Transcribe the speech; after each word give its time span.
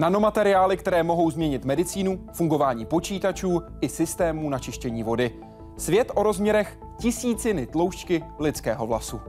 Nanomateriály, 0.00 0.76
které 0.76 1.02
mohou 1.02 1.30
změnit 1.30 1.64
medicínu, 1.64 2.20
fungování 2.32 2.86
počítačů 2.86 3.62
i 3.80 3.88
systémů 3.88 4.50
na 4.50 4.58
čištění 4.58 5.02
vody. 5.02 5.30
Svět 5.76 6.12
o 6.14 6.22
rozměrech 6.22 6.78
tisíciny 6.98 7.66
tloušťky 7.66 8.24
lidského 8.38 8.86
vlasu. 8.86 9.20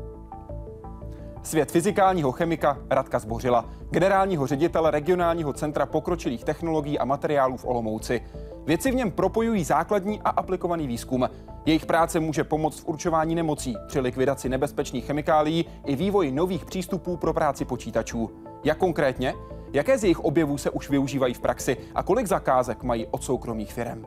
Svět 1.43 1.71
fyzikálního 1.71 2.31
chemika 2.31 2.77
Radka 2.89 3.19
Zbořila, 3.19 3.65
generálního 3.89 4.47
ředitele 4.47 4.91
regionálního 4.91 5.53
centra 5.53 5.85
pokročilých 5.85 6.43
technologií 6.43 6.99
a 6.99 7.05
materiálů 7.05 7.57
v 7.57 7.65
Olomouci. 7.65 8.21
Věci 8.65 8.91
v 8.91 8.95
něm 8.95 9.11
propojují 9.11 9.63
základní 9.63 10.21
a 10.21 10.29
aplikovaný 10.29 10.87
výzkum. 10.87 11.29
Jejich 11.65 11.85
práce 11.85 12.19
může 12.19 12.43
pomoct 12.43 12.79
v 12.79 12.87
určování 12.87 13.35
nemocí, 13.35 13.75
při 13.87 13.99
likvidaci 13.99 14.49
nebezpečných 14.49 15.05
chemikálií 15.05 15.65
i 15.85 15.95
vývoji 15.95 16.31
nových 16.31 16.65
přístupů 16.65 17.17
pro 17.17 17.33
práci 17.33 17.65
počítačů. 17.65 18.31
Jak 18.63 18.77
konkrétně? 18.77 19.33
Jaké 19.73 19.97
z 19.97 20.03
jejich 20.03 20.19
objevů 20.19 20.57
se 20.57 20.69
už 20.69 20.89
využívají 20.89 21.33
v 21.33 21.39
praxi 21.39 21.77
a 21.95 22.03
kolik 22.03 22.27
zakázek 22.27 22.83
mají 22.83 23.07
od 23.11 23.23
soukromých 23.23 23.73
firm? 23.73 24.05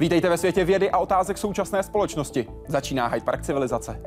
Vítejte 0.00 0.28
ve 0.28 0.38
světě 0.38 0.64
vědy 0.64 0.90
a 0.90 0.98
otázek 0.98 1.38
současné 1.38 1.82
společnosti. 1.82 2.46
Začíná 2.68 3.06
Hyde 3.06 3.24
Park 3.24 3.42
civilizace. 3.42 4.00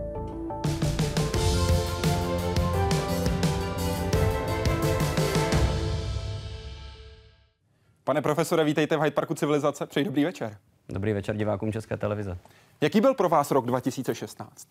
Pane 8.04 8.22
profesore, 8.22 8.64
vítejte 8.64 8.98
v 8.98 9.02
Hyde 9.02 9.12
Parku 9.12 9.34
civilizace. 9.34 9.86
Přeji 9.86 10.06
dobrý 10.06 10.26
večer. 10.26 10.58
Dobrý 10.90 11.14
večer 11.14 11.36
divákům 11.36 11.72
České 11.72 11.98
televize. 11.98 12.38
Jaký 12.82 13.02
byl 13.02 13.14
pro 13.14 13.30
vás 13.30 13.52
rok 13.52 13.66
2016? 13.66 14.68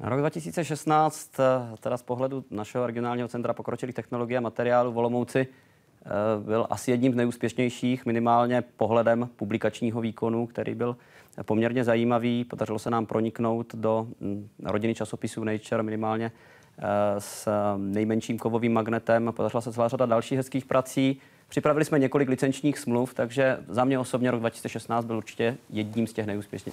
Rok 0.00 0.18
2016, 0.18 1.40
eh, 1.40 1.76
teda 1.80 1.96
z 1.96 2.02
pohledu 2.02 2.44
našeho 2.50 2.86
regionálního 2.86 3.28
centra 3.28 3.52
pokročilých 3.52 3.94
technologií 3.94 4.36
a 4.36 4.40
materiálů 4.40 4.92
v 4.92 4.98
Olomouci, 4.98 5.46
eh, 5.46 6.08
byl 6.44 6.66
asi 6.70 6.90
jedním 6.90 7.12
z 7.12 7.16
nejúspěšnějších, 7.16 8.06
minimálně 8.06 8.62
pohledem 8.76 9.28
publikačního 9.36 10.00
výkonu, 10.00 10.46
který 10.46 10.74
byl 10.74 10.96
poměrně 11.42 11.84
zajímavý. 11.84 12.44
Podařilo 12.44 12.78
se 12.78 12.90
nám 12.90 13.06
proniknout 13.06 13.74
do 13.74 14.08
hm, 14.20 14.48
rodiny 14.64 14.94
časopisů 14.94 15.44
Nature 15.44 15.82
minimálně 15.82 16.32
eh, 16.78 16.82
s 17.18 17.48
nejmenším 17.76 18.38
kovovým 18.38 18.72
magnetem. 18.72 19.32
Podařila 19.36 19.60
se 19.60 19.72
celá 19.72 19.88
řada 19.88 20.06
dalších 20.06 20.38
hezkých 20.38 20.64
prací. 20.64 21.20
Připravili 21.48 21.84
jsme 21.84 21.98
několik 21.98 22.28
licenčních 22.28 22.78
smluv, 22.78 23.14
takže 23.14 23.58
za 23.68 23.84
mě 23.84 23.98
osobně 23.98 24.30
rok 24.30 24.40
2016 24.40 25.04
byl 25.04 25.16
určitě 25.16 25.56
jedním 25.70 26.06
z 26.06 26.12
těch 26.12 26.26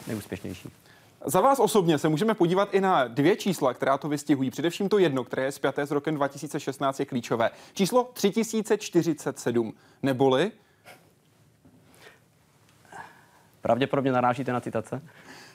nejúspěšnějších. 0.08 0.72
Za 1.28 1.42
vás 1.42 1.60
osobně 1.60 1.98
se 1.98 2.10
můžeme 2.10 2.34
podívat 2.34 2.74
i 2.74 2.82
na 2.82 3.08
dvě 3.08 3.36
čísla, 3.36 3.74
která 3.74 3.98
to 3.98 4.08
vystihují. 4.08 4.52
Především 4.52 4.90
to 4.90 4.98
jedno, 4.98 5.24
které 5.24 5.44
je 5.44 5.52
zpěté 5.52 5.86
s 5.86 5.92
rokem 5.92 6.16
2016, 6.16 7.00
je 7.00 7.06
klíčové. 7.06 7.52
Číslo 7.74 8.10
3047, 8.14 9.74
neboli 10.04 10.52
Pravděpodobně 13.62 14.12
narážíte 14.12 14.54
na 14.54 14.60
citace? 14.60 15.02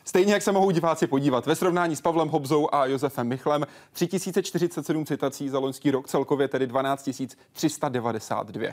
Stejně 0.04 0.32
jak 0.32 0.42
se 0.42 0.52
mohou 0.52 0.70
diváci 0.70 1.06
podívat. 1.06 1.46
Ve 1.46 1.54
srovnání 1.54 1.96
s 1.96 2.00
Pavlem 2.00 2.28
Hobzou 2.28 2.74
a 2.74 2.86
Josefem 2.86 3.28
Michlem 3.28 3.66
3047 3.92 5.06
citací 5.06 5.48
za 5.48 5.58
loňský 5.58 5.90
rok, 5.90 6.08
celkově 6.08 6.48
tedy 6.48 6.66
12 6.66 7.10
392. 7.52 8.68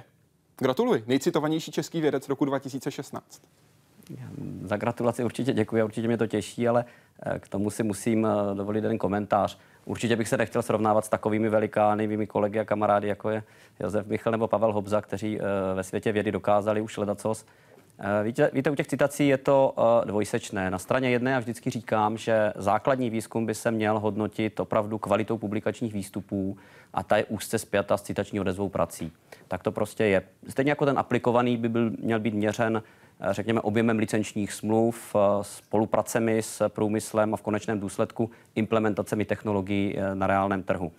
Gratuluji, 0.57 1.03
nejcitovanější 1.07 1.71
český 1.71 2.01
vědec 2.01 2.29
roku 2.29 2.45
2016. 2.45 3.41
Za 4.61 4.77
gratulaci 4.77 5.23
určitě 5.23 5.53
děkuji, 5.53 5.83
určitě 5.83 6.07
mě 6.07 6.17
to 6.17 6.27
těší, 6.27 6.67
ale 6.67 6.85
eh, 7.25 7.39
k 7.39 7.47
tomu 7.47 7.69
si 7.69 7.83
musím 7.83 8.25
eh, 8.25 8.55
dovolit 8.55 8.83
jeden 8.83 8.97
komentář. 8.97 9.57
Určitě 9.85 10.15
bych 10.15 10.27
se 10.27 10.37
nechtěl 10.37 10.61
srovnávat 10.61 11.05
s 11.05 11.09
takovými 11.09 11.49
velikány, 11.49 12.07
mými 12.07 12.27
kolegy 12.27 12.59
a 12.59 12.65
kamarády, 12.65 13.07
jako 13.07 13.29
je 13.29 13.43
Josef 13.79 14.07
Michal 14.07 14.31
nebo 14.31 14.47
Pavel 14.47 14.73
Hobza, 14.73 15.01
kteří 15.01 15.39
eh, 15.39 15.43
ve 15.75 15.83
světě 15.83 16.11
vědy 16.11 16.31
dokázali 16.31 16.81
už 16.81 16.97
ledacos. 16.97 17.45
Víte, 18.23 18.49
víte, 18.53 18.71
u 18.71 18.75
těch 18.75 18.87
citací 18.87 19.27
je 19.27 19.37
to 19.37 19.73
dvojsečné. 20.05 20.71
Na 20.71 20.79
straně 20.79 21.09
jedné 21.09 21.31
já 21.31 21.39
vždycky 21.39 21.69
říkám, 21.69 22.17
že 22.17 22.53
základní 22.55 23.09
výzkum 23.09 23.45
by 23.45 23.55
se 23.55 23.71
měl 23.71 23.99
hodnotit 23.99 24.59
opravdu 24.59 24.97
kvalitou 24.97 25.37
publikačních 25.37 25.93
výstupů 25.93 26.57
a 26.93 27.03
ta 27.03 27.17
je 27.17 27.25
úzce 27.25 27.59
spjata 27.59 27.97
s 27.97 28.01
citační 28.01 28.39
odezvou 28.39 28.69
prací. 28.69 29.11
Tak 29.47 29.63
to 29.63 29.71
prostě 29.71 30.05
je. 30.05 30.21
Stejně 30.49 30.71
jako 30.71 30.85
ten 30.85 30.99
aplikovaný 30.99 31.57
by 31.57 31.69
byl, 31.69 31.91
měl 31.99 32.19
být 32.19 32.33
měřen 32.33 32.83
řekněme, 33.31 33.61
objemem 33.61 33.99
licenčních 33.99 34.53
smluv, 34.53 35.15
eh, 35.15 35.19
spolupracemi 35.41 36.41
s 36.41 36.69
průmyslem 36.69 37.33
a 37.33 37.37
v 37.37 37.41
konečném 37.41 37.79
důsledku 37.79 38.29
implementacemi 38.55 39.25
technologií 39.25 39.95
eh, 39.97 40.15
na 40.15 40.27
reálném 40.27 40.63
trhu. 40.63 40.91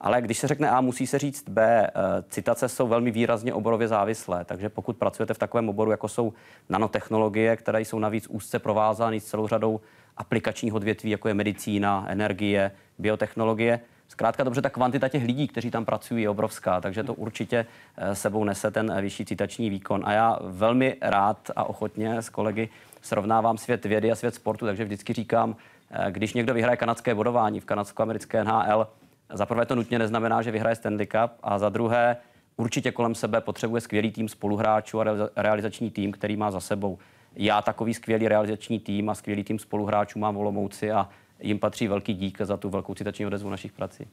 Ale 0.00 0.22
když 0.22 0.38
se 0.38 0.48
řekne 0.48 0.70
A, 0.70 0.80
musí 0.80 1.06
se 1.06 1.18
říct 1.18 1.48
B. 1.48 1.90
Citace 2.28 2.68
jsou 2.68 2.88
velmi 2.88 3.10
výrazně 3.10 3.54
oborově 3.54 3.88
závislé, 3.88 4.44
takže 4.44 4.68
pokud 4.68 4.96
pracujete 4.96 5.34
v 5.34 5.38
takovém 5.38 5.68
oboru, 5.68 5.90
jako 5.90 6.08
jsou 6.08 6.32
nanotechnologie, 6.68 7.56
které 7.56 7.80
jsou 7.80 7.98
navíc 7.98 8.26
úzce 8.28 8.58
provázány 8.58 9.20
s 9.20 9.24
celou 9.24 9.48
řadou 9.48 9.80
aplikačních 10.16 10.74
odvětví, 10.74 11.10
jako 11.10 11.28
je 11.28 11.34
medicína, 11.34 12.04
energie, 12.08 12.70
biotechnologie, 12.98 13.80
Zkrátka 14.08 14.44
dobře, 14.44 14.62
ta 14.62 14.70
kvantita 14.70 15.08
těch 15.08 15.24
lidí, 15.24 15.48
kteří 15.48 15.70
tam 15.70 15.84
pracují, 15.84 16.22
je 16.22 16.30
obrovská, 16.30 16.80
takže 16.80 17.02
to 17.02 17.14
určitě 17.14 17.66
eh, 17.96 18.14
sebou 18.14 18.44
nese 18.44 18.70
ten 18.70 18.92
eh, 18.96 19.02
vyšší 19.02 19.24
citační 19.24 19.70
výkon. 19.70 20.02
A 20.04 20.12
já 20.12 20.38
velmi 20.42 20.96
rád 21.00 21.50
a 21.56 21.64
ochotně 21.64 22.22
s 22.22 22.28
kolegy 22.28 22.68
srovnávám 23.02 23.58
svět 23.58 23.84
vědy 23.84 24.12
a 24.12 24.14
svět 24.14 24.34
sportu, 24.34 24.66
takže 24.66 24.84
vždycky 24.84 25.12
říkám, 25.12 25.56
eh, 25.90 26.10
když 26.10 26.34
někdo 26.34 26.54
vyhraje 26.54 26.76
kanadské 26.76 27.14
bodování 27.14 27.60
v 27.60 27.64
kanadsko-americké 27.64 28.44
NHL, 28.44 28.88
za 29.32 29.46
prvé 29.46 29.66
to 29.66 29.74
nutně 29.74 29.98
neznamená, 29.98 30.42
že 30.42 30.50
vyhraje 30.50 30.76
Stanley 30.76 31.06
Cup 31.06 31.30
a 31.42 31.58
za 31.58 31.68
druhé 31.68 32.16
určitě 32.56 32.92
kolem 32.92 33.14
sebe 33.14 33.40
potřebuje 33.40 33.80
skvělý 33.80 34.10
tým 34.10 34.28
spoluhráčů 34.28 35.00
a 35.00 35.04
realizační 35.36 35.90
tým, 35.90 36.12
který 36.12 36.36
má 36.36 36.50
za 36.50 36.60
sebou. 36.60 36.98
Já 37.36 37.62
takový 37.62 37.94
skvělý 37.94 38.28
realizační 38.28 38.80
tým 38.80 39.10
a 39.10 39.14
skvělý 39.14 39.44
tým 39.44 39.58
spoluhráčů 39.58 40.18
mám 40.18 40.34
v 40.34 40.38
Olomouci 40.38 40.92
a 40.92 41.08
jim 41.40 41.58
patří 41.58 41.88
velký 41.88 42.14
dík 42.14 42.40
za 42.40 42.56
tu 42.56 42.70
velkou 42.70 42.94
citační 42.94 43.26
odezvu 43.26 43.50
našich 43.50 43.72
prací. 43.72 44.06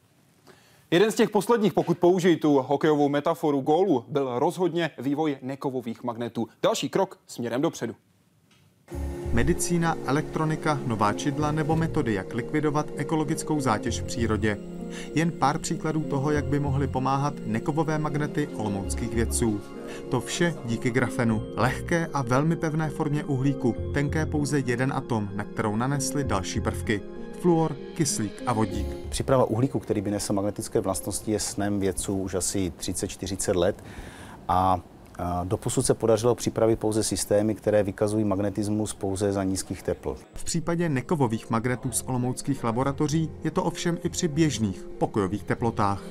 Jeden 0.92 1.12
z 1.12 1.16
těch 1.16 1.30
posledních, 1.30 1.74
pokud 1.74 1.98
použijí 1.98 2.36
tu 2.36 2.54
hokejovou 2.54 3.10
metaforu 3.10 3.62
gólu, 3.62 4.06
byl 4.08 4.40
rozhodně 4.40 4.92
vývoj 4.98 5.38
nekovových 5.42 6.04
magnetů. 6.04 6.48
Další 6.64 6.90
krok 6.90 7.20
směrem 7.28 7.62
dopředu. 7.62 7.96
Medicína, 9.34 9.96
elektronika, 10.06 10.80
nová 10.86 11.14
čidla 11.14 11.52
nebo 11.52 11.76
metody, 11.76 12.14
jak 12.14 12.34
likvidovat 12.34 12.86
ekologickou 12.96 13.60
zátěž 13.60 14.02
v 14.02 14.06
přírodě. 14.06 14.58
Jen 15.16 15.31
pár 15.31 15.58
příkladů 15.59 16.02
toho, 16.02 16.31
jak 16.31 16.46
by 16.46 16.59
mohly 16.59 16.88
pomáhat 16.88 17.34
nekovové 17.46 18.00
magnety 18.00 18.48
olomouckých 18.48 19.14
vědců. 19.14 19.62
To 20.12 20.22
vše 20.22 20.56
díky 20.66 20.92
grafenu, 20.92 21.44
lehké 21.56 22.08
a 22.14 22.22
velmi 22.22 22.56
pevné 22.56 22.90
formě 22.90 23.24
uhlíku, 23.24 23.76
tenké 23.94 24.26
pouze 24.26 24.59
jeden 24.59 24.94
atom, 24.96 25.30
na 25.36 25.44
kterou 25.44 25.76
nanesli 25.76 26.24
další 26.24 26.62
prvky 26.62 27.02
fluor, 27.42 27.76
kyslík 27.96 28.44
a 28.46 28.54
vodík. 28.54 28.88
Příprava 29.09 29.44
uhlíku, 29.44 29.80
který 29.80 30.02
by 30.02 30.12
nesl 30.12 30.34
magnetické 30.34 30.80
vlastnosti, 30.80 31.31
je 31.31 31.40
snem 31.40 31.80
vědců 31.80 32.18
už 32.18 32.34
asi 32.34 32.74
30-40 32.80 33.56
let 33.56 33.84
a 34.48 34.80
Doposud 35.44 35.85
se 35.85 35.94
podařilo 35.94 36.35
připravit 36.35 36.79
pouze 36.79 37.03
systémy, 37.03 37.56
které 37.56 37.84
vykazují 37.84 38.25
magnetismus 38.25 38.94
pouze 38.94 39.34
za 39.34 39.44
nízkých 39.44 39.84
teplot. 39.84 40.18
V 40.34 40.44
případě 40.44 40.90
nekovových 40.90 41.50
magnetů 41.50 41.91
z 41.91 42.03
olomouckých 42.07 42.63
laboratoří 42.63 43.31
je 43.44 43.51
to 43.51 43.63
ovšem 43.63 43.97
i 44.03 44.09
při 44.09 44.28
běžných 44.28 44.84
pokojových 44.97 45.44
teplotách. 45.44 46.01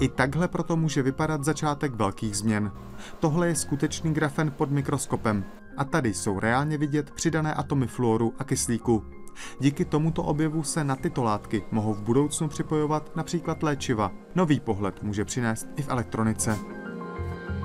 I 0.00 0.08
takhle 0.08 0.48
proto 0.48 0.76
může 0.76 1.02
vypadat 1.02 1.44
začátek 1.44 1.94
velkých 1.94 2.36
změn. 2.36 2.72
Tohle 3.20 3.48
je 3.48 3.54
skutečný 3.54 4.14
grafen 4.14 4.50
pod 4.50 4.70
mikroskopem 4.70 5.44
a 5.76 5.84
tady 5.84 6.14
jsou 6.14 6.40
reálně 6.40 6.78
vidět 6.78 7.10
přidané 7.10 7.54
atomy 7.54 7.86
fluoru 7.86 8.34
a 8.38 8.44
kyslíku. 8.44 9.04
Díky 9.60 9.84
tomuto 9.84 10.22
objevu 10.22 10.62
se 10.62 10.84
na 10.84 10.96
tyto 10.96 11.22
látky 11.22 11.64
mohou 11.70 11.94
v 11.94 12.02
budoucnu 12.02 12.48
připojovat 12.48 13.16
například 13.16 13.62
léčiva. 13.62 14.12
Nový 14.34 14.60
pohled 14.60 15.02
může 15.02 15.24
přinést 15.24 15.66
i 15.76 15.82
v 15.82 15.88
elektronice. 15.88 16.83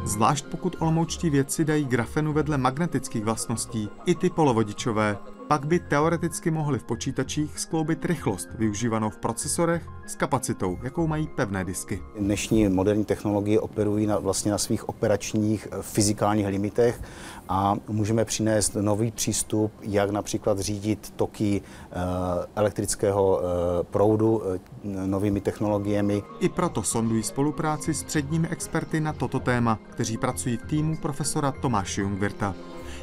Zvlášť 0.05 0.45
pokud 0.45 0.75
olomoučtí 0.79 1.29
vědci 1.29 1.65
dají 1.65 1.85
grafenu 1.85 2.33
vedle 2.33 2.57
magnetických 2.57 3.23
vlastností, 3.23 3.89
i 4.05 4.15
ty 4.15 4.29
polovodičové, 4.29 5.17
pak 5.47 5.65
by 5.65 5.79
teoreticky 5.79 6.51
mohli 6.51 6.79
v 6.79 6.83
počítačích 6.83 7.59
skloubit 7.59 8.05
rychlost 8.05 8.49
využívanou 8.57 9.09
v 9.09 9.17
procesorech 9.17 9.87
s 10.07 10.15
kapacitou, 10.15 10.77
jakou 10.83 11.07
mají 11.07 11.27
pevné 11.27 11.65
disky. 11.65 12.03
Dnešní 12.19 12.69
moderní 12.69 13.05
technologie 13.05 13.59
operují 13.59 14.07
na, 14.07 14.19
vlastně 14.19 14.51
na 14.51 14.57
svých 14.57 14.89
operačních 14.89 15.67
eh, 15.71 15.77
fyzikálních 15.81 16.47
limitech 16.47 17.01
a 17.49 17.75
můžeme 17.87 18.25
přinést 18.25 18.75
nový 18.75 19.11
přístup, 19.11 19.71
jak 19.81 20.09
například 20.09 20.59
řídit 20.59 21.13
toky 21.15 21.61
e, 21.61 21.95
elektrického 22.55 23.41
e, 23.41 23.83
proudu 23.83 24.43
e, 24.43 24.59
novými 24.83 25.41
technologiemi. 25.41 26.23
I 26.39 26.49
proto 26.49 26.83
sondují 26.83 27.23
spolupráci 27.23 27.93
s 27.93 28.03
předními 28.03 28.47
experty 28.47 28.99
na 28.99 29.13
toto 29.13 29.39
téma, 29.39 29.79
kteří 29.89 30.17
pracují 30.17 30.57
v 30.57 30.65
týmu 30.65 30.97
profesora 30.97 31.51
Tomáše 31.51 32.01
Jungvirta. 32.01 32.55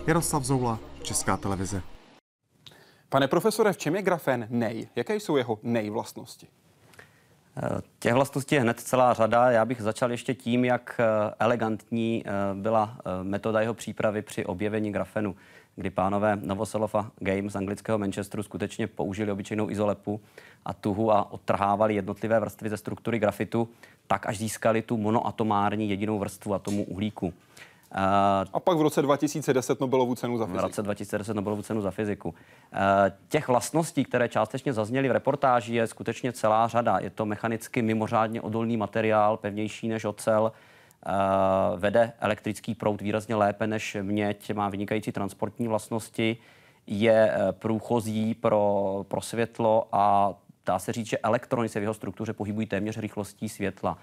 Jaroslav 0.06 0.44
Zoula, 0.44 0.78
Česká 1.02 1.36
televize. 1.36 1.82
Pane 3.08 3.28
profesore, 3.28 3.72
v 3.72 3.78
čem 3.78 3.96
je 3.96 4.02
grafen 4.02 4.46
nej? 4.50 4.88
Jaké 4.96 5.16
jsou 5.16 5.36
jeho 5.36 5.58
nejvlastnosti? 5.62 6.48
Těch 7.98 8.14
vlastností 8.14 8.54
je 8.54 8.60
hned 8.60 8.80
celá 8.80 9.14
řada. 9.14 9.50
Já 9.50 9.64
bych 9.64 9.82
začal 9.82 10.10
ještě 10.10 10.34
tím, 10.34 10.64
jak 10.64 11.00
elegantní 11.38 12.24
byla 12.54 12.96
metoda 13.22 13.60
jeho 13.60 13.74
přípravy 13.74 14.22
při 14.22 14.44
objevení 14.44 14.92
grafenu 14.92 15.36
kdy 15.76 15.90
pánové 15.90 16.36
Novoselov 16.36 16.94
a 16.94 17.10
Games 17.18 17.52
z 17.52 17.56
anglického 17.56 17.98
Manchesteru 17.98 18.42
skutečně 18.42 18.86
použili 18.86 19.32
obyčejnou 19.32 19.70
izolepu 19.70 20.20
a 20.64 20.72
tuhu 20.74 21.12
a 21.12 21.32
odtrhávali 21.32 21.94
jednotlivé 21.94 22.40
vrstvy 22.40 22.70
ze 22.70 22.76
struktury 22.76 23.18
grafitu, 23.18 23.68
tak 24.06 24.26
až 24.26 24.38
získali 24.38 24.82
tu 24.82 24.96
monoatomární 24.96 25.90
jedinou 25.90 26.18
vrstvu 26.18 26.54
atomu 26.54 26.84
uhlíku. 26.84 27.34
A 28.52 28.60
pak 28.60 28.78
v 28.78 28.80
roce 28.80 29.02
2010 29.02 29.80
Nobelovu 29.80 30.14
cenu 30.14 30.38
za 30.38 30.46
fyziku. 30.46 30.60
V 30.60 30.64
roce 30.64 30.82
2010 30.82 31.34
Nobelovu 31.34 31.62
cenu 31.62 31.80
za 31.80 31.90
fyziku. 31.90 32.34
Těch 33.28 33.48
vlastností, 33.48 34.04
které 34.04 34.28
částečně 34.28 34.72
zazněly 34.72 35.08
v 35.08 35.12
reportáži, 35.12 35.74
je 35.74 35.86
skutečně 35.86 36.32
celá 36.32 36.68
řada. 36.68 36.98
Je 36.98 37.10
to 37.10 37.26
mechanicky 37.26 37.82
mimořádně 37.82 38.40
odolný 38.40 38.76
materiál, 38.76 39.36
pevnější 39.36 39.88
než 39.88 40.04
ocel, 40.04 40.52
Eh, 41.08 41.76
vede 41.76 42.12
elektrický 42.20 42.74
proud 42.74 43.00
výrazně 43.00 43.34
lépe 43.34 43.66
než 43.66 43.96
měď, 44.02 44.54
má 44.54 44.68
vynikající 44.68 45.12
transportní 45.12 45.68
vlastnosti, 45.68 46.36
je 46.86 47.32
eh, 47.32 47.52
průchozí 47.52 48.34
pro, 48.34 49.04
pro 49.08 49.20
světlo 49.20 49.88
a 49.92 50.34
dá 50.66 50.78
se 50.78 50.92
říct, 50.92 51.06
že 51.06 51.18
elektrony 51.18 51.68
se 51.68 51.80
v 51.80 51.82
jeho 51.82 51.94
struktuře 51.94 52.32
pohybují 52.32 52.66
téměř 52.66 52.98
rychlostí 52.98 53.48
světla. 53.48 53.98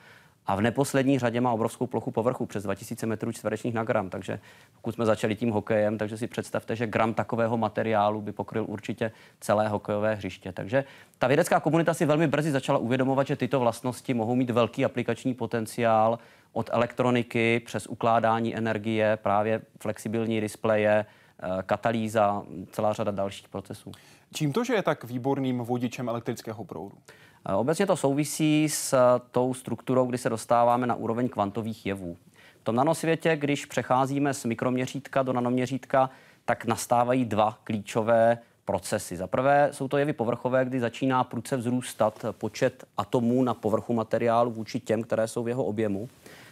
A 0.45 0.55
v 0.55 0.61
neposlední 0.61 1.19
řadě 1.19 1.41
má 1.41 1.51
obrovskou 1.51 1.87
plochu 1.87 2.11
povrchu, 2.11 2.45
přes 2.45 2.63
2000 2.63 3.05
metrů 3.05 3.31
čtverečních 3.31 3.73
na 3.73 3.83
gram. 3.83 4.09
Takže 4.09 4.39
pokud 4.75 4.95
jsme 4.95 5.05
začali 5.05 5.35
tím 5.35 5.51
hokejem, 5.51 5.97
takže 5.97 6.17
si 6.17 6.27
představte, 6.27 6.75
že 6.75 6.87
gram 6.87 7.13
takového 7.13 7.57
materiálu 7.57 8.21
by 8.21 8.31
pokryl 8.31 8.65
určitě 8.67 9.11
celé 9.39 9.67
hokejové 9.67 10.15
hřiště. 10.15 10.51
Takže 10.51 10.83
ta 11.19 11.27
vědecká 11.27 11.59
komunita 11.59 11.93
si 11.93 12.05
velmi 12.05 12.27
brzy 12.27 12.51
začala 12.51 12.79
uvědomovat, 12.79 13.27
že 13.27 13.35
tyto 13.35 13.59
vlastnosti 13.59 14.13
mohou 14.13 14.35
mít 14.35 14.49
velký 14.49 14.85
aplikační 14.85 15.33
potenciál 15.33 16.19
od 16.53 16.69
elektroniky 16.73 17.61
přes 17.65 17.87
ukládání 17.87 18.55
energie, 18.55 19.17
právě 19.21 19.61
flexibilní 19.79 20.41
displeje, 20.41 21.05
eh, 21.05 21.63
katalýza, 21.63 22.43
celá 22.71 22.93
řada 22.93 23.11
dalších 23.11 23.49
procesů. 23.49 23.91
Čím 24.33 24.53
to, 24.53 24.63
že 24.63 24.73
je 24.73 24.83
tak 24.83 25.03
výborným 25.03 25.59
vodičem 25.59 26.09
elektrického 26.09 26.63
proudu? 26.63 26.97
Eh, 27.45 27.53
obecně 27.53 27.85
to 27.85 27.97
souvisí 27.97 28.69
s 28.69 28.93
eh, 28.93 29.21
tou 29.31 29.53
strukturou, 29.53 30.05
kdy 30.05 30.17
se 30.17 30.29
dostáváme 30.29 30.87
na 30.87 30.95
úroveň 30.95 31.29
kvantových 31.29 31.85
jevů. 31.85 32.17
V 32.61 32.63
tom 32.63 32.75
nanosvětě, 32.75 33.35
když 33.35 33.65
přecházíme 33.65 34.33
z 34.33 34.45
mikroměřítka 34.45 35.23
do 35.23 35.33
nanoměřítka, 35.33 36.09
tak 36.45 36.65
nastávají 36.65 37.25
dva 37.25 37.59
klíčové 37.63 38.37
procesy. 38.65 39.17
Za 39.17 39.27
prvé 39.27 39.69
jsou 39.71 39.87
to 39.87 39.97
jevy 39.97 40.13
povrchové, 40.13 40.65
kdy 40.65 40.79
začíná 40.79 41.23
prudce 41.23 41.57
vzrůstat 41.57 42.25
počet 42.31 42.83
atomů 42.97 43.43
na 43.43 43.53
povrchu 43.53 43.93
materiálu 43.93 44.51
vůči 44.51 44.79
těm, 44.79 45.03
které 45.03 45.27
jsou 45.27 45.43
v 45.43 45.47
jeho 45.47 45.65
objemu. 45.65 46.09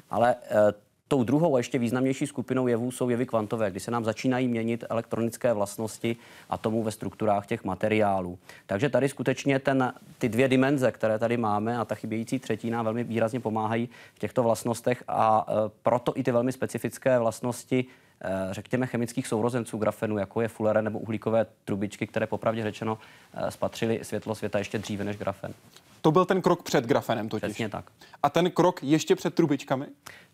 Ale 0.09 0.35
eh, 0.35 0.73
tou 1.11 1.23
druhou 1.23 1.55
a 1.55 1.59
ještě 1.59 1.79
významnější 1.79 2.27
skupinou 2.27 2.67
jevů 2.67 2.91
jsou 2.91 3.09
jevy 3.09 3.25
kvantové, 3.25 3.71
kdy 3.71 3.79
se 3.79 3.91
nám 3.91 4.05
začínají 4.05 4.47
měnit 4.47 4.83
elektronické 4.89 5.53
vlastnosti 5.53 6.15
atomů 6.49 6.83
ve 6.83 6.91
strukturách 6.91 7.45
těch 7.45 7.63
materiálů. 7.63 8.39
Takže 8.65 8.89
tady 8.89 9.09
skutečně 9.09 9.59
ten, 9.59 9.93
ty 10.17 10.29
dvě 10.29 10.47
dimenze, 10.47 10.91
které 10.91 11.19
tady 11.19 11.37
máme 11.37 11.77
a 11.77 11.85
ta 11.85 11.95
chybějící 11.95 12.39
třetina 12.39 12.83
velmi 12.83 13.03
výrazně 13.03 13.39
pomáhají 13.39 13.89
v 14.13 14.19
těchto 14.19 14.43
vlastnostech 14.43 15.03
a 15.07 15.45
e, 15.47 15.53
proto 15.83 16.13
i 16.15 16.23
ty 16.23 16.31
velmi 16.31 16.51
specifické 16.51 17.19
vlastnosti 17.19 17.85
e, 18.21 18.53
řekněme, 18.53 18.87
chemických 18.87 19.27
sourozenců 19.27 19.77
grafenu, 19.77 20.17
jako 20.17 20.41
je 20.41 20.47
fulere 20.47 20.81
nebo 20.81 20.99
uhlíkové 20.99 21.45
trubičky, 21.65 22.07
které 22.07 22.27
popravdě 22.27 22.63
řečeno 22.63 22.97
e, 23.33 23.51
spatřili 23.51 23.99
světlo 24.03 24.35
světa 24.35 24.59
ještě 24.59 24.77
dříve 24.77 25.03
než 25.03 25.17
grafen. 25.17 25.53
To 26.01 26.11
byl 26.11 26.25
ten 26.25 26.41
krok 26.41 26.63
před 26.63 26.85
grafenem 26.85 27.29
totiž. 27.29 27.49
Přesně 27.49 27.69
tak. 27.69 27.85
A 28.23 28.29
ten 28.29 28.51
krok 28.51 28.83
ještě 28.83 29.15
před 29.15 29.33
trubičkami? 29.33 29.85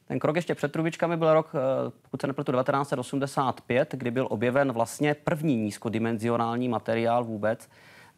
Ten 0.07 0.19
krok 0.19 0.35
ještě 0.35 0.55
před 0.55 0.71
trubičkami 0.71 1.17
byl 1.17 1.33
rok, 1.33 1.51
eh, 1.55 1.91
pokud 2.01 2.21
se 2.21 2.27
nepletu, 2.27 2.51
1985, 2.51 3.91
kdy 3.91 4.11
byl 4.11 4.27
objeven 4.29 4.71
vlastně 4.71 5.13
první 5.13 5.55
nízkodimenzionální 5.55 6.69
materiál 6.69 7.23
vůbec. 7.23 7.69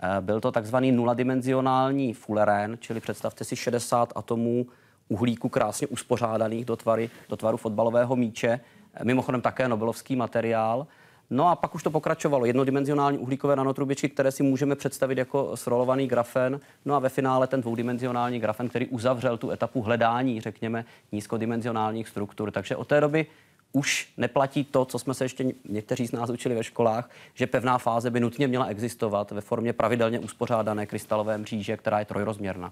Eh, 0.04 0.22
byl 0.22 0.42
to 0.42 0.52
takzvaný 0.52 0.92
nuladimenzionální 0.92 2.14
fullerén, 2.14 2.78
čili 2.80 3.00
představte 3.00 3.44
si 3.44 3.56
60 3.56 4.14
atomů 4.16 4.66
uhlíku 5.08 5.50
krásně 5.50 5.88
uspořádaných 5.88 6.66
do, 6.66 6.76
tvary, 6.76 7.10
do 7.30 7.38
tvaru 7.38 7.58
fotbalového 7.58 8.16
míče. 8.16 8.60
Eh, 8.94 9.04
mimochodem 9.04 9.42
také 9.42 9.68
nobelovský 9.68 10.16
materiál. 10.16 10.88
No 11.30 11.48
a 11.48 11.56
pak 11.56 11.76
už 11.76 11.84
to 11.84 11.92
pokračovalo. 11.92 12.46
Jednodimenzionální 12.46 13.18
uhlíkové 13.18 13.56
nanotrubičky, 13.56 14.10
které 14.10 14.32
si 14.32 14.44
můžeme 14.44 14.76
představit 14.76 15.18
jako 15.18 15.58
srolovaný 15.58 16.08
grafen. 16.08 16.60
No 16.86 16.96
a 16.96 17.00
ve 17.00 17.10
finále 17.10 17.48
ten 17.48 17.62
dvoudimenzionální 17.62 18.40
grafen, 18.40 18.70
který 18.70 18.88
uzavřel 18.88 19.38
tu 19.38 19.52
etapu 19.52 19.82
hledání, 19.82 20.42
řekněme, 20.42 20.86
nízkodimenzionálních 21.12 22.08
struktur. 22.08 22.52
Takže 22.52 22.76
od 22.76 22.88
té 22.88 23.02
doby 23.02 23.26
už 23.72 24.10
neplatí 24.18 24.64
to, 24.64 24.86
co 24.86 25.00
jsme 25.00 25.14
se 25.14 25.26
ještě 25.26 25.46
někteří 25.70 26.08
z 26.08 26.12
nás 26.12 26.30
učili 26.30 26.56
ve 26.56 26.64
školách, 26.64 27.10
že 27.34 27.48
pevná 27.48 27.78
fáze 27.78 28.10
by 28.10 28.20
nutně 28.20 28.48
měla 28.48 28.66
existovat 28.66 29.32
ve 29.32 29.42
formě 29.42 29.74
pravidelně 29.74 30.20
uspořádané 30.20 30.86
krystalové 30.86 31.38
mříže, 31.38 31.78
která 31.78 32.00
je 32.00 32.06
trojrozměrná. 32.06 32.72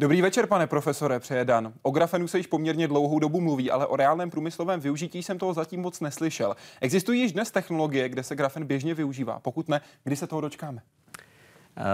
Dobrý 0.00 0.22
večer, 0.22 0.46
pane 0.46 0.66
profesore, 0.66 1.20
přeje 1.20 1.44
Dan. 1.44 1.72
O 1.82 1.90
grafenu 1.90 2.28
se 2.28 2.38
již 2.38 2.46
poměrně 2.46 2.88
dlouhou 2.88 3.18
dobu 3.18 3.40
mluví, 3.40 3.70
ale 3.70 3.86
o 3.86 3.96
reálném 3.96 4.30
průmyslovém 4.30 4.80
využití 4.80 5.22
jsem 5.22 5.38
toho 5.38 5.54
zatím 5.54 5.80
moc 5.80 6.00
neslyšel. 6.00 6.56
Existují 6.80 7.20
již 7.20 7.32
dnes 7.32 7.50
technologie, 7.50 8.08
kde 8.08 8.22
se 8.22 8.36
grafen 8.36 8.64
běžně 8.64 8.94
využívá? 8.94 9.38
Pokud 9.38 9.68
ne, 9.68 9.80
kdy 10.04 10.16
se 10.16 10.26
toho 10.26 10.40
dočkáme? 10.40 10.82
Uh, 11.76 11.84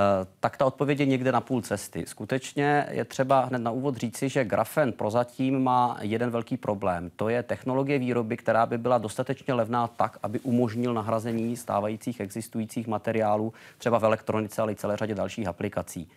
tak 0.40 0.56
ta 0.56 0.64
odpověď 0.64 1.00
je 1.00 1.06
někde 1.06 1.32
na 1.32 1.40
půl 1.40 1.62
cesty. 1.62 2.04
Skutečně 2.06 2.86
je 2.90 3.04
třeba 3.04 3.44
hned 3.44 3.58
na 3.58 3.70
úvod 3.70 3.96
říci, 3.96 4.28
že 4.28 4.44
grafen 4.44 4.92
prozatím 4.92 5.62
má 5.62 5.98
jeden 6.00 6.30
velký 6.30 6.56
problém. 6.56 7.10
To 7.16 7.28
je 7.28 7.42
technologie 7.42 7.98
výroby, 7.98 8.36
která 8.36 8.66
by 8.66 8.78
byla 8.78 8.98
dostatečně 8.98 9.54
levná 9.54 9.86
tak, 9.86 10.18
aby 10.22 10.40
umožnil 10.40 10.94
nahrazení 10.94 11.56
stávajících 11.56 12.20
existujících 12.20 12.86
materiálů, 12.86 13.52
třeba 13.78 13.98
v 13.98 14.04
elektronice, 14.04 14.62
ale 14.62 14.72
i 14.72 14.76
celé 14.76 14.96
řadě 14.96 15.14
dalších 15.14 15.46
aplikací. 15.46 16.08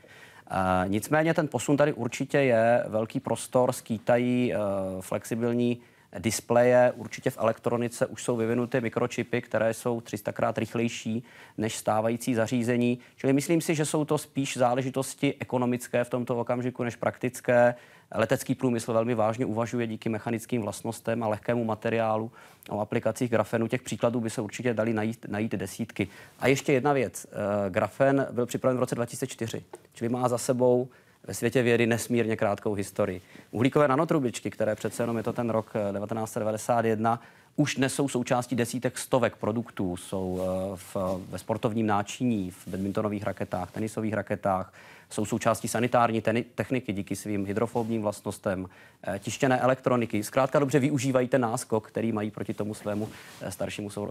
Nicméně 0.87 1.33
ten 1.33 1.47
posun 1.47 1.77
tady 1.77 1.93
určitě 1.93 2.37
je, 2.37 2.83
velký 2.87 3.19
prostor 3.19 3.71
skýtají 3.71 4.53
eh, 4.53 4.57
flexibilní 5.01 5.81
displeje, 6.19 6.93
určitě 6.95 7.29
v 7.29 7.37
elektronice 7.37 8.05
už 8.05 8.23
jsou 8.23 8.37
vyvinuty 8.37 8.81
mikročipy, 8.81 9.41
které 9.41 9.73
jsou 9.73 10.01
300 10.01 10.31
krát 10.31 10.57
rychlejší 10.57 11.23
než 11.57 11.77
stávající 11.77 12.35
zařízení. 12.35 12.99
Čili 13.15 13.33
myslím 13.33 13.61
si, 13.61 13.75
že 13.75 13.85
jsou 13.85 14.05
to 14.05 14.17
spíš 14.17 14.57
záležitosti 14.57 15.35
ekonomické 15.39 16.03
v 16.03 16.09
tomto 16.09 16.37
okamžiku 16.37 16.83
než 16.83 16.95
praktické. 16.95 17.75
Letecký 18.15 18.55
průmysl 18.55 18.93
velmi 18.93 19.15
vážně 19.15 19.45
uvažuje 19.45 19.87
díky 19.87 20.09
mechanickým 20.09 20.61
vlastnostem 20.61 21.23
a 21.23 21.27
lehkému 21.27 21.63
materiálu 21.63 22.31
o 22.69 22.79
aplikacích 22.79 23.31
grafenu. 23.31 23.67
Těch 23.67 23.81
příkladů 23.81 24.19
by 24.19 24.29
se 24.29 24.41
určitě 24.41 24.73
dali 24.73 24.93
najít, 24.93 25.25
najít 25.29 25.51
desítky. 25.51 26.07
A 26.39 26.47
ještě 26.47 26.73
jedna 26.73 26.93
věc. 26.93 27.27
Eh, 27.31 27.69
grafen 27.69 28.27
byl 28.31 28.45
připraven 28.45 28.77
v 28.77 28.79
roce 28.79 28.95
2004, 28.95 29.63
čili 29.93 30.09
má 30.09 30.27
za 30.27 30.37
sebou 30.37 30.89
ve 31.27 31.33
světě 31.33 31.61
vědy 31.61 31.87
nesmírně 31.87 32.35
krátkou 32.35 32.73
historii. 32.73 33.21
Uhlíkové 33.51 33.87
nanotrubičky, 33.87 34.49
které 34.49 34.75
přece 34.75 35.03
jenom 35.03 35.17
je 35.17 35.23
to 35.23 35.33
ten 35.33 35.49
rok 35.49 35.73
1991, 35.91 37.19
eh, 37.23 37.38
už 37.55 37.75
dnes 37.75 37.93
jsou 37.93 38.09
součástí 38.09 38.55
desítek 38.55 38.97
stovek 38.97 39.35
produktů. 39.35 39.97
Jsou 39.97 40.41
eh, 40.41 40.77
v, 40.93 40.95
ve 41.29 41.37
sportovním 41.37 41.87
náčiní, 41.87 42.51
v 42.51 42.67
badmintonových 42.67 43.23
raketách, 43.23 43.71
tenisových 43.71 44.13
raketách, 44.13 44.73
jsou 45.09 45.25
součástí 45.25 45.67
sanitární 45.67 46.21
teni- 46.21 46.45
techniky 46.55 46.93
díky 46.93 47.15
svým 47.15 47.45
hydrofobním 47.45 48.01
vlastnostem, 48.01 48.69
eh, 49.03 49.19
tištěné 49.19 49.59
elektroniky. 49.59 50.23
Zkrátka 50.23 50.59
dobře 50.59 50.79
využívají 50.79 51.27
ten 51.27 51.41
náskok, 51.41 51.87
který 51.87 52.11
mají 52.11 52.31
proti 52.31 52.53
tomu 52.53 52.73
svému 52.73 53.09
staršímu, 53.49 53.89
sou, 53.89 54.09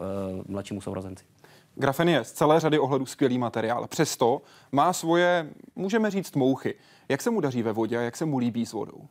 mladšímu 0.49 0.81
sourozenci. 0.81 1.25
Grafen 1.75 2.09
je 2.09 2.25
z 2.25 2.33
celé 2.33 2.61
řady 2.61 2.79
ohledů 2.79 3.07
skvělý 3.07 3.39
materiál. 3.39 3.87
Přesto 3.87 4.43
má 4.73 4.93
svoje, 4.93 5.51
můžeme 5.77 6.11
říct, 6.11 6.37
mouchy. 6.37 6.75
Jak 7.09 7.23
se 7.23 7.31
mu 7.31 7.41
daří 7.41 7.63
ve 7.63 7.73
vodě 7.73 7.99
a 7.99 8.01
jak 8.01 8.17
se 8.17 8.25
mu 8.25 8.39
líbí 8.39 8.67
s 8.67 8.73
vodou? 8.73 9.09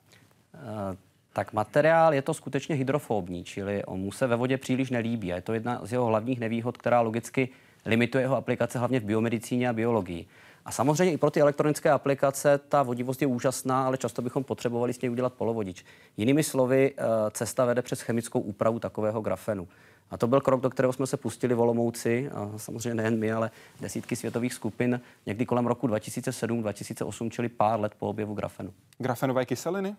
Tak 1.38 1.54
materiál 1.54 2.14
je 2.14 2.22
to 2.22 2.34
skutečně 2.34 2.76
hydrofobní, 2.76 3.44
čili 3.44 3.86
on 3.86 4.00
mu 4.00 4.12
se 4.12 4.28
ve 4.28 4.36
vodě 4.36 4.58
příliš 4.58 4.90
nelíbí. 4.90 5.34
A 5.34 5.36
je 5.36 5.42
to 5.42 5.54
jedna 5.54 5.80
z 5.84 5.92
jeho 5.92 6.06
hlavních 6.06 6.40
nevýhod, 6.40 6.78
která 6.78 7.02
logicky 7.02 7.50
limituje 7.86 8.24
jeho 8.24 8.38
aplikace 8.38 8.80
hlavně 8.80 9.00
v 9.00 9.04
biomedicíně 9.04 9.70
a 9.70 9.74
biologii. 9.74 10.26
A 10.66 10.72
samozřejmě 10.72 11.14
i 11.14 11.18
pro 11.18 11.32
ty 11.32 11.42
elektronické 11.42 11.92
aplikace 11.92 12.58
ta 12.58 12.84
vodivost 12.84 13.22
je 13.22 13.28
úžasná, 13.28 13.86
ale 13.86 13.98
často 13.98 14.22
bychom 14.22 14.44
potřebovali 14.44 14.94
s 14.94 15.02
něj 15.02 15.12
udělat 15.12 15.34
polovodič. 15.34 15.86
Jinými 16.18 16.44
slovy, 16.44 16.94
eh, 16.98 17.04
cesta 17.32 17.66
vede 17.66 17.82
přes 17.82 18.02
chemickou 18.02 18.40
úpravu 18.40 18.80
takového 18.80 19.22
grafenu. 19.22 19.68
A 20.12 20.18
to 20.18 20.28
byl 20.28 20.42
krok, 20.42 20.62
do 20.62 20.70
kterého 20.70 20.94
jsme 20.94 21.08
se 21.08 21.18
pustili 21.18 21.56
v 21.56 21.60
Olomouci, 21.60 22.30
a 22.30 22.52
samozřejmě 22.58 22.94
nejen 22.94 23.20
my, 23.20 23.32
ale 23.32 23.52
desítky 23.82 24.16
světových 24.16 24.54
skupin 24.54 25.02
někdy 25.26 25.46
kolem 25.46 25.68
roku 25.68 25.88
2007-2008, 25.88 27.30
čili 27.30 27.50
pár 27.50 27.80
let 27.80 27.92
po 28.00 28.08
objevu 28.08 28.34
grafenu. 28.34 28.74
Grafenové 28.98 29.46
kyseliny? 29.46 29.96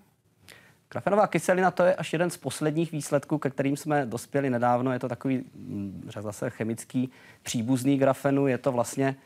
Grafenová 0.91 1.27
kyselina 1.27 1.71
to 1.71 1.83
je 1.83 1.95
až 1.95 2.13
jeden 2.13 2.31
z 2.31 2.37
posledních 2.37 2.93
výsledků, 2.93 3.39
ke 3.39 3.51
kterým 3.51 3.77
jsme 3.77 4.07
dospěli 4.07 4.51
nedávno. 4.51 4.93
Je 4.93 4.99
to 4.99 5.09
takový, 5.09 5.45
mm, 5.55 6.11
zase, 6.21 6.51
chemický 6.51 7.11
příbuzný 7.43 7.99
grafenu. 7.99 8.47
Je 8.47 8.59
to 8.59 8.73
vlastně 8.73 9.17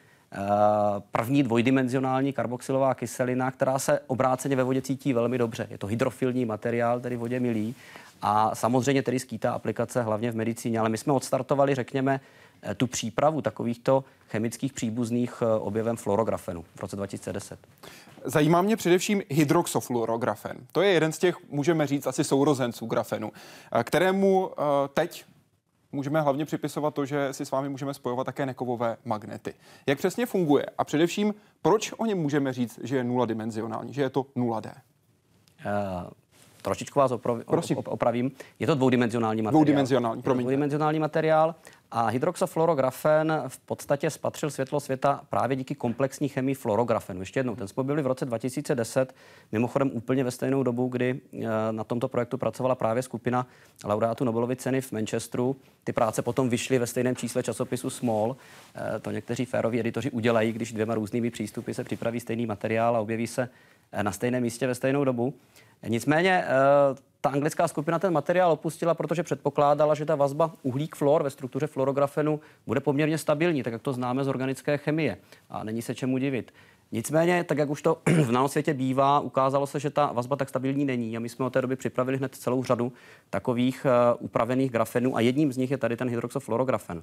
první 1.13 1.43
dvojdimenzionální 1.43 2.33
karboxylová 2.33 2.95
kyselina, 2.95 3.51
která 3.51 3.79
se 3.79 4.01
obráceně 4.07 4.57
ve 4.57 4.63
vodě 4.63 4.83
cítí 4.83 5.13
velmi 5.13 5.39
dobře. 5.39 5.67
Je 5.71 5.79
to 5.79 5.87
hydrofilní 5.87 6.45
materiál, 6.45 7.01
tedy 7.01 7.17
vodě 7.17 7.41
milý 7.41 7.75
a 8.23 8.55
samozřejmě 8.55 9.03
tedy 9.03 9.19
skýtá 9.19 9.53
aplikace 9.53 10.03
hlavně 10.03 10.31
v 10.31 10.37
medicíně, 10.37 10.79
ale 10.79 10.89
my 10.89 10.99
jsme 10.99 11.13
odstartovali, 11.13 11.75
řekněme, 11.75 12.21
eh, 12.21 12.52
tu 12.77 12.87
přípravu 12.87 13.43
takovýchto 13.43 14.05
chemických 14.29 14.73
příbuzných 14.73 15.43
eh, 15.43 15.59
objevem 15.59 15.97
fluorografenu 15.97 16.65
v 16.75 16.81
roce 16.81 16.97
2010. 16.97 17.59
Zajímá 18.25 18.63
mě 18.63 18.77
především 18.77 19.23
hydroxofluorografen. 19.31 20.57
To 20.73 20.83
je 20.83 20.91
jeden 20.91 21.13
z 21.13 21.19
těch, 21.19 21.37
můžeme 21.51 21.87
říct, 21.87 22.07
asi 22.07 22.25
sourozenců 22.25 22.87
grafenu, 22.87 23.33
eh, 23.73 23.85
kterému 23.85 24.51
teď 24.95 25.25
můžeme 25.93 26.21
hlavně 26.21 26.45
připisovat 26.45 26.95
to, 26.95 27.07
že 27.07 27.33
si 27.33 27.47
s 27.47 27.51
vámi 27.51 27.69
můžeme 27.69 27.95
spojovat 27.95 28.25
také 28.25 28.47
nekovové 28.47 28.97
magnety. 29.05 29.55
Jak 29.87 29.99
přesně 29.99 30.27
funguje 30.27 30.67
a 30.79 30.85
především, 30.85 31.35
proč 31.63 31.93
o 31.97 32.07
něm 32.07 32.19
můžeme 32.19 32.53
říct, 32.53 32.81
že 32.83 32.97
je 32.97 33.05
nula 33.05 33.27
dimenzionální, 33.27 33.95
že 33.95 34.03
je 34.03 34.11
to 34.11 34.23
0D? 34.37 34.73
Uh, 35.67 36.11
trošičku 36.63 36.99
vás 36.99 37.11
oprav, 37.11 37.39
opravím. 37.85 38.31
Je 38.59 38.67
to 38.67 38.75
dvoudimenzionální 38.75 39.43
materiál. 39.43 39.53
Dvoudimenzionální, 39.65 40.23
promiňte. 40.23 40.43
Dvoudimenzionální 40.43 40.99
materiál 40.99 41.55
a 41.95 42.07
hydroxofluorografen 42.07 43.43
v 43.49 43.59
podstatě 43.59 44.11
spatřil 44.11 44.51
světlo 44.51 44.81
světa 44.81 45.21
právě 45.31 45.57
díky 45.57 45.75
komplexní 45.75 46.29
chemii 46.29 46.55
fluorografenu. 46.55 47.21
Ještě 47.21 47.41
jednou, 47.41 47.57
ten 47.57 47.69
jsme 47.69 47.81
objevili 47.81 48.03
v 48.03 48.07
roce 48.07 48.25
2010, 48.25 49.15
mimochodem 49.53 49.91
úplně 49.95 50.25
ve 50.25 50.31
stejnou 50.31 50.63
dobu, 50.63 50.89
kdy 50.89 51.21
eh, 51.33 51.47
na 51.71 51.85
tomto 51.85 52.09
projektu 52.09 52.39
pracovala 52.39 52.75
právě 52.75 53.03
skupina 53.03 53.47
laureátů 53.85 54.25
Nobelovy 54.25 54.57
ceny 54.57 54.81
v 54.81 54.93
Manchesteru. 54.93 55.57
Ty 55.85 55.93
práce 55.93 56.23
potom 56.23 56.49
vyšly 56.49 56.79
ve 56.79 56.87
stejném 56.87 57.17
čísle 57.17 57.43
časopisu 57.43 57.91
Small. 57.91 58.37
Eh, 58.75 59.01
to 59.01 59.11
někteří 59.11 59.45
féroví 59.45 59.81
editoři 59.81 60.11
udělají, 60.11 60.53
když 60.53 60.73
dvěma 60.73 60.95
různými 60.95 61.31
přístupy 61.31 61.73
se 61.73 61.85
připraví 61.85 62.21
stejný 62.21 62.47
materiál 62.47 62.97
a 62.97 63.01
objeví 63.01 63.27
se 63.27 63.49
eh, 63.93 64.03
na 64.03 64.13
stejném 64.13 64.43
místě 64.43 64.67
ve 64.67 64.75
stejnou 64.75 65.05
dobu. 65.05 65.35
Nicméně 65.89 66.45
eh, 66.45 66.49
ta 67.21 67.31
anglická 67.31 67.69
skupina 67.69 67.99
ten 67.99 68.13
materiál 68.13 68.53
opustila, 68.53 68.95
protože 68.95 69.23
předpokládala, 69.23 69.95
že 69.95 70.07
ta 70.07 70.15
vazba 70.15 70.53
uhlík-fluor 70.63 71.23
ve 71.23 71.31
struktuře 71.31 71.67
fluorografenu 71.67 72.41
bude 72.67 72.81
poměrně 72.81 73.19
stabilní, 73.19 73.63
tak 73.63 73.73
jak 73.73 73.83
to 73.83 73.93
známe 73.93 74.25
z 74.25 74.29
organické 74.29 74.79
chemie. 74.79 75.17
A 75.51 75.65
není 75.65 75.83
se 75.83 75.95
čemu 75.95 76.19
divit. 76.19 76.53
Nicméně, 76.93 77.45
tak 77.45 77.59
jak 77.59 77.71
už 77.71 77.83
to 77.83 77.99
v 78.25 78.33
nanosvětě 78.33 78.75
bývá, 78.75 79.21
ukázalo 79.21 79.67
se, 79.67 79.81
že 79.81 79.91
ta 79.91 80.13
vazba 80.13 80.37
tak 80.37 80.49
stabilní 80.49 80.85
není. 80.85 81.17
A 81.17 81.21
my 81.21 81.29
jsme 81.29 81.45
od 81.45 81.53
té 81.53 81.63
doby 81.63 81.77
připravili 81.77 82.19
hned 82.19 82.35
celou 82.35 82.65
řadu 82.65 82.93
takových 83.31 83.87
uh, 83.87 84.25
upravených 84.25 84.71
grafenů 84.71 85.17
a 85.17 85.21
jedním 85.21 85.53
z 85.53 85.57
nich 85.57 85.71
je 85.71 85.79
tady 85.79 85.97
ten 85.97 86.09
hydroxofluorografen. 86.09 87.03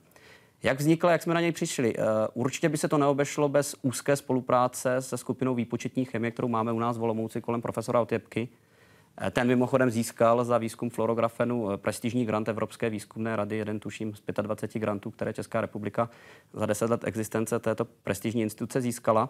Jak 0.64 0.80
vznikl, 0.80 1.08
jak 1.08 1.24
jsme 1.24 1.34
na 1.34 1.42
něj 1.42 1.52
přišli? 1.52 1.96
Uh, 1.96 2.04
určitě 2.34 2.70
by 2.70 2.78
se 2.78 2.88
to 2.88 2.98
neobešlo 2.98 3.50
bez 3.50 3.76
úzké 3.82 4.16
spolupráce 4.16 5.02
se 5.02 5.18
skupinou 5.18 5.56
výpočetní 5.56 6.06
chemie, 6.06 6.32
kterou 6.32 6.48
máme 6.48 6.72
u 6.72 6.80
nás 6.80 6.98
v 6.98 7.04
Olomouci 7.04 7.42
kolem 7.42 7.62
profesora 7.62 8.02
Otěpky. 8.02 8.50
Eh, 9.22 9.32
ten 9.32 9.48
mimochodem 9.48 9.90
získal 9.90 10.46
za 10.46 10.58
výzkum 10.58 10.90
fluorografenu 10.90 11.72
eh, 11.72 11.78
prestižní 11.78 12.26
grant 12.26 12.50
Evropské 12.50 12.90
výzkumné 12.90 13.36
rady, 13.36 13.58
jeden 13.58 13.80
tuším 13.80 14.16
z 14.16 14.22
25 14.42 14.80
grantů, 14.80 15.12
které 15.12 15.34
Česká 15.34 15.62
republika 15.62 16.10
za 16.54 16.66
10 16.66 16.90
let 16.90 17.02
existence 17.04 17.60
této 17.60 17.86
prestižní 17.86 18.42
instituce 18.42 18.82
získala. 18.82 19.30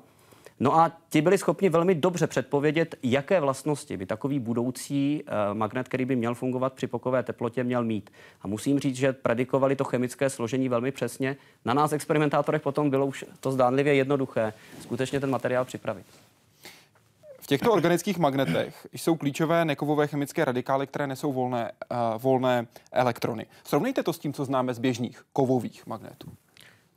No 0.60 0.80
a 0.80 0.92
ti 1.10 1.22
byli 1.22 1.38
schopni 1.38 1.70
velmi 1.70 1.96
dobře 1.96 2.28
předpovědět, 2.28 2.96
jaké 3.04 3.40
vlastnosti 3.40 3.98
by 3.98 4.06
takový 4.06 4.40
budoucí 4.40 5.24
uh, 5.24 5.58
magnet, 5.58 5.88
který 5.88 6.06
by 6.06 6.16
měl 6.16 6.36
fungovat 6.36 6.74
při 6.74 6.88
pokové 6.88 7.24
teplotě, 7.24 7.64
měl 7.64 7.84
mít. 7.84 8.10
A 8.42 8.48
musím 8.48 8.80
říct, 8.80 8.96
že 8.96 9.14
predikovali 9.14 9.76
to 9.76 9.84
chemické 9.84 10.30
složení 10.30 10.70
velmi 10.70 10.92
přesně. 10.92 11.38
Na 11.66 11.74
nás 11.74 11.92
experimentátorech 11.92 12.62
potom 12.62 12.90
bylo 12.90 13.06
už 13.06 13.26
to 13.40 13.52
zdánlivě 13.52 13.94
jednoduché 13.96 14.54
skutečně 14.82 15.20
ten 15.20 15.30
materiál 15.30 15.66
připravit 15.66 16.06
těchto 17.50 17.72
organických 17.74 18.18
magnetech 18.18 18.88
jsou 18.94 19.16
klíčové 19.16 19.66
nekovové 19.66 20.08
chemické 20.08 20.46
radikály, 20.46 20.88
které 20.88 21.08
nesou 21.08 21.34
volné, 21.34 21.72
uh, 21.92 21.98
volné 22.22 22.68
elektrony. 22.92 23.46
Srovnejte 23.64 24.04
to 24.04 24.14
s 24.14 24.20
tím, 24.20 24.34
co 24.34 24.46
známe 24.46 24.74
z 24.74 24.80
běžných 24.80 25.24
kovových 25.34 25.88
magnetů. 25.88 26.30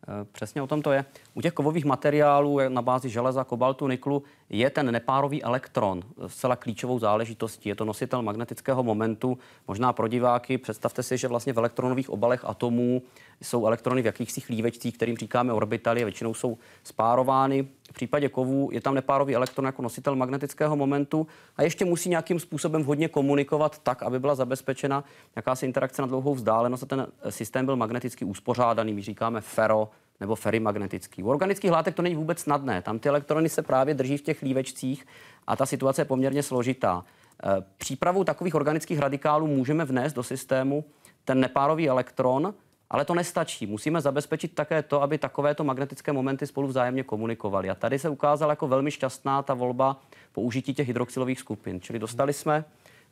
Eh, 0.09 0.25
přesně 0.33 0.63
o 0.63 0.67
tom 0.67 0.83
to 0.83 0.93
je. 0.93 1.05
U 1.35 1.41
těch 1.41 1.53
kovových 1.53 1.85
materiálů 1.85 2.59
na 2.69 2.83
bázi 2.83 3.09
železa, 3.09 3.45
kobaltu, 3.45 3.89
niklu 3.89 4.23
je 4.53 4.71
ten 4.71 4.93
nepárový 4.93 5.43
elektron 5.43 6.03
zcela 6.27 6.57
klíčovou 6.57 6.99
záležitostí. 6.99 7.69
Je 7.69 7.75
to 7.75 7.85
nositel 7.85 8.23
magnetického 8.23 8.83
momentu. 8.83 9.39
Možná 9.69 9.93
pro 9.93 10.09
diváky 10.09 10.59
představte 10.59 11.03
si, 11.03 11.19
že 11.19 11.29
vlastně 11.29 11.53
v 11.53 11.59
elektronových 11.59 12.11
obalech 12.11 12.45
atomů 12.45 13.03
jsou 13.43 13.67
elektrony 13.67 14.03
v 14.03 14.07
jakýchsi 14.07 14.41
chlívečcích, 14.41 14.97
kterým 14.97 15.17
říkáme 15.17 15.53
orbitaly, 15.53 16.05
většinou 16.05 16.35
jsou 16.35 16.59
spárovány. 16.85 17.69
V 17.91 17.93
případě 17.93 18.29
kovů 18.29 18.69
je 18.73 18.81
tam 18.81 18.95
nepárový 18.95 19.35
elektron 19.35 19.67
jako 19.67 19.83
nositel 19.83 20.17
magnetického 20.17 20.77
momentu 20.77 21.27
a 21.57 21.63
ještě 21.63 21.85
musí 21.85 22.09
nějakým 22.09 22.41
způsobem 22.41 22.85
hodně 22.85 23.09
komunikovat 23.09 23.79
tak, 23.79 24.03
aby 24.03 24.21
byla 24.21 24.35
zabezpečena 24.35 25.05
jakási 25.37 25.67
interakce 25.67 26.03
na 26.03 26.09
dlouhou 26.09 26.35
vzdálenost 26.35 26.83
a 26.83 26.87
ten 26.87 27.07
systém 27.29 27.67
byl 27.67 27.77
magneticky 27.77 28.25
uspořádaný. 28.25 28.95
My 28.95 29.03
říkáme 29.03 29.41
fero 29.41 29.89
nebo 30.23 30.35
ferimagnetický. 30.35 31.23
U 31.23 31.29
organických 31.29 31.71
látek 31.71 31.95
to 31.95 32.03
není 32.03 32.15
vůbec 32.15 32.41
snadné. 32.41 32.83
Tam 32.83 32.99
ty 32.99 33.09
elektrony 33.09 33.49
se 33.49 33.63
právě 33.63 33.95
drží 33.95 34.17
v 34.17 34.23
těch 34.23 34.43
lívečcích 34.43 35.07
a 35.47 35.57
ta 35.57 35.67
situace 35.67 36.01
je 36.01 36.05
poměrně 36.05 36.43
složitá. 36.43 37.05
E, 37.05 37.65
přípravou 37.79 38.25
takových 38.25 38.55
organických 38.55 38.99
radikálů 38.99 39.47
můžeme 39.47 39.85
vnést 39.85 40.13
do 40.13 40.23
systému 40.23 40.85
ten 41.25 41.41
nepárový 41.41 41.89
elektron, 41.89 42.55
ale 42.91 43.05
to 43.05 43.15
nestačí. 43.15 43.67
Musíme 43.67 44.01
zabezpečit 44.01 44.55
také 44.55 44.83
to, 44.83 45.03
aby 45.03 45.19
takovéto 45.19 45.65
magnetické 45.65 46.13
momenty 46.13 46.47
spolu 46.47 46.69
vzájemně 46.69 47.03
komunikovaly. 47.03 47.71
A 47.71 47.75
tady 47.75 47.99
se 47.99 48.09
ukázala 48.09 48.53
jako 48.53 48.69
velmi 48.69 48.91
šťastná 48.91 49.43
ta 49.43 49.55
volba 49.55 50.01
použití 50.33 50.75
těch 50.75 50.87
hydroxylových 50.87 51.41
skupin. 51.41 51.81
Čili 51.81 51.99
dostali 51.99 52.33
jsme 52.33 52.65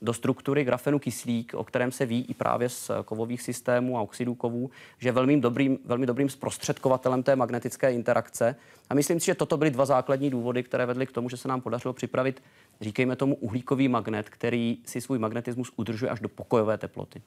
do 0.02 0.12
struktury 0.12 0.64
grafenu 0.64 0.98
kyslík, 0.98 1.54
o 1.54 1.64
kterém 1.64 1.92
se 1.92 2.06
ví 2.06 2.24
i 2.28 2.34
právě 2.34 2.68
z 2.68 2.90
kovových 3.04 3.42
systémů 3.42 3.98
a 3.98 4.00
oxidů 4.00 4.34
kovů, 4.34 4.70
že 4.98 5.08
je 5.08 5.12
velmi 5.12 5.40
dobrým, 5.40 5.78
velmi 5.84 6.06
dobrým 6.06 6.28
zprostředkovatelem 6.28 7.22
té 7.22 7.36
magnetické 7.36 7.92
interakce. 7.92 8.56
A 8.90 8.94
myslím 8.94 9.20
si, 9.20 9.26
že 9.26 9.34
toto 9.34 9.56
byly 9.56 9.70
dva 9.70 9.84
základní 9.84 10.30
důvody, 10.30 10.62
které 10.62 10.86
vedly 10.86 11.06
k 11.06 11.12
tomu, 11.12 11.28
že 11.28 11.36
se 11.36 11.48
nám 11.48 11.60
podařilo 11.60 11.94
připravit, 11.94 12.42
říkejme 12.80 13.16
tomu, 13.16 13.34
uhlíkový 13.34 13.88
magnet, 13.88 14.28
který 14.28 14.78
si 14.86 15.00
svůj 15.00 15.18
magnetismus 15.18 15.72
udržuje 15.76 16.10
až 16.10 16.20
do 16.20 16.28
pokojové 16.28 16.78
teploty. 16.78 17.22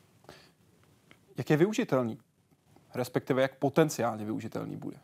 Jak 1.37 1.49
je 1.49 1.57
využitelný? 1.57 2.17
Respektive 2.95 3.41
jak 3.41 3.55
potenciálně 3.55 4.25
využitelný 4.25 4.75
bude? 4.75 4.97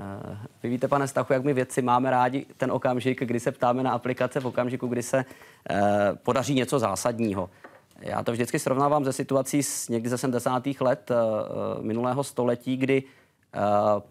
Uh, 0.00 0.36
vy 0.62 0.68
víte, 0.68 0.88
pane 0.88 1.08
Stachu, 1.08 1.32
jak 1.32 1.44
my 1.44 1.54
vědci 1.54 1.82
máme 1.82 2.10
rádi 2.10 2.46
ten 2.56 2.72
okamžik, 2.72 3.20
kdy 3.24 3.40
se 3.40 3.52
ptáme 3.52 3.82
na 3.82 3.90
aplikace 3.90 4.40
v 4.40 4.46
okamžiku, 4.46 4.86
kdy 4.86 5.02
se 5.02 5.24
uh, 5.24 5.76
podaří 6.22 6.54
něco 6.54 6.78
zásadního. 6.78 7.50
Já 8.00 8.22
to 8.22 8.32
vždycky 8.32 8.58
srovnávám 8.58 9.04
ze 9.04 9.12
situací 9.12 9.62
z 9.62 9.88
někdy 9.88 10.08
ze 10.08 10.18
70. 10.18 10.62
let 10.80 11.10
uh, 11.10 11.84
minulého 11.84 12.24
století, 12.24 12.76
kdy 12.76 13.02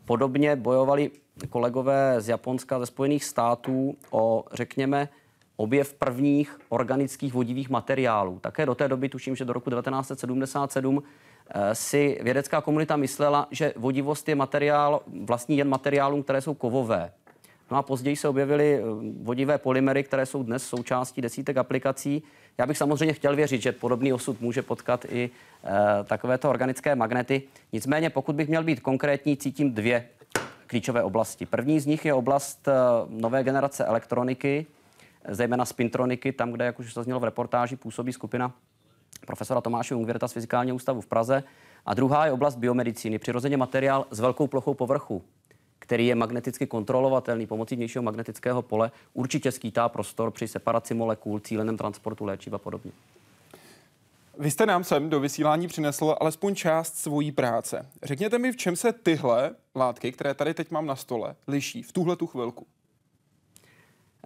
podobně 0.06 0.56
bojovali 0.56 1.12
kolegové 1.50 2.22
z 2.22 2.30
Japonska, 2.30 2.80
ze 2.80 2.86
Spojených 2.86 3.24
států 3.24 3.96
o, 4.12 4.44
řekněme, 4.54 5.10
objev 5.56 5.94
prvních 5.94 6.60
organických 6.70 7.34
vodivých 7.34 7.70
materiálů. 7.70 8.40
Také 8.40 8.66
do 8.66 8.76
té 8.76 8.88
doby, 8.88 9.10
tuším, 9.10 9.36
že 9.36 9.46
do 9.46 9.54
roku 9.54 9.70
1977 9.70 11.04
Eh, 11.04 11.08
si 11.74 12.20
vědecká 12.22 12.62
komunita 12.62 12.96
myslela, 12.96 13.48
že 13.52 13.74
vodivost 13.76 14.30
je 14.30 14.36
materiál, 14.36 15.02
vlastní 15.26 15.58
jen 15.58 15.70
materiálům, 15.70 16.24
které 16.24 16.42
jsou 16.42 16.54
kovové. 16.54 17.12
No 17.72 17.78
a 17.78 17.82
později 17.82 18.16
se 18.16 18.28
objevily 18.28 18.78
eh, 18.78 18.82
vodivé 19.22 19.58
polymery, 19.58 20.04
které 20.04 20.26
jsou 20.26 20.44
dnes 20.44 20.64
součástí 20.64 21.22
desítek 21.22 21.58
aplikací. 21.58 22.24
Já 22.58 22.66
bych 22.66 22.78
samozřejmě 22.78 23.14
chtěl 23.14 23.36
věřit, 23.36 23.62
že 23.62 23.72
podobný 23.72 24.14
osud 24.14 24.42
může 24.42 24.62
potkat 24.62 25.06
i 25.10 25.30
e, 25.64 26.04
takovéto 26.04 26.50
organické 26.50 26.96
magnety. 26.96 27.44
Nicméně, 27.72 28.10
pokud 28.10 28.36
bych 28.36 28.48
měl 28.48 28.64
být 28.64 28.80
konkrétní, 28.80 29.38
cítím 29.38 29.74
dvě 29.74 30.08
klíčové 30.68 31.04
oblasti. 31.04 31.46
První 31.46 31.80
z 31.80 31.86
nich 31.86 32.06
je 32.06 32.14
oblast 32.14 32.68
nové 33.10 33.44
generace 33.44 33.86
elektroniky, 33.86 34.66
zejména 35.30 35.66
spintroniky, 35.66 36.32
tam, 36.32 36.52
kde, 36.52 36.66
jak 36.66 36.80
už 36.80 36.94
zaznělo 36.94 37.20
v 37.20 37.24
reportáži, 37.24 37.76
působí 37.76 38.14
skupina 38.14 38.54
profesora 39.26 39.62
Tomáše 39.62 39.96
Ungvěrta 39.96 40.28
z 40.28 40.34
Fyzikálního 40.34 40.76
ústavu 40.76 41.02
v 41.02 41.06
Praze. 41.06 41.44
A 41.86 41.94
druhá 41.94 42.26
je 42.26 42.32
oblast 42.32 42.56
biomedicíny, 42.56 43.20
přirozeně 43.20 43.58
materiál 43.58 44.06
s 44.12 44.20
velkou 44.20 44.48
plochou 44.48 44.74
povrchu, 44.74 45.24
který 45.80 46.08
je 46.08 46.16
magneticky 46.16 46.68
kontrolovatelný 46.68 47.48
pomocí 47.48 47.76
vnějšího 47.76 48.04
magnetického 48.04 48.62
pole, 48.62 48.92
určitě 49.14 49.52
skýtá 49.52 49.90
prostor 49.90 50.32
při 50.32 50.48
separaci 50.48 50.94
molekul, 50.94 51.40
cíleném 51.40 51.78
transportu 51.78 52.26
léčiv 52.26 52.54
a 52.54 52.58
podobně. 52.58 52.92
Vy 54.40 54.52
jste 54.52 54.66
nám 54.66 54.84
sem 54.84 55.10
do 55.10 55.20
vysílání 55.20 55.68
přinesl 55.68 56.16
alespoň 56.20 56.56
část 56.56 56.96
svojí 56.96 57.32
práce. 57.32 57.90
Řekněte 58.04 58.40
mi, 58.40 58.52
v 58.52 58.58
čem 58.58 58.76
se 58.76 58.94
tyhle 58.94 59.56
látky, 59.76 60.12
které 60.12 60.34
tady 60.34 60.54
teď 60.54 60.72
mám 60.72 60.86
na 60.86 60.96
stole, 60.96 61.36
liší 61.48 61.84
v 61.84 61.92
tuhle 61.92 62.16
tu 62.16 62.28
chvilku? 62.28 62.68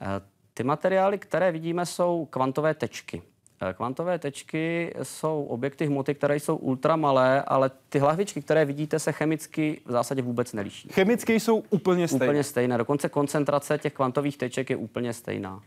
Eh, 0.02 0.06
ty 0.54 0.64
materiály, 0.64 1.18
které 1.18 1.52
vidíme, 1.52 1.86
jsou 1.86 2.26
kvantové 2.26 2.74
tečky. 2.74 3.22
Eh, 3.62 3.74
kvantové 3.74 4.20
tečky 4.20 4.94
jsou 5.04 5.44
objekty 5.44 5.86
hmoty, 5.86 6.16
které 6.16 6.36
jsou 6.36 6.56
ultramalé, 6.56 7.42
ale 7.42 7.72
ty 7.90 8.02
lahvičky, 8.02 8.42
které 8.42 8.66
vidíte, 8.66 9.00
se 9.00 9.12
chemicky 9.12 9.82
v 9.86 9.92
zásadě 9.92 10.22
vůbec 10.22 10.54
neliší. 10.54 10.90
Chemicky 10.90 11.40
jsou 11.40 11.64
úplně 11.70 12.08
stejné. 12.08 12.26
Úplně 12.26 12.44
stejné. 12.44 12.78
Dokonce 12.78 13.10
koncentrace 13.10 13.78
těch 13.78 13.94
kvantových 13.94 14.38
teček 14.38 14.70
je 14.70 14.76
úplně 14.76 15.14
stejná. 15.14 15.64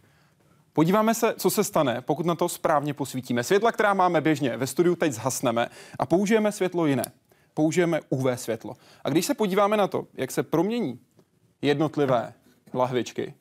Podíváme 0.72 1.14
se, 1.14 1.34
co 1.36 1.50
se 1.50 1.64
stane, 1.64 2.00
pokud 2.00 2.26
na 2.26 2.34
to 2.34 2.48
správně 2.48 2.94
posvítíme. 2.94 3.44
Světla, 3.44 3.72
která 3.72 3.94
máme 3.94 4.20
běžně 4.20 4.56
ve 4.56 4.66
studiu, 4.66 4.96
teď 4.96 5.12
zhasneme 5.12 5.68
a 5.98 6.06
použijeme 6.06 6.52
světlo 6.52 6.86
jiné. 6.86 7.04
Použijeme 7.54 8.00
UV 8.08 8.26
světlo. 8.34 8.76
A 9.04 9.10
když 9.10 9.26
se 9.26 9.34
podíváme 9.34 9.76
na 9.76 9.88
to, 9.88 10.06
jak 10.14 10.30
se 10.30 10.42
promění 10.42 11.00
jednotlivé 11.62 12.32
lahvičky, 12.74 13.34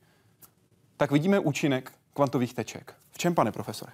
tak 0.97 1.11
vidíme 1.11 1.39
účinek 1.39 1.91
kvantových 2.13 2.53
teček. 2.53 2.93
V 3.11 3.17
čem, 3.17 3.35
pane 3.35 3.51
profesore? 3.51 3.91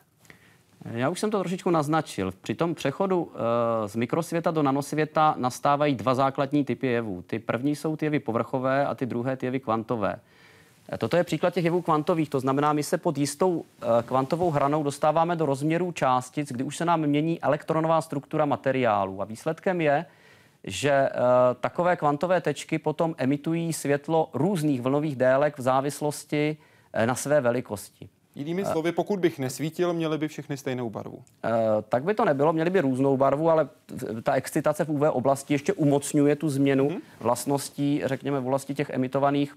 Já 0.92 1.10
už 1.10 1.20
jsem 1.20 1.32
to 1.32 1.40
trošičku 1.40 1.70
naznačil. 1.70 2.34
Při 2.42 2.56
tom 2.56 2.76
přechodu 2.76 3.32
e, 3.36 3.88
z 3.88 3.96
mikrosvěta 3.96 4.52
do 4.52 4.64
nanosvěta 4.64 5.36
nastávají 5.38 5.96
dva 5.96 6.16
základní 6.16 6.66
typy 6.66 6.88
jevů. 6.88 7.22
Ty 7.28 7.40
první 7.40 7.76
jsou 7.76 7.96
ty 7.96 8.06
jevy 8.06 8.20
povrchové 8.20 8.86
a 8.86 8.96
ty 8.96 9.06
druhé 9.06 9.38
ty 9.38 9.46
jevy 9.46 9.60
kvantové. 9.60 10.16
E, 10.94 10.98
toto 10.98 11.18
je 11.18 11.24
příklad 11.24 11.54
těch 11.54 11.66
jevů 11.66 11.82
kvantových, 11.82 12.30
to 12.30 12.40
znamená, 12.40 12.74
my 12.74 12.84
se 12.84 12.98
pod 12.98 13.18
jistou 13.18 13.64
e, 13.82 14.04
kvantovou 14.04 14.52
hranou 14.52 14.84
dostáváme 14.84 15.36
do 15.36 15.46
rozměrů 15.46 15.92
částic, 15.92 16.52
kdy 16.52 16.64
už 16.64 16.78
se 16.78 16.86
nám 16.86 17.02
mění 17.02 17.42
elektronová 17.42 18.02
struktura 18.02 18.46
materiálu. 18.46 19.22
A 19.22 19.26
výsledkem 19.26 19.82
je, 19.82 20.06
že 20.64 21.10
takové 21.60 21.96
kvantové 21.96 22.42
tečky 22.42 22.80
potom 22.80 23.16
emitují 23.18 23.74
světlo 23.74 24.30
různých 24.34 24.82
vlnových 24.82 25.16
délek 25.16 25.58
v 25.58 25.62
závislosti 25.62 26.58
na 27.06 27.16
své 27.16 27.42
velikosti. 27.42 28.10
Jinými 28.36 28.66
slovy, 28.66 28.92
pokud 28.92 29.20
bych 29.20 29.40
nesvítil, 29.40 29.94
měly 29.94 30.18
by 30.18 30.28
všechny 30.28 30.58
stejnou 30.58 30.90
barvu. 30.90 31.24
E, 31.44 31.50
tak 31.90 32.04
by 32.04 32.14
to 32.14 32.26
nebylo, 32.26 32.54
měly 32.54 32.70
by 32.70 32.82
různou 32.82 33.18
barvu, 33.18 33.50
ale 33.50 33.70
ta 34.24 34.34
excitace 34.34 34.86
v 34.86 34.90
UV 34.90 35.02
oblasti 35.02 35.54
ještě 35.54 35.74
umocňuje 35.74 36.36
tu 36.36 36.50
změnu 36.50 36.88
mm-hmm. 36.88 37.02
vlastností, 37.20 38.02
řekněme, 38.06 38.40
vlasti 38.40 38.76
těch 38.76 38.90
emitovaných 38.90 39.56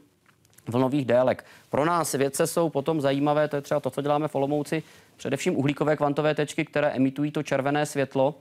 vlnových 0.68 1.04
délek. 1.04 1.44
Pro 1.70 1.84
nás 1.84 2.12
vědce 2.12 2.46
jsou 2.46 2.68
potom 2.68 3.00
zajímavé, 3.00 3.48
to 3.48 3.56
je 3.56 3.62
třeba 3.62 3.80
to, 3.80 3.90
co 3.90 4.02
děláme 4.02 4.28
v 4.28 4.34
Olomouci, 4.34 4.82
především 5.16 5.56
uhlíkové 5.56 5.96
kvantové 5.96 6.34
tečky, 6.34 6.64
které 6.64 6.90
emitují 6.90 7.30
to 7.30 7.42
červené 7.42 7.86
světlo 7.86 8.34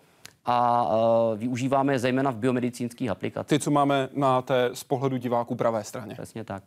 a 0.45 0.87
uh, 0.87 1.39
využíváme 1.39 1.93
je 1.93 1.99
zejména 1.99 2.31
v 2.31 2.37
biomedicínských 2.37 3.09
aplikacích. 3.09 3.47
Ty, 3.47 3.59
co 3.59 3.71
máme 3.71 4.09
na 4.13 4.41
té 4.41 4.69
z 4.73 4.83
pohledu 4.83 5.17
diváků 5.17 5.55
pravé 5.55 5.83
straně. 5.83 6.13
Přesně 6.13 6.43
tak. 6.43 6.63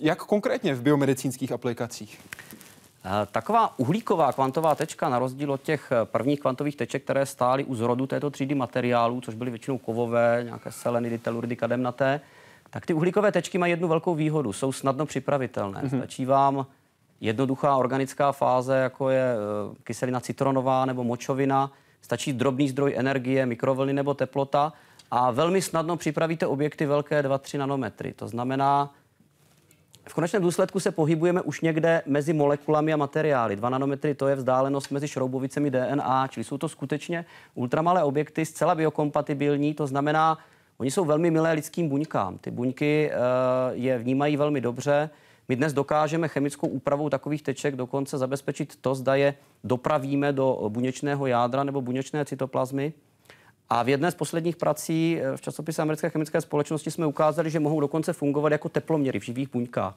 Jak 0.00 0.18
konkrétně 0.18 0.74
v 0.74 0.82
biomedicínských 0.82 1.52
aplikacích? 1.52 2.20
Eh, 3.04 3.26
taková 3.32 3.78
uhlíková 3.78 4.32
kvantová 4.32 4.74
tečka, 4.74 5.08
na 5.08 5.18
rozdíl 5.18 5.52
od 5.52 5.62
těch 5.62 5.92
eh, 5.92 6.04
prvních 6.04 6.40
kvantových 6.40 6.76
teček, 6.76 7.04
které 7.04 7.26
stály 7.26 7.64
u 7.64 7.74
zrodu 7.74 8.06
této 8.06 8.30
třídy 8.30 8.54
materiálů, 8.54 9.20
což 9.20 9.34
byly 9.34 9.50
většinou 9.50 9.78
kovové, 9.78 10.40
nějaké 10.44 10.72
selenidy, 10.72 11.18
teluridy, 11.18 11.56
kademnaté, 11.56 12.20
tak 12.70 12.86
ty 12.86 12.94
uhlíkové 12.94 13.32
tečky 13.32 13.58
mají 13.58 13.70
jednu 13.70 13.88
velkou 13.88 14.14
výhodu. 14.14 14.52
Jsou 14.52 14.72
snadno 14.72 15.06
připravitelné. 15.06 15.80
Mm-hmm. 15.80 15.98
Stačí 15.98 16.24
vám 16.24 16.66
jednoduchá 17.20 17.76
organická 17.76 18.32
fáze, 18.32 18.76
jako 18.76 19.10
je 19.10 19.34
eh, 19.34 19.74
kyselina 19.84 20.20
citronová 20.20 20.86
nebo 20.86 21.04
močovina, 21.04 21.70
stačí 22.00 22.32
drobný 22.32 22.68
zdroj 22.68 22.94
energie, 22.96 23.46
mikrovlny 23.46 23.92
nebo 23.92 24.14
teplota 24.14 24.72
a 25.10 25.30
velmi 25.30 25.62
snadno 25.62 25.96
připravíte 25.96 26.46
objekty 26.46 26.86
velké 26.86 27.22
2-3 27.22 27.58
nanometry. 27.58 28.12
To 28.12 28.28
znamená, 28.28 28.90
v 30.08 30.14
konečném 30.14 30.42
důsledku 30.42 30.80
se 30.80 30.90
pohybujeme 30.90 31.42
už 31.42 31.60
někde 31.60 32.02
mezi 32.06 32.32
molekulami 32.32 32.92
a 32.92 32.96
materiály. 32.96 33.56
Dva 33.56 33.70
nanometry 33.70 34.14
to 34.14 34.28
je 34.28 34.36
vzdálenost 34.36 34.90
mezi 34.90 35.08
šroubovicemi 35.08 35.70
DNA, 35.70 36.28
čili 36.28 36.44
jsou 36.44 36.58
to 36.58 36.68
skutečně 36.68 37.24
ultramalé 37.54 38.04
objekty, 38.04 38.46
zcela 38.46 38.74
biokompatibilní, 38.74 39.74
to 39.74 39.86
znamená, 39.86 40.38
oni 40.78 40.90
jsou 40.90 41.04
velmi 41.04 41.30
milé 41.30 41.52
lidským 41.52 41.88
buňkám. 41.88 42.38
Ty 42.38 42.50
buňky 42.50 43.10
uh, 43.10 43.20
je 43.72 43.98
vnímají 43.98 44.36
velmi 44.36 44.60
dobře. 44.60 45.10
My 45.48 45.56
dnes 45.56 45.72
dokážeme 45.72 46.28
chemickou 46.28 46.66
úpravou 46.66 47.08
takových 47.08 47.42
teček 47.42 47.76
dokonce 47.76 48.18
zabezpečit 48.18 48.76
to, 48.80 48.94
zda 48.94 49.14
je 49.14 49.34
dopravíme 49.64 50.32
do 50.32 50.66
buněčného 50.68 51.26
jádra 51.26 51.64
nebo 51.64 51.80
buněčné 51.80 52.24
cytoplazmy. 52.24 52.92
A 53.70 53.82
v 53.82 53.88
jedné 53.88 54.10
z 54.10 54.14
posledních 54.14 54.56
prací 54.56 55.18
eh, 55.20 55.36
v 55.36 55.40
časopise 55.40 55.82
Americké 55.82 56.10
chemické 56.10 56.40
společnosti 56.40 56.90
jsme 56.90 57.06
ukázali, 57.06 57.50
že 57.50 57.60
mohou 57.60 57.80
dokonce 57.80 58.12
fungovat 58.12 58.52
jako 58.52 58.68
teploměry 58.68 59.20
v 59.20 59.24
živých 59.24 59.52
buňkách. 59.52 59.94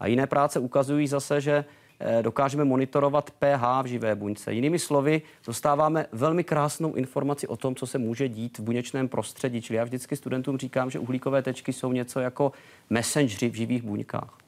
A 0.00 0.06
jiné 0.06 0.26
práce 0.26 0.58
ukazují 0.58 1.08
zase, 1.08 1.40
že 1.40 1.64
eh, 2.00 2.22
dokážeme 2.22 2.64
monitorovat 2.64 3.30
pH 3.30 3.82
v 3.82 3.86
živé 3.86 4.14
buňce. 4.14 4.52
Jinými 4.52 4.78
slovy, 4.78 5.22
dostáváme 5.46 6.06
velmi 6.12 6.44
krásnou 6.44 6.94
informaci 6.94 7.46
o 7.46 7.56
tom, 7.56 7.74
co 7.74 7.86
se 7.86 7.98
může 7.98 8.28
dít 8.28 8.58
v 8.58 8.62
buněčném 8.62 9.08
prostředí. 9.08 9.62
Čili 9.62 9.76
já 9.76 9.84
vždycky 9.84 10.16
studentům 10.16 10.58
říkám, 10.58 10.90
že 10.90 10.98
uhlíkové 10.98 11.42
tečky 11.42 11.72
jsou 11.72 11.92
něco 11.92 12.20
jako 12.20 12.52
messengeri 12.90 13.48
v 13.48 13.54
živých 13.54 13.82
buňkách. 13.82 14.42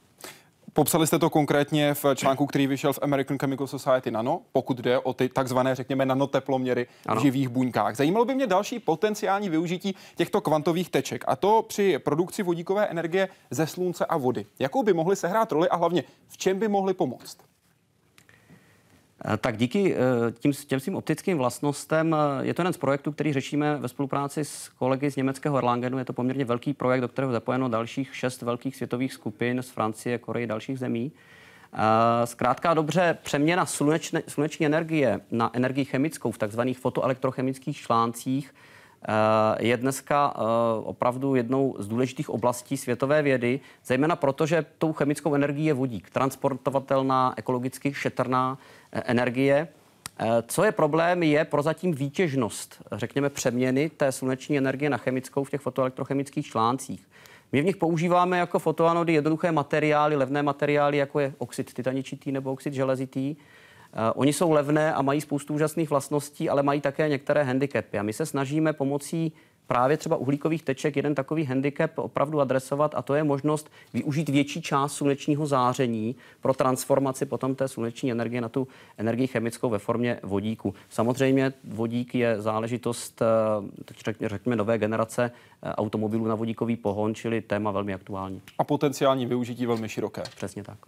Popsali 0.77 1.07
jste 1.07 1.19
to 1.19 1.31
konkrétně 1.31 1.95
v 1.95 2.05
článku, 2.15 2.47
který 2.47 2.67
vyšel 2.67 2.93
v 2.93 2.99
American 3.03 3.39
Chemical 3.39 3.67
Society 3.67 4.11
Nano, 4.11 4.41
pokud 4.53 4.79
jde 4.79 4.99
o 4.99 5.15
ty 5.15 5.29
takzvané, 5.29 5.75
řekněme, 5.75 6.07
nanoteploměry 6.07 6.87
ano. 7.07 7.21
v 7.21 7.25
živých 7.25 7.49
buňkách. 7.49 7.97
Zajímalo 7.97 8.25
by 8.25 8.35
mě 8.35 8.47
další 8.47 8.79
potenciální 8.79 9.51
využití 9.51 9.95
těchto 10.17 10.41
kvantových 10.41 10.91
teček, 10.91 11.25
a 11.27 11.37
to 11.37 11.65
při 11.69 11.99
produkci 11.99 12.43
vodíkové 12.43 12.87
energie 12.87 13.29
ze 13.51 13.67
slunce 13.67 14.07
a 14.07 14.17
vody. 14.17 14.47
Jakou 14.59 14.83
by 14.83 14.93
mohly 14.93 15.17
sehrát 15.17 15.53
roli 15.53 15.69
a 15.69 15.77
hlavně 15.77 16.05
v 16.29 16.37
čem 16.37 16.59
by 16.59 16.69
mohly 16.69 16.95
pomoct? 16.95 17.39
Eh, 19.27 19.37
tak 19.37 19.57
díky 19.57 19.95
eh, 19.95 19.99
tím, 20.33 20.53
těm 20.67 20.81
svým 20.81 20.97
optickým 20.97 21.39
vlastnostem 21.39 22.15
eh, 22.15 22.47
je 22.47 22.55
to 22.55 22.63
jeden 22.63 22.73
z 22.73 22.77
projektů, 22.77 23.13
který 23.13 23.33
řešíme 23.33 23.77
ve 23.77 23.89
spolupráci 23.89 24.45
s 24.45 24.69
kolegy 24.69 25.11
z 25.11 25.17
německého 25.17 25.59
Erlangenu. 25.59 25.99
Je 25.99 26.05
to 26.05 26.13
poměrně 26.13 26.45
velký 26.45 26.75
projekt, 26.75 27.01
do 27.01 27.09
kterého 27.09 27.33
zapojeno 27.33 27.69
dalších 27.69 28.17
šest 28.17 28.43
velkých 28.43 28.77
světových 28.77 29.13
skupin 29.13 29.63
z 29.63 29.71
Francie, 29.71 30.19
Koreje, 30.19 30.47
dalších 30.47 30.79
zemí. 30.79 31.13
Zkrátka 32.25 32.75
dobře, 32.75 33.19
přeměna 33.23 33.67
slunečné, 33.67 34.23
sluneční 34.29 34.67
energie 34.67 35.21
na 35.31 35.51
energii 35.53 35.85
chemickou 35.85 36.31
v 36.31 36.39
takzvaných 36.39 36.79
fotoelektrochemických 36.79 37.77
článcích 37.77 38.55
je 39.59 39.77
dneska 39.77 40.35
opravdu 40.85 41.35
jednou 41.35 41.77
z 41.79 41.89
důležitých 41.89 42.31
oblastí 42.31 42.77
světové 42.77 43.23
vědy, 43.23 43.61
zejména 43.85 44.17
proto, 44.17 44.47
že 44.47 44.67
tou 44.79 44.93
chemickou 44.93 45.35
energií 45.35 45.65
je 45.65 45.75
vodík, 45.75 46.11
transportovatelná, 46.11 47.35
ekologicky 47.37 47.95
šetrná 47.95 48.59
energie. 48.93 49.69
Eh, 50.19 50.43
co 50.47 50.65
je 50.65 50.73
problém, 50.73 51.23
je 51.23 51.45
prozatím 51.45 51.93
výtěžnost, 51.93 52.83
řekněme, 52.93 53.31
přeměny 53.31 53.91
té 53.91 54.13
sluneční 54.13 54.59
energie 54.59 54.91
na 54.91 54.97
chemickou 54.97 55.45
v 55.45 55.51
těch 55.51 55.61
fotoelektrochemických 55.61 56.47
článcích. 56.47 57.09
My 57.53 57.63
v 57.63 57.65
nich 57.65 57.77
používáme 57.77 58.39
jako 58.39 58.59
fotoanody 58.59 59.13
jednoduché 59.13 59.53
materiály, 59.53 60.17
levné 60.17 60.43
materiály, 60.43 60.97
jako 60.97 61.21
je 61.21 61.35
oxid 61.39 61.75
titaničitý 61.75 62.33
nebo 62.33 62.53
oxid 62.53 62.75
železitý. 62.75 63.37
Uh, 63.95 64.01
oni 64.15 64.33
jsou 64.33 64.51
levné 64.51 64.95
a 64.95 65.03
mají 65.03 65.21
spoustu 65.21 65.55
úžasných 65.55 65.91
vlastností, 65.91 66.49
ale 66.49 66.63
mají 66.63 66.81
také 66.81 67.09
některé 67.09 67.43
handicapy. 67.43 67.99
A 67.99 68.03
my 68.03 68.13
se 68.13 68.27
snažíme 68.27 68.73
pomocí 68.73 69.33
právě 69.67 69.97
třeba 69.97 70.17
uhlíkových 70.17 70.63
teček 70.63 70.97
jeden 70.97 71.15
takový 71.15 71.45
handicap 71.45 71.99
opravdu 71.99 72.41
adresovat 72.41 72.95
a 72.95 73.03
to 73.03 73.15
je 73.15 73.25
možnost 73.25 73.71
využít 73.95 74.29
větší 74.29 74.63
část 74.63 74.93
slunečního 74.93 75.47
záření 75.47 76.17
pro 76.41 76.55
transformaci 76.55 77.27
potom 77.27 77.55
té 77.55 77.69
sluneční 77.69 78.13
energie 78.13 78.41
na 78.41 78.49
tu 78.49 78.69
energii 78.99 79.27
chemickou 79.27 79.71
ve 79.71 79.79
formě 79.79 80.21
vodíku. 80.23 80.75
Samozřejmě 80.89 81.53
vodík 81.65 82.15
je 82.15 82.43
záležitost, 82.43 83.23
eh, 83.23 84.29
řekněme, 84.29 84.57
nové 84.57 84.79
generace 84.79 85.31
eh, 85.63 85.75
automobilů 85.75 86.27
na 86.27 86.35
vodíkový 86.35 86.77
pohon, 86.77 87.15
čili 87.15 87.41
téma 87.41 87.71
velmi 87.71 87.95
aktuální. 87.95 88.43
A 88.59 88.65
potenciální 88.65 89.27
využití 89.27 89.67
velmi 89.67 89.89
široké. 89.89 90.23
Přesně 90.37 90.63
tak. 90.65 90.79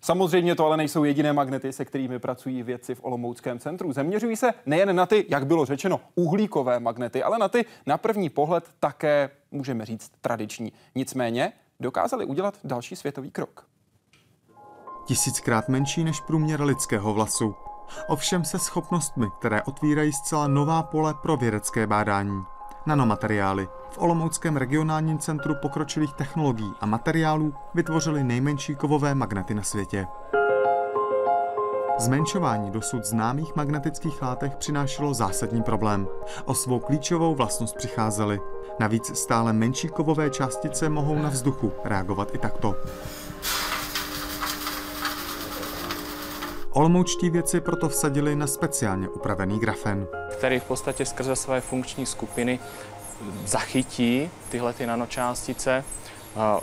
Samozřejmě 0.00 0.54
to 0.54 0.66
ale 0.66 0.76
nejsou 0.76 1.04
jediné 1.04 1.32
magnety, 1.32 1.72
se 1.72 1.84
kterými 1.84 2.18
pracují 2.18 2.62
vědci 2.62 2.94
v 2.94 3.04
Olomouckém 3.04 3.58
centru. 3.58 3.92
Zaměřují 3.92 4.36
se 4.36 4.54
nejen 4.66 4.96
na 4.96 5.06
ty, 5.06 5.26
jak 5.28 5.46
bylo 5.46 5.64
řečeno, 5.64 6.00
uhlíkové 6.14 6.80
magnety, 6.80 7.22
ale 7.22 7.38
na 7.38 7.48
ty 7.48 7.64
na 7.86 7.98
první 7.98 8.28
pohled 8.28 8.64
také, 8.80 9.30
můžeme 9.50 9.84
říct, 9.84 10.12
tradiční. 10.20 10.72
Nicméně 10.94 11.52
dokázali 11.80 12.24
udělat 12.24 12.58
další 12.64 12.96
světový 12.96 13.30
krok. 13.30 13.66
Tisíckrát 15.06 15.68
menší 15.68 16.04
než 16.04 16.20
průměr 16.20 16.62
lidského 16.62 17.14
vlasu. 17.14 17.54
Ovšem 18.08 18.44
se 18.44 18.58
schopnostmi, 18.58 19.26
které 19.38 19.62
otvírají 19.62 20.12
zcela 20.12 20.48
nová 20.48 20.82
pole 20.82 21.14
pro 21.22 21.36
vědecké 21.36 21.86
bádání 21.86 22.42
nanomateriály. 22.86 23.68
V 23.90 23.98
Olomouckém 23.98 24.56
regionálním 24.56 25.18
centru 25.18 25.54
pokročilých 25.62 26.12
technologií 26.12 26.72
a 26.80 26.86
materiálů 26.86 27.54
vytvořili 27.74 28.24
nejmenší 28.24 28.74
kovové 28.74 29.14
magnety 29.14 29.54
na 29.54 29.62
světě. 29.62 30.06
Zmenšování 31.98 32.70
dosud 32.70 33.04
známých 33.04 33.56
magnetických 33.56 34.22
látek 34.22 34.56
přinášelo 34.56 35.14
zásadní 35.14 35.62
problém. 35.62 36.08
O 36.44 36.54
svou 36.54 36.78
klíčovou 36.78 37.34
vlastnost 37.34 37.76
přicházely. 37.76 38.40
Navíc 38.80 39.18
stále 39.18 39.52
menší 39.52 39.88
kovové 39.88 40.30
částice 40.30 40.88
mohou 40.88 41.14
na 41.14 41.28
vzduchu 41.28 41.72
reagovat 41.84 42.34
i 42.34 42.38
takto. 42.38 42.74
Olomoučtí 46.76 47.30
věci 47.30 47.60
proto 47.60 47.88
vsadili 47.88 48.36
na 48.36 48.46
speciálně 48.46 49.08
upravený 49.08 49.58
grafen. 49.58 50.06
Který 50.32 50.60
v 50.60 50.64
podstatě 50.64 51.06
skrze 51.06 51.36
své 51.36 51.60
funkční 51.60 52.06
skupiny 52.06 52.58
zachytí 53.46 54.30
tyhle 54.48 54.72
ty 54.72 54.86
nanočástice 54.86 55.84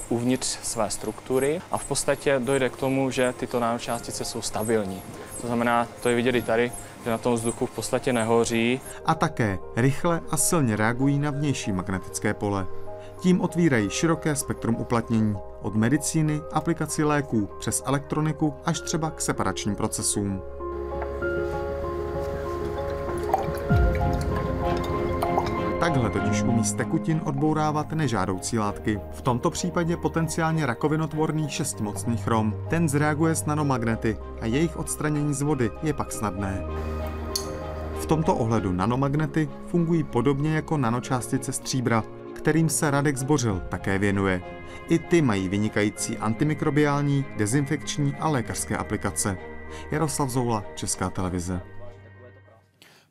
uvnitř 0.10 0.47
své 0.47 0.89
struktury 0.89 1.62
a 1.71 1.78
v 1.78 1.86
podstatě 1.86 2.39
dojde 2.43 2.69
k 2.69 2.78
tomu, 2.78 3.12
že 3.12 3.34
tyto 3.39 3.60
nanočástice 3.60 4.26
jsou 4.26 4.41
stabilní. 4.41 5.02
To 5.41 5.47
znamená, 5.47 5.88
to 6.04 6.10
je 6.10 6.15
vidět 6.15 6.36
i 6.36 6.41
tady, 6.41 6.71
že 7.04 7.10
na 7.10 7.17
tom 7.17 7.34
vzduchu 7.34 7.65
v 7.65 7.71
podstatě 7.71 8.13
nehoří. 8.13 8.82
A 9.06 9.15
také 9.15 9.60
rychle 9.76 10.21
a 10.32 10.38
silně 10.38 10.76
reagují 10.76 11.19
na 11.19 11.32
vnější 11.32 11.71
magnetické 11.71 12.34
pole. 12.34 12.67
Tím 13.24 13.42
otvírají 13.42 13.90
široké 13.90 14.36
spektrum 14.36 14.76
uplatnění, 14.76 15.36
od 15.62 15.76
medicíny, 15.76 16.42
aplikací 16.52 17.04
léků 17.04 17.50
přes 17.60 17.84
elektroniku 17.86 18.54
až 18.66 18.80
třeba 18.80 19.12
k 19.12 19.22
separačním 19.22 19.76
procesům. 19.76 20.42
Takhle 25.80 26.10
totiž 26.10 26.44
umí 26.44 26.64
z 26.64 26.74
tekutin 26.74 27.22
odbourávat 27.26 27.92
nežádoucí 27.92 28.60
látky. 28.60 29.00
V 29.12 29.22
tomto 29.22 29.50
případě 29.50 29.98
potenciálně 29.98 30.66
rakovinotvorný 30.66 31.50
šestmocný 31.50 32.18
chrom. 32.18 32.56
Ten 32.70 32.90
zreaguje 32.90 33.36
s 33.36 33.46
nanomagnety 33.46 34.18
a 34.42 34.46
jejich 34.46 34.78
odstranění 34.78 35.34
z 35.34 35.42
vody 35.42 35.72
je 35.84 35.94
pak 35.94 36.12
snadné. 36.12 36.66
V 38.00 38.06
tomto 38.06 38.36
ohledu 38.36 38.72
nanomagnety 38.72 39.50
fungují 39.68 40.04
podobně 40.04 40.56
jako 40.56 40.78
nanočástice 40.78 41.52
stříbra, 41.52 42.04
kterým 42.44 42.70
se 42.70 42.92
Radek 42.92 43.18
Zbořil 43.18 43.64
také 43.70 44.00
věnuje. 44.00 44.42
I 44.90 45.00
ty 45.00 45.22
mají 45.22 45.50
vynikající 45.50 46.18
antimikrobiální, 46.18 47.26
dezinfekční 47.38 48.14
a 48.20 48.30
lékařské 48.30 48.78
aplikace. 48.78 49.38
Jaroslav 49.92 50.30
Zoula, 50.30 50.64
Česká 50.76 51.10
televize. 51.10 51.62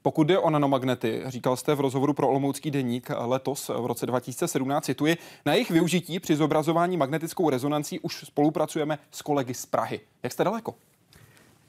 Pokud 0.03 0.27
jde 0.27 0.39
o 0.39 0.51
nanomagnety, 0.51 1.23
říkal 1.27 1.57
jste 1.57 1.75
v 1.75 1.81
rozhovoru 1.81 2.13
pro 2.13 2.29
Olomoucký 2.29 2.71
deník 2.71 3.11
letos 3.19 3.69
v 3.69 3.87
roce 3.87 4.07
2017, 4.07 4.85
cituji, 4.85 5.17
na 5.47 5.53
jejich 5.53 5.71
využití 5.71 6.21
při 6.21 6.37
zobrazování 6.37 6.97
magnetickou 6.97 7.51
rezonancí 7.51 8.01
už 8.01 8.25
spolupracujeme 8.27 8.99
s 9.11 9.23
kolegy 9.23 9.55
z 9.55 9.67
Prahy. 9.67 10.01
Jak 10.23 10.33
jste 10.33 10.45
daleko? 10.45 10.75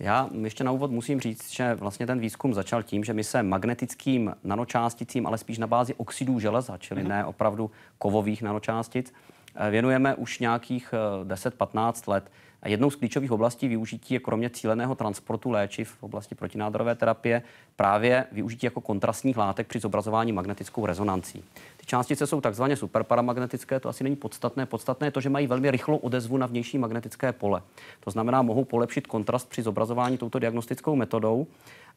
Já 0.04 0.30
ještě 0.42 0.64
na 0.64 0.72
úvod 0.72 0.92
musím 0.92 1.20
říct, 1.20 1.52
že 1.52 1.76
vlastně 1.76 2.08
ten 2.08 2.20
výzkum 2.20 2.54
začal 2.54 2.84
tím, 2.84 3.04
že 3.04 3.14
my 3.14 3.24
se 3.24 3.44
magnetickým 3.44 4.36
nanočásticím, 4.44 5.28
ale 5.28 5.38
spíš 5.38 5.58
na 5.58 5.68
bázi 5.68 5.94
oxidů 5.94 6.40
železa, 6.40 6.78
čili 6.78 7.04
mm-hmm. 7.04 7.08
ne 7.08 7.26
opravdu 7.26 7.72
kovových 7.98 8.42
nanočástic, 8.42 9.14
eh, 9.56 9.70
věnujeme 9.70 10.16
už 10.16 10.40
nějakých 10.40 10.94
10-15 11.24 12.04
eh, 12.08 12.12
let. 12.12 12.32
A 12.64 12.70
jednou 12.70 12.90
z 12.90 12.96
klíčových 12.96 13.32
oblastí 13.32 13.68
využití 13.68 14.14
je 14.14 14.20
kromě 14.20 14.50
cíleného 14.50 14.96
transportu 14.96 15.52
léčiv 15.52 15.90
v 16.00 16.04
oblasti 16.04 16.36
protinádorové 16.36 16.96
terapie 16.96 17.42
právě 17.76 18.26
využití 18.32 18.66
jako 18.66 18.82
kontrastních 18.82 19.38
látek 19.38 19.68
při 19.68 19.80
zobrazování 19.80 20.32
magnetickou 20.32 20.86
rezonancí. 20.86 21.44
Ty 21.78 21.86
částice 21.86 22.28
jsou 22.28 22.42
takzvaně 22.42 22.76
superparamagnetické, 22.76 23.80
to 23.80 23.90
asi 23.90 24.04
není 24.04 24.16
podstatné. 24.16 24.66
Podstatné 24.66 25.08
je 25.08 25.12
to, 25.12 25.22
že 25.22 25.30
mají 25.30 25.48
velmi 25.48 25.72
rychlou 25.72 25.98
odezvu 25.98 26.38
na 26.38 26.48
vnější 26.48 26.78
magnetické 26.78 27.32
pole. 27.32 27.62
To 28.00 28.12
znamená, 28.12 28.42
mohou 28.42 28.66
polepšit 28.66 29.08
kontrast 29.08 29.50
při 29.50 29.62
zobrazování 29.62 30.18
touto 30.18 30.40
diagnostickou 30.40 30.96
metodou. 30.96 31.48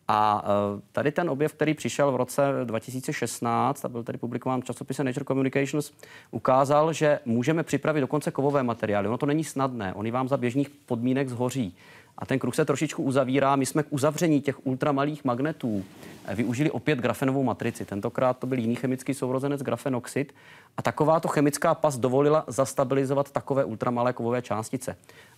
A 0.08 0.44
e, 0.44 0.80
tady 0.92 1.12
ten 1.12 1.30
objev, 1.30 1.52
který 1.52 1.74
přišel 1.74 2.12
v 2.12 2.16
roce 2.16 2.42
2016 2.64 3.84
a 3.84 3.88
byl 3.88 4.02
tady 4.02 4.18
publikován 4.18 4.60
v 4.60 4.64
časopise 4.64 5.04
Nature 5.04 5.24
Communications, 5.24 5.92
ukázal, 6.30 6.92
že 6.92 7.18
můžeme 7.24 7.62
připravit 7.62 8.00
dokonce 8.00 8.30
kovové 8.30 8.62
materiály. 8.62 9.08
Ono 9.08 9.18
to 9.18 9.26
není 9.26 9.44
snadné, 9.44 9.94
oni 9.94 10.10
vám 10.10 10.28
za 10.28 10.36
běžných 10.36 10.70
podmínek 10.70 11.28
zhoří. 11.28 11.74
A 12.18 12.26
ten 12.26 12.38
kruh 12.38 12.54
se 12.54 12.64
trošičku 12.64 13.02
uzavírá. 13.02 13.56
My 13.56 13.66
jsme 13.66 13.82
k 13.82 13.86
uzavření 13.90 14.40
těch 14.40 14.66
ultramalých 14.66 15.24
magnetů 15.24 15.84
eh, 16.24 16.34
využili 16.34 16.70
opět 16.70 16.98
grafenovou 16.98 17.42
matrici. 17.42 17.84
Tentokrát 17.84 18.38
to 18.38 18.46
byl 18.46 18.58
jiný 18.58 18.74
chemický 18.74 19.14
sourozenec 19.14 19.62
grafenoxid. 19.62 20.34
A 20.76 20.82
takováto 20.82 21.28
chemická 21.28 21.74
pas 21.74 21.98
dovolila 21.98 22.44
zastabilizovat 22.46 23.30
takové 23.30 23.64
ultramalé 23.64 24.12
kovové 24.12 24.42
částice. 24.42 24.96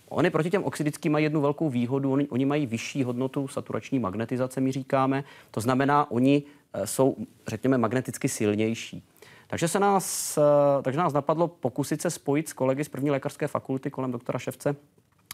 Oni 0.09 0.29
proti 0.29 0.49
těm 0.49 0.63
oxidickým 0.63 1.11
mají 1.11 1.23
jednu 1.23 1.41
velkou 1.41 1.69
výhodu. 1.69 2.11
Oni, 2.11 2.27
oni 2.27 2.45
mají 2.45 2.65
vyšší 2.65 3.03
hodnotu 3.03 3.47
saturační 3.47 3.99
magnetizace, 3.99 4.61
my 4.61 4.71
říkáme. 4.71 5.23
To 5.51 5.61
znamená, 5.61 6.11
oni 6.11 6.43
eh, 6.73 6.87
jsou, 6.87 7.15
řekněme, 7.47 7.77
magneticky 7.77 8.29
silnější. 8.29 9.03
Takže, 9.47 9.67
se 9.67 9.79
nás, 9.79 10.37
eh, 10.37 10.81
takže 10.81 10.99
nás 10.99 11.13
napadlo 11.13 11.47
pokusit 11.47 12.01
se 12.01 12.09
spojit 12.09 12.49
s 12.49 12.53
kolegy 12.53 12.83
z 12.83 12.89
první 12.89 13.11
lékařské 13.11 13.47
fakulty 13.47 13.91
kolem 13.91 14.11
doktora 14.11 14.39
Ševce 14.39 14.75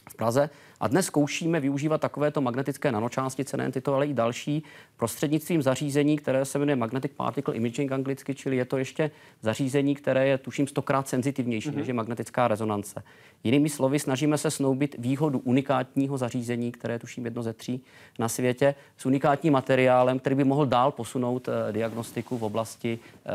v 0.09 0.15
Praze. 0.15 0.49
A 0.79 0.87
dnes 0.87 1.05
zkoušíme 1.05 1.59
využívat 1.59 2.01
takovéto 2.01 2.41
magnetické 2.41 2.91
nanočástice, 2.91 3.57
nejen 3.57 3.71
tyto, 3.71 3.93
ale 3.93 4.07
i 4.07 4.13
další, 4.13 4.63
prostřednictvím 4.97 5.61
zařízení, 5.61 6.17
které 6.17 6.45
se 6.45 6.59
jmenuje 6.59 6.75
Magnetic 6.75 7.11
Particle 7.15 7.55
Imaging 7.55 7.91
anglicky, 7.91 8.35
čili 8.35 8.57
je 8.57 8.65
to 8.65 8.77
ještě 8.77 9.11
zařízení, 9.41 9.95
které 9.95 10.27
je 10.27 10.37
tuším 10.37 10.67
stokrát 10.67 11.07
senzitivnější 11.07 11.69
mm-hmm. 11.69 11.75
než 11.75 11.87
je 11.87 11.93
magnetická 11.93 12.47
rezonance. 12.47 13.03
Jinými 13.43 13.69
slovy, 13.69 13.99
snažíme 13.99 14.37
se 14.37 14.51
snoubit 14.51 14.95
výhodu 14.99 15.39
unikátního 15.39 16.17
zařízení, 16.17 16.71
které 16.71 16.93
je 16.93 16.99
tuším 16.99 17.25
jedno 17.25 17.43
ze 17.43 17.53
tří 17.53 17.83
na 18.19 18.29
světě, 18.29 18.75
s 18.97 19.05
unikátním 19.05 19.53
materiálem, 19.53 20.19
který 20.19 20.35
by 20.35 20.43
mohl 20.43 20.65
dál 20.65 20.91
posunout 20.91 21.47
eh, 21.47 21.71
diagnostiku 21.71 22.37
v 22.37 22.43
oblasti, 22.43 22.99
eh, 23.25 23.31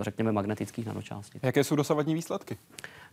řekněme, 0.00 0.32
magnetických 0.32 0.86
nanočástic. 0.86 1.42
Jaké 1.42 1.64
jsou 1.64 1.76
dosavadní 1.76 2.14
výsledky? 2.14 2.56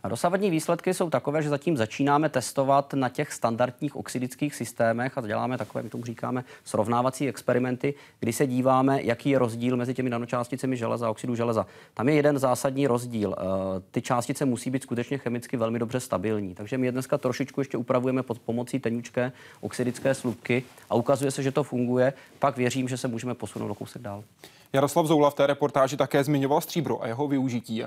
A 0.03 0.07
dosavadní 0.07 0.49
výsledky 0.49 0.93
jsou 0.93 1.09
takové, 1.09 1.41
že 1.41 1.49
zatím 1.49 1.77
začínáme 1.77 2.29
testovat 2.29 2.93
na 2.93 3.09
těch 3.09 3.33
standardních 3.33 3.95
oxidických 3.95 4.55
systémech 4.55 5.17
a 5.17 5.21
děláme 5.21 5.57
takové, 5.57 5.83
my 5.83 5.89
tomu 5.89 6.03
říkáme, 6.03 6.43
srovnávací 6.63 7.27
experimenty, 7.27 7.93
kdy 8.19 8.33
se 8.33 8.47
díváme, 8.47 9.03
jaký 9.03 9.29
je 9.29 9.39
rozdíl 9.39 9.77
mezi 9.77 9.93
těmi 9.93 10.09
nanočásticemi 10.09 10.77
železa 10.77 11.07
a 11.07 11.09
oxidu 11.09 11.35
železa. 11.35 11.65
Tam 11.93 12.09
je 12.09 12.15
jeden 12.15 12.39
zásadní 12.39 12.87
rozdíl. 12.87 13.35
Eh, 13.37 13.43
ty 13.91 14.01
částice 14.01 14.45
musí 14.45 14.71
být 14.71 14.83
skutečně 14.83 15.17
chemicky 15.17 15.57
velmi 15.57 15.79
dobře 15.79 15.99
stabilní. 15.99 16.55
Takže 16.55 16.77
my 16.77 16.87
je 16.87 16.91
dneska 16.91 17.17
trošičku 17.17 17.61
ještě 17.61 17.77
upravujeme 17.77 18.23
pod 18.23 18.39
pomocí 18.39 18.79
tenučké 18.79 19.31
oxidické 19.61 20.15
slupky 20.15 20.63
a 20.89 20.95
ukazuje 20.95 21.31
se, 21.31 21.43
že 21.43 21.51
to 21.51 21.63
funguje. 21.63 22.13
Pak 22.39 22.57
věřím, 22.57 22.87
že 22.87 22.97
se 22.97 23.07
můžeme 23.07 23.33
posunout 23.33 23.71
o 23.71 23.75
kousek 23.75 24.01
dál. 24.01 24.23
Jaroslav 24.73 25.05
Zoula 25.05 25.29
v 25.29 25.33
té 25.33 25.47
reportáži 25.47 25.97
také 25.97 26.23
zmiňoval 26.23 26.61
stříbro 26.61 27.03
a 27.03 27.07
jeho 27.07 27.27
využití. 27.27 27.83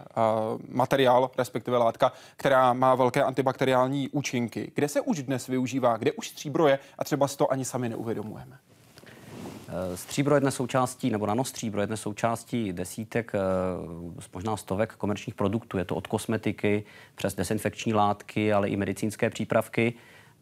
Materiál, 0.68 1.30
respektive 1.38 1.76
látka, 1.76 2.12
která 2.36 2.72
má 2.72 2.94
velké 2.94 3.22
antibakteriální 3.22 4.08
účinky. 4.08 4.72
Kde 4.74 4.88
se 4.88 5.00
už 5.00 5.22
dnes 5.22 5.46
využívá, 5.46 5.96
kde 5.96 6.12
už 6.12 6.28
stříbro 6.28 6.68
je 6.68 6.78
a 6.98 7.04
třeba 7.04 7.28
si 7.28 7.36
to 7.36 7.52
ani 7.52 7.64
sami 7.64 7.88
neuvědomujeme? 7.88 8.58
Eh, 9.72 9.96
stříbro 9.96 10.34
je 10.34 10.40
dnes 10.40 10.54
součástí, 10.54 11.10
nebo 11.10 11.26
nanostříbro 11.26 11.80
je 11.80 11.86
dnes 11.86 12.00
součástí 12.00 12.72
desítek, 12.72 13.32
eh, 13.34 13.38
možná 14.34 14.56
stovek 14.56 14.92
komerčních 14.92 15.34
produktů. 15.34 15.78
Je 15.78 15.84
to 15.84 15.96
od 15.96 16.06
kosmetiky 16.06 16.84
přes 17.14 17.34
desinfekční 17.34 17.94
látky, 17.94 18.52
ale 18.52 18.68
i 18.68 18.76
medicínské 18.76 19.30
přípravky. 19.30 19.94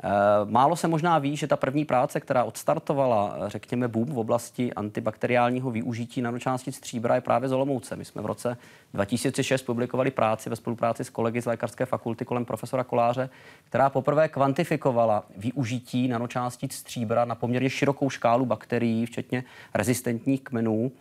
Eh, 0.02 0.10
málo 0.44 0.76
se 0.76 0.88
možná 0.88 1.18
ví, 1.18 1.36
že 1.36 1.46
ta 1.46 1.56
první 1.56 1.84
práce, 1.84 2.20
která 2.20 2.44
odstartovala, 2.44 3.36
eh, 3.36 3.50
řekněme, 3.50 3.88
boom 3.88 4.06
v 4.12 4.18
oblasti 4.18 4.72
antibakteriálního 4.72 5.70
využití 5.70 6.22
nanočástic 6.22 6.76
stříbra, 6.76 7.14
je 7.14 7.20
právě 7.20 7.48
z 7.48 7.52
Olomouce. 7.52 7.96
My 7.96 8.04
jsme 8.04 8.22
v 8.22 8.26
roce 8.26 8.56
2006 8.94 9.62
publikovali 9.62 10.10
práci 10.10 10.50
ve 10.50 10.56
spolupráci 10.56 11.04
s 11.04 11.10
kolegy 11.10 11.42
z 11.42 11.46
Lékařské 11.46 11.86
fakulty 11.86 12.24
kolem 12.24 12.44
profesora 12.44 12.84
Koláře, 12.84 13.30
která 13.64 13.90
poprvé 13.90 14.28
kvantifikovala 14.28 15.24
využití 15.36 16.08
nanočástic 16.08 16.74
stříbra 16.74 17.24
na 17.24 17.34
poměrně 17.34 17.70
širokou 17.70 18.10
škálu 18.10 18.46
bakterií, 18.46 19.06
včetně 19.06 19.44
rezistentních 19.74 20.40
kmenů 20.40 20.92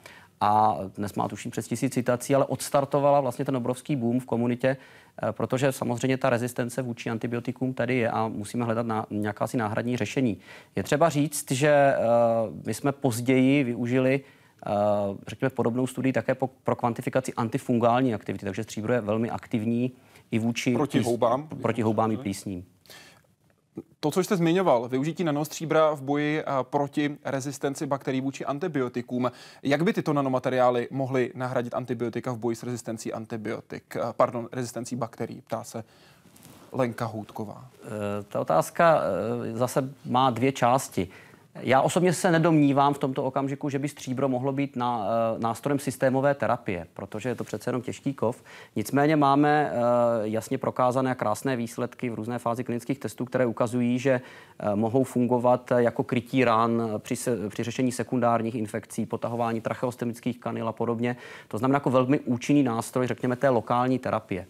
a 0.42 0.78
dnes 0.96 1.14
má 1.14 1.28
tuším 1.28 1.52
přes 1.52 1.68
tisíc 1.68 1.94
citací, 1.94 2.36
ale 2.36 2.46
odstartovala 2.46 3.22
vlastně 3.22 3.46
ten 3.46 3.56
obrovský 3.58 3.96
boom 3.96 4.20
v 4.20 4.26
komunitě, 4.26 4.78
protože 5.32 5.72
samozřejmě 5.72 6.18
ta 6.18 6.30
rezistence 6.30 6.82
vůči 6.82 7.10
antibiotikům 7.10 7.74
tady 7.74 7.96
je 7.96 8.10
a 8.10 8.28
musíme 8.28 8.66
hledat 8.66 8.86
na, 8.86 9.06
nějaká 9.10 9.48
si 9.48 9.58
náhradní 9.58 9.98
řešení. 9.98 10.38
Je 10.76 10.84
třeba 10.84 11.10
říct, 11.10 11.52
že 11.52 11.96
uh, 11.98 12.56
my 12.66 12.74
jsme 12.74 12.92
později 12.92 13.64
využili 13.64 14.22
uh, 15.10 15.18
řekněme, 15.28 15.50
podobnou 15.50 15.88
studii 15.88 16.14
také 16.14 16.36
pro 16.64 16.76
kvantifikaci 16.76 17.34
antifungální 17.34 18.14
aktivity, 18.14 18.46
takže 18.46 18.64
stříbro 18.64 18.94
je 18.94 19.02
velmi 19.02 19.30
aktivní 19.30 19.92
i 20.32 20.40
vůči 20.40 20.74
proti 20.74 21.00
houbám, 21.00 21.48
proti 21.48 21.82
houbám 21.82 22.12
i 22.12 22.18
plísním 22.18 22.66
to, 24.00 24.12
co 24.12 24.24
jste 24.24 24.36
zmiňoval, 24.36 24.90
využití 24.90 25.24
nanostříbra 25.24 25.92
v 25.92 26.02
boji 26.02 26.44
proti 26.62 27.18
rezistenci 27.26 27.86
bakterií 27.86 28.22
vůči 28.22 28.46
antibiotikům. 28.46 29.32
Jak 29.64 29.84
by 29.84 29.94
tyto 29.94 30.14
nanomateriály 30.14 30.88
mohly 30.92 31.32
nahradit 31.36 31.74
antibiotika 31.74 32.32
v 32.32 32.38
boji 32.38 32.56
s 32.56 32.64
rezistencí 32.64 33.14
antibiotik, 33.14 33.98
pardon, 34.12 34.50
rezistencí 34.52 34.96
bakterií, 34.96 35.42
ptá 35.42 35.64
se 35.64 35.84
Lenka 36.72 37.06
Houtková. 37.06 37.70
E, 37.84 38.24
ta 38.24 38.40
otázka 38.40 39.02
zase 39.54 39.94
má 40.06 40.30
dvě 40.30 40.52
části. 40.52 41.08
Já 41.62 41.82
osobně 41.82 42.14
se 42.14 42.32
nedomnívám 42.32 42.94
v 42.94 42.98
tomto 42.98 43.24
okamžiku, 43.24 43.70
že 43.70 43.80
by 43.80 43.90
stříbro 43.90 44.30
mohlo 44.30 44.52
být 44.52 44.76
na, 44.76 44.98
uh, 44.98 45.42
nástrojem 45.42 45.80
systémové 45.80 46.34
terapie, 46.36 46.88
protože 46.94 47.30
je 47.30 47.36
to 47.36 47.44
přece 47.44 47.70
jenom 47.70 47.82
těžký 47.82 48.14
kov. 48.14 48.44
Nicméně 48.76 49.16
máme 49.16 49.72
uh, 49.72 49.80
jasně 50.24 50.58
prokázané 50.58 51.16
krásné 51.16 51.56
výsledky 51.56 52.10
v 52.10 52.14
různé 52.14 52.40
fázi 52.40 52.64
klinických 52.64 53.00
testů, 53.00 53.26
které 53.26 53.46
ukazují, 53.46 54.00
že 54.00 54.22
uh, 54.64 54.76
mohou 54.76 55.04
fungovat 55.04 55.72
jako 55.78 56.04
krytí 56.04 56.46
ran 56.46 56.82
při, 56.98 57.16
se, 57.16 57.50
při 57.50 57.64
řešení 57.64 57.92
sekundárních 57.92 58.56
infekcí, 58.56 59.06
potahování 59.06 59.62
tracheostemických 59.62 60.40
kanil 60.40 60.68
a 60.68 60.74
podobně. 60.74 61.16
To 61.48 61.58
znamená 61.58 61.76
jako 61.76 61.90
velmi 61.90 62.20
účinný 62.20 62.64
nástroj, 62.64 63.08
řekněme, 63.08 63.36
té 63.36 63.50
lokální 63.50 64.00
terapie. 64.00 64.46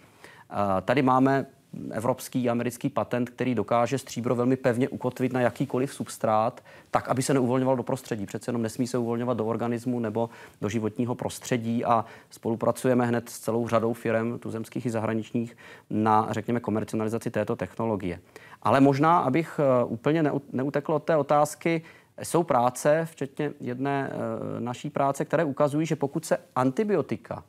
Tady 0.85 1.01
máme 1.01 1.45
evropský 1.91 2.49
americký 2.49 2.89
patent, 2.89 3.29
který 3.29 3.55
dokáže 3.55 3.97
stříbro 3.97 4.35
velmi 4.35 4.55
pevně 4.55 4.89
ukotvit 4.89 5.33
na 5.33 5.41
jakýkoliv 5.41 5.93
substrát, 5.93 6.63
tak, 6.91 7.09
aby 7.09 7.21
se 7.21 7.33
neuvolňoval 7.33 7.75
do 7.75 7.83
prostředí. 7.83 8.25
Přece 8.25 8.49
jenom 8.49 8.61
nesmí 8.61 8.87
se 8.87 8.97
uvolňovat 8.97 9.37
do 9.37 9.45
organismu 9.45 9.99
nebo 9.99 10.29
do 10.61 10.69
životního 10.69 11.15
prostředí 11.15 11.85
a 11.85 12.05
spolupracujeme 12.29 13.05
hned 13.05 13.29
s 13.29 13.39
celou 13.39 13.67
řadou 13.67 13.93
firm, 13.93 14.39
tuzemských 14.39 14.85
i 14.85 14.89
zahraničních, 14.89 15.57
na, 15.89 16.27
řekněme, 16.31 16.59
komercionalizaci 16.59 17.31
této 17.31 17.55
technologie. 17.55 18.19
Ale 18.61 18.81
možná, 18.81 19.19
abych 19.19 19.59
eh, 19.59 19.83
úplně 19.85 20.31
neutekl 20.51 20.93
od 20.93 21.03
té 21.03 21.17
otázky, 21.17 21.81
jsou 22.23 22.43
práce, 22.43 23.07
včetně 23.11 23.51
jedné 23.59 24.11
eh, 24.11 24.59
naší 24.61 24.89
práce, 24.89 25.25
které 25.25 25.43
ukazují, 25.43 25.85
že 25.85 25.95
pokud 25.95 26.25
se 26.25 26.37
antibiotika 26.55 27.43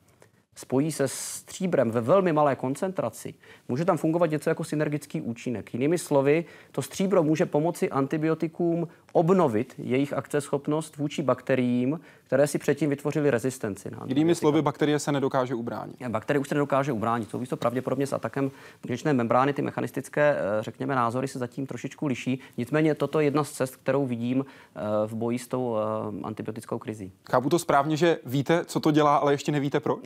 spojí 0.60 0.92
se 0.92 1.08
stříbrem 1.08 1.90
ve 1.90 2.00
velmi 2.00 2.32
malé 2.32 2.56
koncentraci, 2.56 3.34
může 3.68 3.84
tam 3.84 3.96
fungovat 3.96 4.30
něco 4.30 4.50
jako 4.50 4.64
synergický 4.64 5.20
účinek. 5.20 5.74
Jinými 5.74 5.98
slovy, 5.98 6.44
to 6.72 6.82
stříbro 6.82 7.22
může 7.22 7.46
pomoci 7.46 7.90
antibiotikům 7.90 8.88
obnovit 9.12 9.74
jejich 9.78 10.12
akceschopnost 10.12 10.96
vůči 10.96 11.22
bakteriím, 11.22 12.00
které 12.30 12.46
si 12.46 12.58
předtím 12.58 12.90
vytvořily 12.90 13.30
rezistenci. 13.30 13.90
Na 13.90 13.98
Jinými 14.06 14.34
slovy, 14.34 14.62
bakterie 14.62 14.98
se 14.98 15.12
nedokáže 15.12 15.54
ubránit. 15.54 15.96
Bakterie 16.08 16.40
už 16.40 16.48
se 16.48 16.54
nedokáže 16.54 16.92
ubránit. 16.92 17.30
Souvisí 17.30 17.50
to 17.50 17.56
pravděpodobně 17.56 18.06
s 18.06 18.12
atakem 18.12 18.50
buněčné 18.82 19.12
membrány. 19.12 19.52
Ty 19.52 19.62
mechanistické, 19.62 20.36
eh, 20.38 20.62
řekněme, 20.62 20.94
názory 20.94 21.28
se 21.28 21.38
zatím 21.38 21.66
trošičku 21.66 22.06
liší. 22.06 22.40
Nicméně 22.56 22.94
toto 22.94 23.20
je 23.20 23.26
jedna 23.26 23.44
z 23.44 23.50
cest, 23.50 23.76
kterou 23.76 24.06
vidím 24.06 24.44
eh, 24.44 24.80
v 25.06 25.14
boji 25.14 25.38
s 25.38 25.48
tou 25.48 25.76
eh, 25.76 25.80
antibiotickou 26.22 26.78
krizí. 26.78 27.12
Chápu 27.30 27.48
to 27.48 27.58
správně, 27.58 27.96
že 27.96 28.18
víte, 28.26 28.64
co 28.64 28.80
to 28.80 28.90
dělá, 28.90 29.16
ale 29.16 29.32
ještě 29.32 29.52
nevíte 29.52 29.80
proč? 29.80 29.98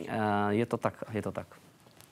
Je 0.49 0.65
to 0.65 0.77
tak, 0.77 1.03
je 1.11 1.21
to 1.21 1.31
tak. 1.31 1.47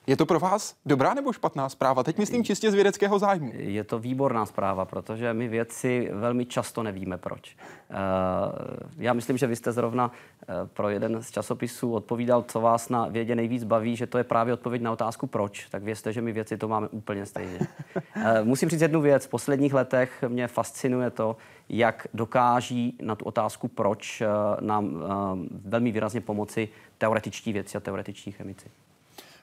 Je 0.06 0.16
to 0.16 0.26
pro 0.26 0.40
vás 0.40 0.76
dobrá 0.86 1.14
nebo 1.14 1.32
špatná 1.32 1.68
zpráva? 1.68 2.02
Teď 2.02 2.18
myslím 2.18 2.44
čistě 2.44 2.70
z 2.70 2.74
vědeckého 2.74 3.18
zájmu. 3.18 3.52
Je 3.54 3.84
to 3.84 3.98
výborná 3.98 4.46
zpráva, 4.46 4.84
protože 4.84 5.34
my 5.34 5.48
vědci 5.48 6.10
velmi 6.12 6.46
často 6.46 6.82
nevíme 6.82 7.18
proč. 7.18 7.56
Eh, 7.90 7.94
já 8.98 9.12
myslím, 9.12 9.36
že 9.36 9.46
vy 9.46 9.56
jste 9.56 9.72
zrovna 9.72 10.10
eh, 10.42 10.46
pro 10.72 10.88
jeden 10.88 11.22
z 11.22 11.30
časopisů 11.30 11.92
odpovídal, 11.92 12.42
co 12.42 12.60
vás 12.60 12.88
na 12.88 13.08
vědě 13.08 13.34
nejvíc 13.34 13.64
baví, 13.64 13.96
že 13.96 14.06
to 14.06 14.18
je 14.18 14.24
právě 14.24 14.54
odpověď 14.54 14.82
na 14.82 14.92
otázku 14.92 15.26
proč. 15.26 15.66
Tak 15.70 15.82
vězte, 15.82 16.12
že 16.12 16.22
my 16.22 16.32
vědci 16.32 16.56
to 16.56 16.68
máme 16.68 16.88
úplně 16.88 17.26
stejně. 17.26 17.58
Eh, 18.16 18.44
musím 18.44 18.68
říct 18.68 18.80
jednu 18.80 19.00
věc. 19.00 19.26
V 19.26 19.28
posledních 19.28 19.74
letech 19.74 20.24
mě 20.28 20.48
fascinuje 20.48 21.10
to, 21.10 21.36
jak 21.68 22.06
dokáží 22.14 22.98
na 23.02 23.14
tu 23.14 23.24
otázku 23.24 23.68
proč 23.68 24.22
nám 24.60 25.04
velmi 25.64 25.92
výrazně 25.92 26.20
pomoci 26.20 26.68
teoretičtí 26.98 27.52
věci 27.52 27.78
a 27.78 27.80
teoretičtí 27.80 28.32
chemici. 28.32 28.70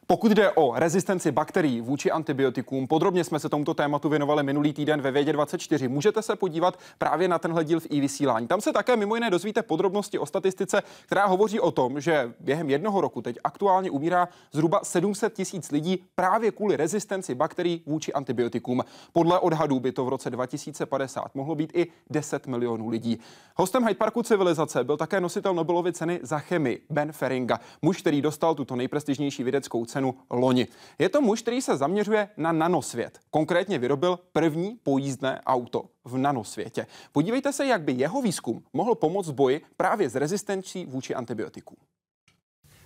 Pokud 0.07 0.31
jde 0.31 0.51
o 0.51 0.73
rezistenci 0.75 1.31
bakterií 1.31 1.81
vůči 1.81 2.11
antibiotikům, 2.11 2.87
podrobně 2.87 3.23
jsme 3.23 3.39
se 3.39 3.49
tomuto 3.49 3.73
tématu 3.73 4.09
věnovali 4.09 4.43
minulý 4.43 4.73
týden 4.73 5.01
ve 5.01 5.11
Vědě 5.11 5.33
24. 5.33 5.87
Můžete 5.87 6.21
se 6.21 6.35
podívat 6.35 6.79
právě 6.97 7.27
na 7.27 7.39
tenhle 7.39 7.65
díl 7.65 7.79
v 7.79 7.87
i-vysílání. 7.89 8.47
Tam 8.47 8.61
se 8.61 8.73
také 8.73 8.95
mimo 8.95 9.15
jiné 9.15 9.29
dozvíte 9.29 9.61
podrobnosti 9.61 10.19
o 10.19 10.25
statistice, 10.25 10.83
která 11.05 11.25
hovoří 11.25 11.59
o 11.59 11.71
tom, 11.71 12.01
že 12.01 12.33
během 12.39 12.69
jednoho 12.69 13.01
roku 13.01 13.21
teď 13.21 13.37
aktuálně 13.43 13.91
umírá 13.91 14.27
zhruba 14.51 14.79
700 14.83 15.33
tisíc 15.33 15.71
lidí 15.71 16.03
právě 16.15 16.51
kvůli 16.51 16.77
rezistenci 16.77 17.35
bakterií 17.35 17.83
vůči 17.85 18.13
antibiotikům. 18.13 18.83
Podle 19.13 19.39
odhadů 19.39 19.79
by 19.79 19.91
to 19.91 20.05
v 20.05 20.09
roce 20.09 20.29
2050 20.29 21.35
mohlo 21.35 21.55
být 21.55 21.71
i 21.75 21.87
10 22.09 22.47
milionů 22.47 22.89
lidí. 22.89 23.19
Hostem 23.55 23.83
Hyde 23.83 23.95
Parku 23.95 24.23
civilizace 24.23 24.83
byl 24.83 24.97
také 24.97 25.21
nositel 25.21 25.53
Nobelovy 25.53 25.93
ceny 25.93 26.19
za 26.23 26.39
chemii 26.39 26.85
Ben 26.89 27.11
Feringa, 27.11 27.59
muž, 27.81 28.01
který 28.01 28.21
dostal 28.21 28.55
tuto 28.55 28.75
nejprestižnější 28.75 29.43
vědeckou 29.43 29.85
cenu 29.85 30.00
cenu 30.01 30.15
loni. 30.29 30.67
Je 30.99 31.09
to 31.09 31.21
muž, 31.21 31.41
který 31.41 31.61
se 31.61 31.77
zaměřuje 31.77 32.29
na 32.37 32.51
nanosvět. 32.51 33.19
Konkrétně 33.29 33.79
vyrobil 33.79 34.19
první 34.33 34.79
pojízdné 34.83 35.41
auto 35.45 35.89
v 36.05 36.17
nanosvětě. 36.17 36.87
Podívejte 37.11 37.53
se, 37.53 37.65
jak 37.65 37.81
by 37.81 37.91
jeho 37.91 38.21
výzkum 38.21 38.63
mohl 38.73 38.95
pomoct 38.95 39.27
v 39.27 39.33
boji 39.33 39.61
právě 39.77 40.09
s 40.09 40.15
rezistencí 40.15 40.85
vůči 40.85 41.15
antibiotikům. 41.15 41.77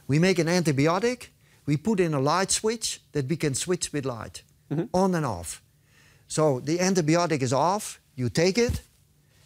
We 0.08 0.20
make 0.20 0.42
an 0.42 0.50
antibiotic, 0.50 1.20
we 1.68 1.78
put 1.78 2.00
in 2.00 2.16
a 2.16 2.20
light 2.20 2.52
switch 2.52 3.00
that 3.12 3.26
we 3.26 3.36
can 3.36 3.56
switch 3.56 3.94
with 3.94 4.06
light, 4.06 4.44
mm-hmm. 4.70 4.88
on 4.92 5.16
and 5.16 5.26
off. 5.26 5.62
So 6.28 6.62
the 6.66 6.78
antibiotic 6.78 7.42
is 7.42 7.54
off, 7.54 8.00
you 8.18 8.30
take 8.30 8.62
it, 8.62 8.82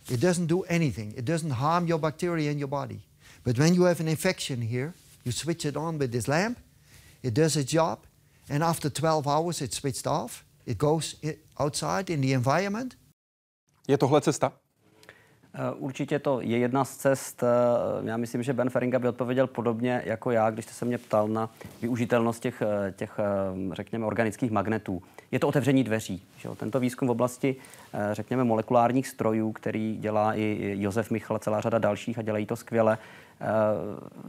it 0.09 0.19
doesn't 0.19 0.47
do 0.47 0.63
anything. 0.69 1.13
It 1.17 1.25
doesn't 1.25 1.51
harm 1.51 1.87
your 1.87 1.99
bacteria 1.99 2.51
in 2.51 2.59
your 2.59 2.69
body. 2.69 2.99
But 3.43 3.57
when 3.57 3.73
you 3.73 3.83
have 3.83 4.01
an 4.01 4.07
infection 4.07 4.61
here, 4.61 4.93
you 5.23 5.31
switch 5.31 5.65
it 5.65 5.77
on 5.77 5.97
with 5.99 6.11
this 6.11 6.27
lamp, 6.27 6.57
it 7.21 7.33
does 7.33 7.55
its 7.55 7.71
job, 7.71 8.05
and 8.49 8.63
after 8.63 8.89
12 8.89 9.27
hours 9.27 9.61
it's 9.61 9.77
switched 9.77 10.07
off. 10.07 10.43
It 10.65 10.77
goes 10.77 11.15
outside 11.57 12.09
in 12.09 12.21
the 12.21 12.33
environment. 12.33 12.95
Je 13.87 13.97
tohle 13.97 14.21
cesta? 14.21 14.53
Eh, 15.53 15.73
určitě 15.77 16.19
to 16.19 16.41
je 16.41 16.57
jedna 16.57 16.85
z 16.85 16.95
cest. 16.95 17.43
Eh, 17.43 17.47
já 18.09 18.17
myslím, 18.17 18.43
že 18.43 18.53
Ben 18.53 18.69
Feringa 18.69 18.99
by 18.99 19.07
odpověděl 19.07 19.47
podobně 19.47 20.01
jako 20.05 20.31
já, 20.31 20.49
když 20.49 20.65
jste 20.65 20.73
se 20.73 20.85
mě 20.85 20.97
ptal 20.97 21.27
na 21.27 21.49
využitelnost 21.81 22.41
těch, 22.41 22.61
eh, 22.61 22.91
těch 22.91 23.19
řekněme, 23.73 24.05
organických 24.05 24.51
magnetů. 24.51 25.01
Je 25.31 25.39
to 25.39 25.47
otevření 25.47 25.83
dveří. 25.83 26.23
Že 26.37 26.49
Tento 26.57 26.79
výzkum 26.79 27.07
v 27.07 27.11
oblasti, 27.11 27.55
řekněme, 28.11 28.43
molekulárních 28.43 29.07
strojů, 29.07 29.51
který 29.51 29.97
dělá 29.97 30.33
i 30.33 30.75
Josef 30.79 31.11
Michal, 31.11 31.39
celá 31.39 31.61
řada 31.61 31.77
dalších 31.77 32.19
a 32.19 32.21
dělají 32.21 32.45
to 32.45 32.55
skvěle, 32.55 32.97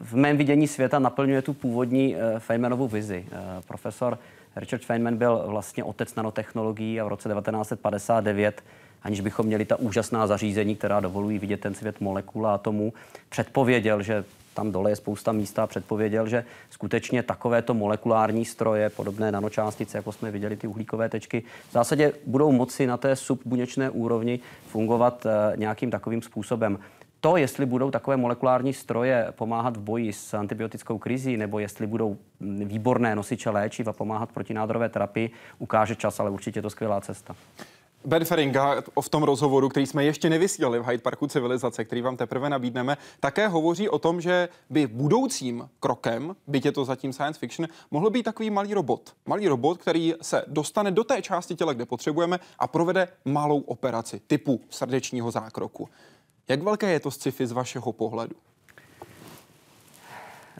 v 0.02 0.14
mém 0.14 0.36
vidění 0.36 0.68
světa 0.68 0.98
naplňuje 0.98 1.42
tu 1.42 1.52
původní 1.52 2.16
Feynmanovu 2.38 2.88
vizi. 2.88 3.26
Profesor 3.66 4.18
Richard 4.56 4.82
Feynman 4.82 5.16
byl 5.16 5.44
vlastně 5.46 5.84
otec 5.84 6.14
nanotechnologií 6.14 7.00
a 7.00 7.04
v 7.04 7.08
roce 7.08 7.28
1959 7.28 8.62
aniž 9.02 9.20
bychom 9.20 9.46
měli 9.46 9.64
ta 9.64 9.76
úžasná 9.76 10.26
zařízení, 10.26 10.76
která 10.76 11.00
dovolují 11.00 11.38
vidět 11.38 11.60
ten 11.60 11.74
svět 11.74 12.00
molekul 12.00 12.46
a 12.46 12.54
atomů, 12.54 12.92
předpověděl, 13.28 14.02
že 14.02 14.24
tam 14.54 14.72
dole 14.72 14.90
je 14.90 14.96
spousta 14.96 15.32
místa, 15.32 15.66
předpověděl, 15.66 16.28
že 16.28 16.44
skutečně 16.70 17.22
takovéto 17.22 17.74
molekulární 17.74 18.44
stroje, 18.44 18.90
podobné 18.90 19.32
nanočástice, 19.32 19.98
jako 19.98 20.12
jsme 20.12 20.30
viděli 20.30 20.56
ty 20.56 20.66
uhlíkové 20.66 21.08
tečky, 21.08 21.42
v 21.68 21.72
zásadě 21.72 22.12
budou 22.26 22.52
moci 22.52 22.86
na 22.86 22.96
té 22.96 23.16
subbuněčné 23.16 23.90
úrovni 23.90 24.40
fungovat 24.66 25.26
eh, 25.26 25.56
nějakým 25.56 25.90
takovým 25.90 26.22
způsobem. 26.22 26.78
To, 27.20 27.36
jestli 27.36 27.66
budou 27.66 27.90
takové 27.90 28.16
molekulární 28.16 28.72
stroje 28.72 29.28
pomáhat 29.30 29.76
v 29.76 29.80
boji 29.80 30.12
s 30.12 30.34
antibiotickou 30.34 30.98
krizí, 30.98 31.36
nebo 31.36 31.58
jestli 31.58 31.86
budou 31.86 32.16
výborné 32.64 33.16
nosiče 33.16 33.50
léčiv 33.50 33.88
a 33.88 33.92
pomáhat 33.92 34.32
protinádorové 34.32 34.88
terapii, 34.88 35.30
ukáže 35.58 35.96
čas, 35.96 36.20
ale 36.20 36.30
určitě 36.30 36.58
je 36.58 36.62
to 36.62 36.70
skvělá 36.70 37.00
cesta. 37.00 37.36
Ben 38.04 38.24
Feringa 38.24 38.82
v 39.00 39.08
tom 39.08 39.22
rozhovoru, 39.22 39.68
který 39.68 39.86
jsme 39.86 40.04
ještě 40.04 40.30
nevysílali 40.30 40.78
v 40.78 40.86
Hyde 40.86 41.02
Parku 41.02 41.26
civilizace, 41.26 41.84
který 41.84 42.02
vám 42.02 42.16
teprve 42.16 42.50
nabídneme, 42.50 42.96
také 43.20 43.48
hovoří 43.48 43.88
o 43.88 43.98
tom, 43.98 44.20
že 44.20 44.48
by 44.70 44.86
budoucím 44.86 45.68
krokem, 45.80 46.36
byť 46.46 46.64
je 46.64 46.72
to 46.72 46.84
zatím 46.84 47.12
science 47.12 47.40
fiction, 47.40 47.68
mohl 47.90 48.10
být 48.10 48.22
takový 48.22 48.50
malý 48.50 48.74
robot. 48.74 49.12
Malý 49.26 49.48
robot, 49.48 49.78
který 49.78 50.14
se 50.22 50.44
dostane 50.46 50.90
do 50.90 51.04
té 51.04 51.22
části 51.22 51.54
těla, 51.54 51.72
kde 51.72 51.86
potřebujeme 51.86 52.40
a 52.58 52.66
provede 52.66 53.08
malou 53.24 53.60
operaci 53.60 54.20
typu 54.26 54.60
srdečního 54.70 55.30
zákroku. 55.30 55.88
Jak 56.48 56.62
velké 56.62 56.92
je 56.92 57.00
to 57.00 57.10
sci-fi 57.10 57.46
z 57.46 57.52
vašeho 57.52 57.92
pohledu? 57.92 58.34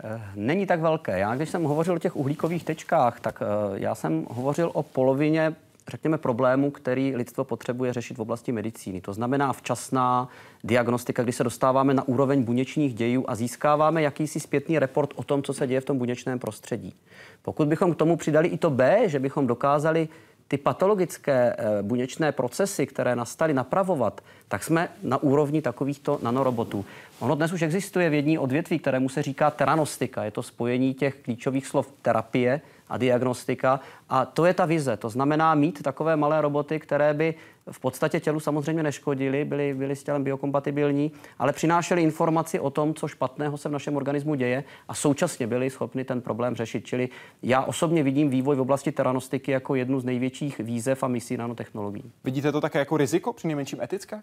Eh, 0.05 0.23
není 0.35 0.67
tak 0.67 0.81
velké. 0.81 1.19
Já, 1.19 1.35
když 1.35 1.51
jsem 1.51 1.65
hovořil 1.65 1.95
o 1.95 1.99
těch 1.99 2.17
uhlíkových 2.17 2.65
tečkách, 2.65 3.21
tak 3.21 3.41
uh, 3.41 3.47
já 3.79 3.95
jsem 3.95 4.27
hovořil 4.31 4.71
o 4.75 4.83
polovině 4.83 5.57
řekněme, 5.89 6.19
problému, 6.19 6.71
který 6.71 7.17
lidstvo 7.17 7.45
potřebuje 7.45 7.93
řešit 7.93 8.19
v 8.19 8.21
oblasti 8.21 8.53
medicíny. 8.53 9.01
To 9.01 9.13
znamená 9.13 9.53
včasná 9.53 10.29
diagnostika, 10.65 11.23
kdy 11.23 11.33
se 11.33 11.45
dostáváme 11.45 11.95
na 11.95 12.09
úroveň 12.09 12.43
buněčných 12.43 12.95
dějů 12.95 13.25
a 13.29 13.35
získáváme 13.35 14.03
jakýsi 14.03 14.41
zpětný 14.41 14.79
report 14.79 15.11
o 15.17 15.23
tom, 15.23 15.43
co 15.43 15.53
se 15.53 15.67
děje 15.67 15.81
v 15.81 15.85
tom 15.85 15.99
buněčném 15.99 16.39
prostředí. 16.39 16.95
Pokud 17.43 17.69
bychom 17.69 17.95
k 17.95 17.97
tomu 17.97 18.17
přidali 18.17 18.49
i 18.49 18.59
to 18.59 18.71
B, 18.71 19.09
že 19.09 19.19
bychom 19.19 19.47
dokázali 19.47 20.09
ty 20.51 20.59
patologické 20.59 21.57
e, 21.59 21.83
buněčné 21.83 22.33
procesy, 22.33 22.87
které 22.87 23.17
nastaly, 23.17 23.55
napravovat, 23.55 24.21
tak 24.49 24.65
jsme 24.65 24.89
na 25.03 25.23
úrovni 25.23 25.63
takovýchto 25.63 26.19
nanorobotů. 26.23 26.85
Ono 27.19 27.35
dnes 27.35 27.53
už 27.53 27.63
existuje 27.63 28.11
vědní 28.11 28.39
odvětví, 28.39 28.79
kterému 28.79 29.09
se 29.09 29.23
říká 29.23 29.51
teranostika. 29.51 30.25
Je 30.25 30.31
to 30.31 30.43
spojení 30.43 30.95
těch 30.95 31.15
klíčových 31.23 31.67
slov 31.67 31.93
terapie 32.03 32.61
a 32.91 32.97
diagnostika. 32.99 33.81
A 34.09 34.27
to 34.27 34.45
je 34.45 34.55
ta 34.55 34.67
vize. 34.67 34.97
To 34.97 35.09
znamená 35.09 35.55
mít 35.55 35.83
takové 35.83 36.17
malé 36.17 36.41
roboty, 36.41 36.81
které 36.81 37.15
by 37.15 37.35
v 37.71 37.81
podstatě 37.81 38.21
tělu 38.21 38.41
samozřejmě 38.41 38.83
neškodili, 38.83 39.45
byly, 39.45 39.75
byly 39.75 39.97
s 39.97 40.05
tělem 40.05 40.25
biokompatibilní, 40.25 41.13
ale 41.39 41.53
přinášely 41.53 42.03
informaci 42.03 42.61
o 42.61 42.71
tom, 42.71 42.95
co 42.95 43.09
špatného 43.09 43.59
se 43.59 43.69
v 43.69 43.73
našem 43.73 43.97
organismu 43.97 44.35
děje 44.35 44.65
a 44.89 44.95
současně 44.95 45.47
byli 45.47 45.71
schopni 45.71 46.05
ten 46.05 46.21
problém 46.21 46.57
řešit. 46.57 46.87
Čili 46.87 47.09
já 47.43 47.63
osobně 47.63 48.03
vidím 48.03 48.31
vývoj 48.31 48.57
v 48.57 48.61
oblasti 48.61 48.93
teranostiky 48.93 49.51
jako 49.53 49.75
jednu 49.75 50.01
z 50.01 50.05
největších 50.05 50.59
výzev 50.59 51.03
a 51.03 51.09
misí 51.09 51.37
nanotechnologií. 51.37 52.13
Vidíte 52.25 52.53
to 52.53 52.61
také 52.61 52.79
jako 52.79 52.97
riziko, 52.97 53.33
při 53.33 53.47
nejmenším 53.47 53.81
etické? 53.83 54.23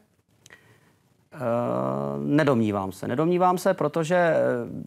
Uh, 1.34 2.26
nedomnívám 2.26 2.92
se. 2.92 3.08
Nedomnívám 3.08 3.58
se, 3.58 3.74
protože 3.74 4.16
eh, 4.16 4.38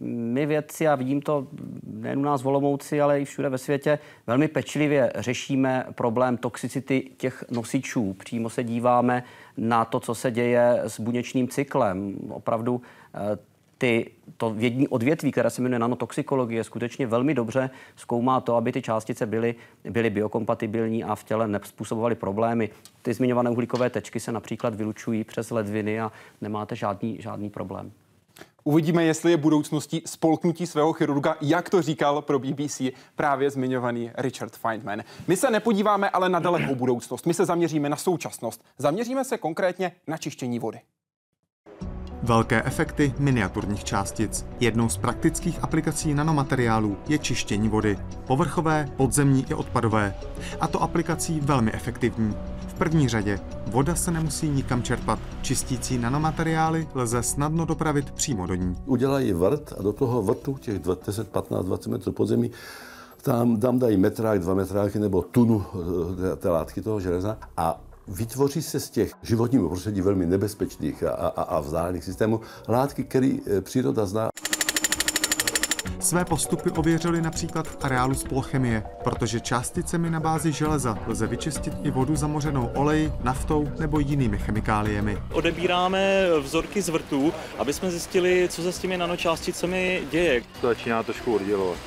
my 0.05 0.45
vědci, 0.45 0.87
a 0.87 0.95
vidím 0.95 1.21
to 1.21 1.47
nejen 1.83 2.19
u 2.19 2.21
nás 2.21 2.41
v 2.41 2.47
Olomouci, 2.47 3.01
ale 3.01 3.21
i 3.21 3.25
všude 3.25 3.49
ve 3.49 3.57
světě, 3.57 3.99
velmi 4.27 4.47
pečlivě 4.47 5.13
řešíme 5.15 5.85
problém 5.95 6.37
toxicity 6.37 7.11
těch 7.17 7.43
nosičů. 7.51 8.13
Přímo 8.13 8.49
se 8.49 8.63
díváme 8.63 9.23
na 9.57 9.85
to, 9.85 9.99
co 9.99 10.15
se 10.15 10.31
děje 10.31 10.81
s 10.83 10.99
buněčným 10.99 11.47
cyklem. 11.47 12.15
Opravdu 12.29 12.75
uh, 12.75 12.81
ty, 13.81 14.11
to 14.37 14.49
vědní 14.49 14.87
odvětví, 14.87 15.31
které 15.31 15.49
se 15.49 15.61
jmenuje 15.61 15.79
nanotoxikologie, 15.79 16.63
skutečně 16.63 17.07
velmi 17.07 17.33
dobře 17.33 17.69
zkoumá 17.95 18.41
to, 18.41 18.55
aby 18.55 18.71
ty 18.71 18.81
částice 18.81 19.25
byly, 19.25 19.55
byly 19.89 20.09
biokompatibilní 20.09 21.03
a 21.03 21.15
v 21.15 21.23
těle 21.23 21.47
nepůsobovaly 21.47 22.15
problémy. 22.15 22.69
Ty 23.01 23.13
zmiňované 23.13 23.49
uhlíkové 23.49 23.89
tečky 23.89 24.19
se 24.19 24.31
například 24.31 24.75
vylučují 24.75 25.23
přes 25.23 25.51
ledviny 25.51 26.01
a 26.01 26.11
nemáte 26.41 26.75
žádný, 26.75 27.17
žádný 27.21 27.49
problém. 27.49 27.91
Uvidíme, 28.63 29.03
jestli 29.03 29.31
je 29.31 29.37
budoucností 29.37 30.01
spolknutí 30.05 30.67
svého 30.67 30.93
chirurga, 30.93 31.35
jak 31.41 31.69
to 31.69 31.81
říkal 31.81 32.21
pro 32.21 32.39
BBC 32.39 32.81
právě 33.15 33.49
zmiňovaný 33.49 34.11
Richard 34.17 34.57
Feynman. 34.57 35.03
My 35.27 35.37
se 35.37 35.51
nepodíváme 35.51 36.09
ale 36.09 36.29
na 36.29 36.39
dalekou 36.39 36.75
budoucnost, 36.75 37.25
my 37.25 37.33
se 37.33 37.45
zaměříme 37.45 37.89
na 37.89 37.97
současnost. 37.97 38.63
Zaměříme 38.77 39.25
se 39.25 39.37
konkrétně 39.37 39.91
na 40.07 40.17
čištění 40.17 40.59
vody. 40.59 40.79
Velké 42.23 42.63
efekty 42.63 43.13
miniaturních 43.19 43.83
částic. 43.83 44.45
Jednou 44.59 44.89
z 44.89 44.97
praktických 44.97 45.63
aplikací 45.63 46.13
nanomateriálů 46.13 46.97
je 47.07 47.17
čištění 47.17 47.69
vody. 47.69 47.99
Povrchové, 48.27 48.89
podzemní 48.97 49.45
i 49.49 49.53
odpadové. 49.53 50.15
A 50.59 50.67
to 50.67 50.81
aplikací 50.81 51.39
velmi 51.39 51.73
efektivní. 51.73 52.35
V 52.67 52.73
první 52.73 53.09
řadě 53.09 53.39
voda 53.67 53.95
se 53.95 54.11
nemusí 54.11 54.49
nikam 54.49 54.83
čerpat. 54.83 55.19
Čistící 55.41 55.97
nanomateriály 55.97 56.87
lze 56.95 57.23
snadno 57.23 57.65
dopravit 57.65 58.11
přímo 58.11 58.47
do 58.47 58.55
ní. 58.55 58.75
Udělají 58.85 59.33
vrt 59.33 59.73
a 59.79 59.81
do 59.81 59.93
toho 59.93 60.21
vrtu 60.21 60.57
těch 60.57 60.79
10, 61.05 61.29
15, 61.29 61.65
20 61.65 61.89
metrů 61.89 62.11
podzemí 62.11 62.51
tam, 63.21 63.59
tam 63.59 63.79
dají 63.79 63.97
metrák, 63.97 64.39
dva 64.39 64.53
metráky 64.53 64.99
nebo 64.99 65.21
tunu 65.21 65.65
eh, 66.33 66.35
té 66.35 66.49
látky 66.49 66.81
toho 66.81 66.99
železa 66.99 67.37
a 67.57 67.81
vytvoří 68.11 68.61
se 68.61 68.79
z 68.79 68.89
těch 68.89 69.13
životního 69.21 69.69
prostředí 69.69 70.01
velmi 70.01 70.25
nebezpečných 70.25 71.03
a, 71.03 71.11
a, 71.11 71.41
a 71.41 71.59
vzdálených 71.59 72.03
systémů 72.03 72.41
látky, 72.67 73.03
které 73.03 73.31
eh, 73.47 73.61
příroda 73.61 74.05
zná. 74.05 74.29
Své 75.99 76.25
postupy 76.25 76.69
ověřili 76.69 77.21
například 77.21 77.67
v 77.67 77.77
areálu 77.81 78.15
spolchemie, 78.15 78.83
protože 79.03 79.39
částicemi 79.39 80.09
na 80.09 80.19
bázi 80.19 80.51
železa 80.51 80.97
lze 81.07 81.27
vyčistit 81.27 81.73
i 81.83 81.91
vodu 81.91 82.15
zamořenou 82.15 82.69
oleji, 82.75 83.11
naftou 83.23 83.67
nebo 83.79 83.99
jinými 83.99 84.37
chemikáliemi. 84.37 85.17
Odebíráme 85.33 86.25
vzorky 86.39 86.81
z 86.81 86.89
vrtů, 86.89 87.33
aby 87.57 87.73
jsme 87.73 87.91
zjistili, 87.91 88.47
co 88.51 88.61
se 88.61 88.71
s 88.71 88.79
těmi 88.79 88.97
nanočásticemi 88.97 90.03
děje. 90.11 90.41
To 90.61 90.67
začíná 90.67 91.03
trošku 91.03 91.35
oddělovat. 91.35 91.77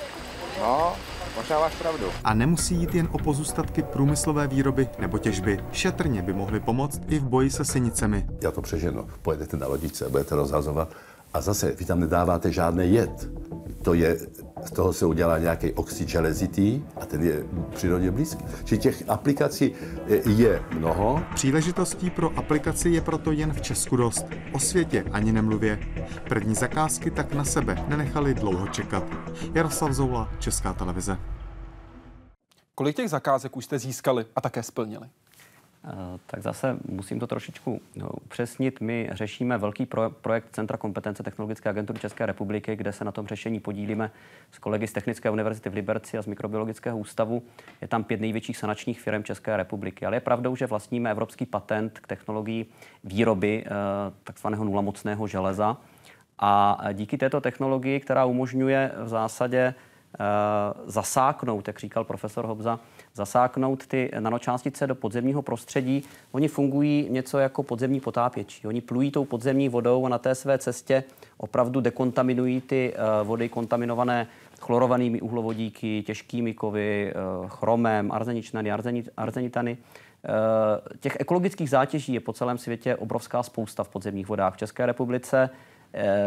No, 0.60 0.96
Možná 1.36 1.58
máš 1.58 1.74
pravdu. 1.74 2.06
A 2.24 2.34
nemusí 2.34 2.74
jít 2.74 2.94
jen 2.94 3.08
o 3.12 3.18
pozůstatky 3.18 3.82
průmyslové 3.82 4.46
výroby 4.46 4.88
nebo 4.98 5.18
těžby. 5.18 5.58
Šetrně 5.72 6.22
by 6.22 6.32
mohly 6.32 6.60
pomoct 6.60 7.00
i 7.08 7.18
v 7.18 7.24
boji 7.24 7.50
se 7.50 7.64
synicemi. 7.64 8.26
Já 8.42 8.50
to 8.50 8.62
přeženu. 8.62 9.08
Pojedete 9.22 9.56
na 9.56 9.66
lodičce, 9.66 10.08
budete 10.08 10.34
rozhazovat 10.34 10.88
a 11.34 11.40
zase 11.40 11.72
vy 11.72 11.84
tam 11.84 12.00
nedáváte 12.00 12.52
žádný 12.52 12.92
jed. 12.92 13.28
To 13.82 13.94
je, 13.94 14.18
z 14.64 14.70
toho 14.70 14.92
se 14.92 15.06
udělá 15.06 15.38
nějaký 15.38 15.72
oxid 15.72 16.08
železitý 16.08 16.82
a 17.00 17.06
ten 17.06 17.22
je 17.22 17.44
přírodě 17.74 18.10
blízký. 18.10 18.44
Čili 18.64 18.80
těch 18.80 19.04
aplikací 19.08 19.72
je 20.26 20.62
mnoho. 20.70 21.22
Příležitostí 21.34 22.10
pro 22.10 22.38
aplikaci 22.38 22.88
je 22.88 23.00
proto 23.00 23.32
jen 23.32 23.52
v 23.52 23.60
Česku 23.60 23.96
dost. 23.96 24.26
O 24.52 24.58
světě 24.58 25.04
ani 25.12 25.32
nemluvě. 25.32 25.78
První 26.28 26.54
zakázky 26.54 27.10
tak 27.10 27.34
na 27.34 27.44
sebe 27.44 27.84
nenechali 27.88 28.34
dlouho 28.34 28.66
čekat. 28.66 29.04
Jaroslav 29.54 29.92
Zoula, 29.92 30.32
Česká 30.38 30.72
televize. 30.72 31.18
Kolik 32.74 32.96
těch 32.96 33.10
zakázek 33.10 33.56
už 33.56 33.64
jste 33.64 33.78
získali 33.78 34.26
a 34.36 34.40
také 34.40 34.62
splnili? 34.62 35.06
Eh, 35.86 36.18
tak 36.26 36.42
zase 36.42 36.76
musím 36.88 37.20
to 37.20 37.26
trošičku 37.26 37.80
no, 37.96 38.08
upřesnit. 38.08 38.80
My 38.80 39.08
řešíme 39.12 39.58
velký 39.58 39.86
pro, 39.86 40.10
projekt 40.10 40.48
Centra 40.52 40.78
kompetence 40.78 41.22
Technologické 41.22 41.68
agentury 41.68 41.98
České 41.98 42.26
republiky, 42.26 42.76
kde 42.76 42.92
se 42.92 43.04
na 43.04 43.12
tom 43.12 43.26
řešení 43.26 43.60
podílíme 43.60 44.10
s 44.52 44.58
kolegy 44.58 44.86
z 44.86 44.92
Technické 44.92 45.30
univerzity 45.30 45.68
v 45.68 45.74
Liberci 45.74 46.18
a 46.18 46.22
z 46.22 46.26
Mikrobiologického 46.26 46.98
ústavu. 46.98 47.42
Je 47.80 47.88
tam 47.88 48.04
pět 48.04 48.20
největších 48.20 48.56
sanačních 48.56 49.00
firm 49.00 49.24
České 49.24 49.56
republiky. 49.56 50.06
Ale 50.06 50.16
je 50.16 50.20
pravdou, 50.20 50.56
že 50.56 50.66
vlastníme 50.66 51.10
evropský 51.10 51.46
patent 51.46 51.98
k 51.98 52.06
technologii 52.06 52.66
výroby 53.04 53.64
eh, 53.66 53.70
takzvaného 54.24 54.64
nulamocného 54.64 55.26
železa. 55.26 55.76
A 56.38 56.78
díky 56.92 57.18
této 57.18 57.40
technologii, 57.40 58.00
která 58.00 58.24
umožňuje 58.24 58.92
v 59.02 59.08
zásadě 59.08 59.74
Eh, 59.74 59.93
zasáknout, 60.86 61.68
jak 61.68 61.78
říkal 61.78 62.04
profesor 62.04 62.46
Hobza, 62.46 62.80
zasáknout 63.14 63.86
ty 63.86 64.10
nanočástice 64.18 64.86
do 64.86 64.94
podzemního 64.94 65.42
prostředí. 65.42 66.02
Oni 66.32 66.48
fungují 66.48 67.06
něco 67.10 67.38
jako 67.38 67.62
podzemní 67.62 68.00
potápěči. 68.00 68.68
Oni 68.68 68.80
plují 68.80 69.10
tou 69.10 69.24
podzemní 69.24 69.68
vodou 69.68 70.06
a 70.06 70.08
na 70.08 70.18
té 70.18 70.34
své 70.34 70.58
cestě 70.58 71.04
opravdu 71.36 71.80
dekontaminují 71.80 72.60
ty 72.60 72.94
eh, 72.94 73.24
vody 73.24 73.48
kontaminované 73.48 74.26
chlorovanými 74.60 75.20
uhlovodíky, 75.20 76.02
těžkými 76.06 76.54
kovy, 76.54 77.10
eh, 77.10 77.14
chromem, 77.46 78.12
arzeničnany, 78.12 78.72
arzenitany. 79.16 79.76
Těch 81.00 81.16
ekologických 81.20 81.70
zátěží 81.70 82.14
je 82.14 82.20
po 82.20 82.32
celém 82.32 82.58
světě 82.58 82.96
obrovská 82.96 83.42
spousta 83.42 83.84
v 83.84 83.88
podzemních 83.88 84.28
vodách. 84.28 84.54
V 84.54 84.56
České 84.56 84.86
republice 84.86 85.50
Eh, 85.50 85.73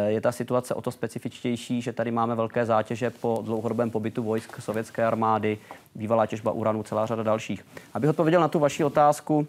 je 0.07 0.21
ta 0.21 0.31
situace 0.31 0.73
o 0.73 0.81
to 0.81 0.91
specifičtější, 0.91 1.81
že 1.81 1.93
tady 1.93 2.11
máme 2.11 2.35
velké 2.35 2.65
zátěže 2.65 3.09
po 3.09 3.41
dlouhodobém 3.45 3.91
pobytu 3.91 4.23
vojsk 4.23 4.61
sovětské 4.61 5.05
armády, 5.05 5.57
bývalá 5.95 6.25
těžba 6.25 6.51
uranu, 6.51 6.83
celá 6.83 7.05
řada 7.05 7.23
dalších. 7.23 7.65
Abych 7.93 8.09
odpověděl 8.09 8.41
na 8.41 8.47
tu 8.47 8.59
vaši 8.59 8.83
otázku, 8.83 9.47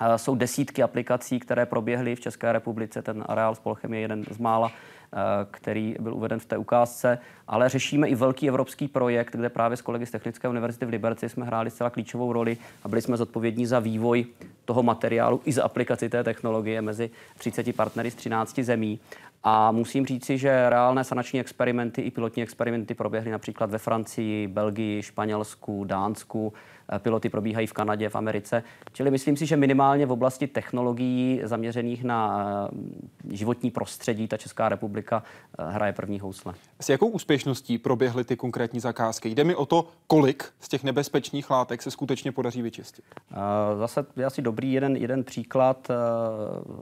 eh, 0.00 0.18
jsou 0.18 0.34
desítky 0.34 0.82
aplikací, 0.82 1.40
které 1.40 1.66
proběhly 1.66 2.16
v 2.16 2.20
České 2.20 2.52
republice. 2.52 3.02
Ten 3.02 3.24
areál 3.26 3.54
Spolchem 3.54 3.94
je 3.94 4.00
jeden 4.00 4.24
z 4.30 4.38
mála, 4.38 4.72
eh, 4.72 5.16
který 5.50 5.96
byl 6.00 6.14
uveden 6.14 6.38
v 6.40 6.46
té 6.46 6.56
ukázce, 6.56 7.18
ale 7.48 7.68
řešíme 7.68 8.08
i 8.08 8.14
velký 8.14 8.48
evropský 8.48 8.88
projekt, 8.88 9.36
kde 9.36 9.48
právě 9.48 9.76
s 9.76 9.82
kolegy 9.82 10.06
z 10.06 10.10
Technické 10.10 10.48
univerzity 10.48 10.86
v 10.86 10.88
Liberci 10.88 11.28
jsme 11.28 11.44
hráli 11.44 11.70
zcela 11.70 11.90
klíčovou 11.90 12.32
roli 12.32 12.56
a 12.84 12.88
byli 12.88 13.02
jsme 13.02 13.16
zodpovědní 13.16 13.66
za 13.66 13.78
vývoj 13.78 14.26
toho 14.64 14.82
materiálu 14.82 15.40
i 15.44 15.52
za 15.52 15.64
aplikaci 15.64 16.08
té 16.08 16.24
technologie 16.24 16.82
mezi 16.82 17.10
30 17.38 17.72
partnery 17.72 18.10
z 18.10 18.14
13 18.14 18.62
zemí. 18.62 19.00
A 19.46 19.72
musím 19.72 20.06
říci, 20.06 20.38
že 20.38 20.70
reálné 20.70 21.04
sanační 21.04 21.40
experimenty 21.40 22.02
i 22.02 22.10
pilotní 22.10 22.42
experimenty 22.42 22.94
proběhly 22.94 23.30
například 23.30 23.70
ve 23.70 23.78
Francii, 23.78 24.48
Belgii, 24.48 25.02
Španělsku, 25.02 25.84
Dánsku. 25.84 26.52
Eh, 26.92 26.98
piloty 26.98 27.28
probíhají 27.28 27.66
v 27.66 27.72
Kanadě, 27.72 28.08
v 28.08 28.16
Americe. 28.16 28.62
Čili 28.92 29.10
myslím 29.10 29.36
si, 29.36 29.46
že 29.46 29.56
minimálně 29.56 30.06
v 30.06 30.12
oblasti 30.12 30.46
technologií 30.46 31.40
zaměřených 31.44 32.04
na 32.04 32.48
eh, 33.32 33.36
životní 33.36 33.70
prostředí 33.70 34.28
ta 34.28 34.36
Česká 34.36 34.68
republika 34.68 35.22
eh, 35.58 35.64
hraje 35.70 35.92
první 35.92 36.20
housle. 36.20 36.54
S 36.80 36.88
jakou 36.88 37.08
úspěšností 37.08 37.78
proběhly 37.78 38.24
ty 38.24 38.36
konkrétní 38.36 38.80
zakázky? 38.80 39.28
Jde 39.28 39.44
mi 39.44 39.54
o 39.54 39.66
to, 39.66 39.88
kolik 40.06 40.44
z 40.60 40.68
těch 40.68 40.84
nebezpečných 40.84 41.50
látek 41.50 41.82
se 41.82 41.90
skutečně 41.90 42.32
podaří 42.32 42.62
vyčistit. 42.62 43.04
Zase 43.78 44.06
je 44.16 44.24
asi 44.24 44.42
dobrý 44.42 44.72
jeden, 44.72 44.96
jeden 44.96 45.24
příklad. 45.24 45.88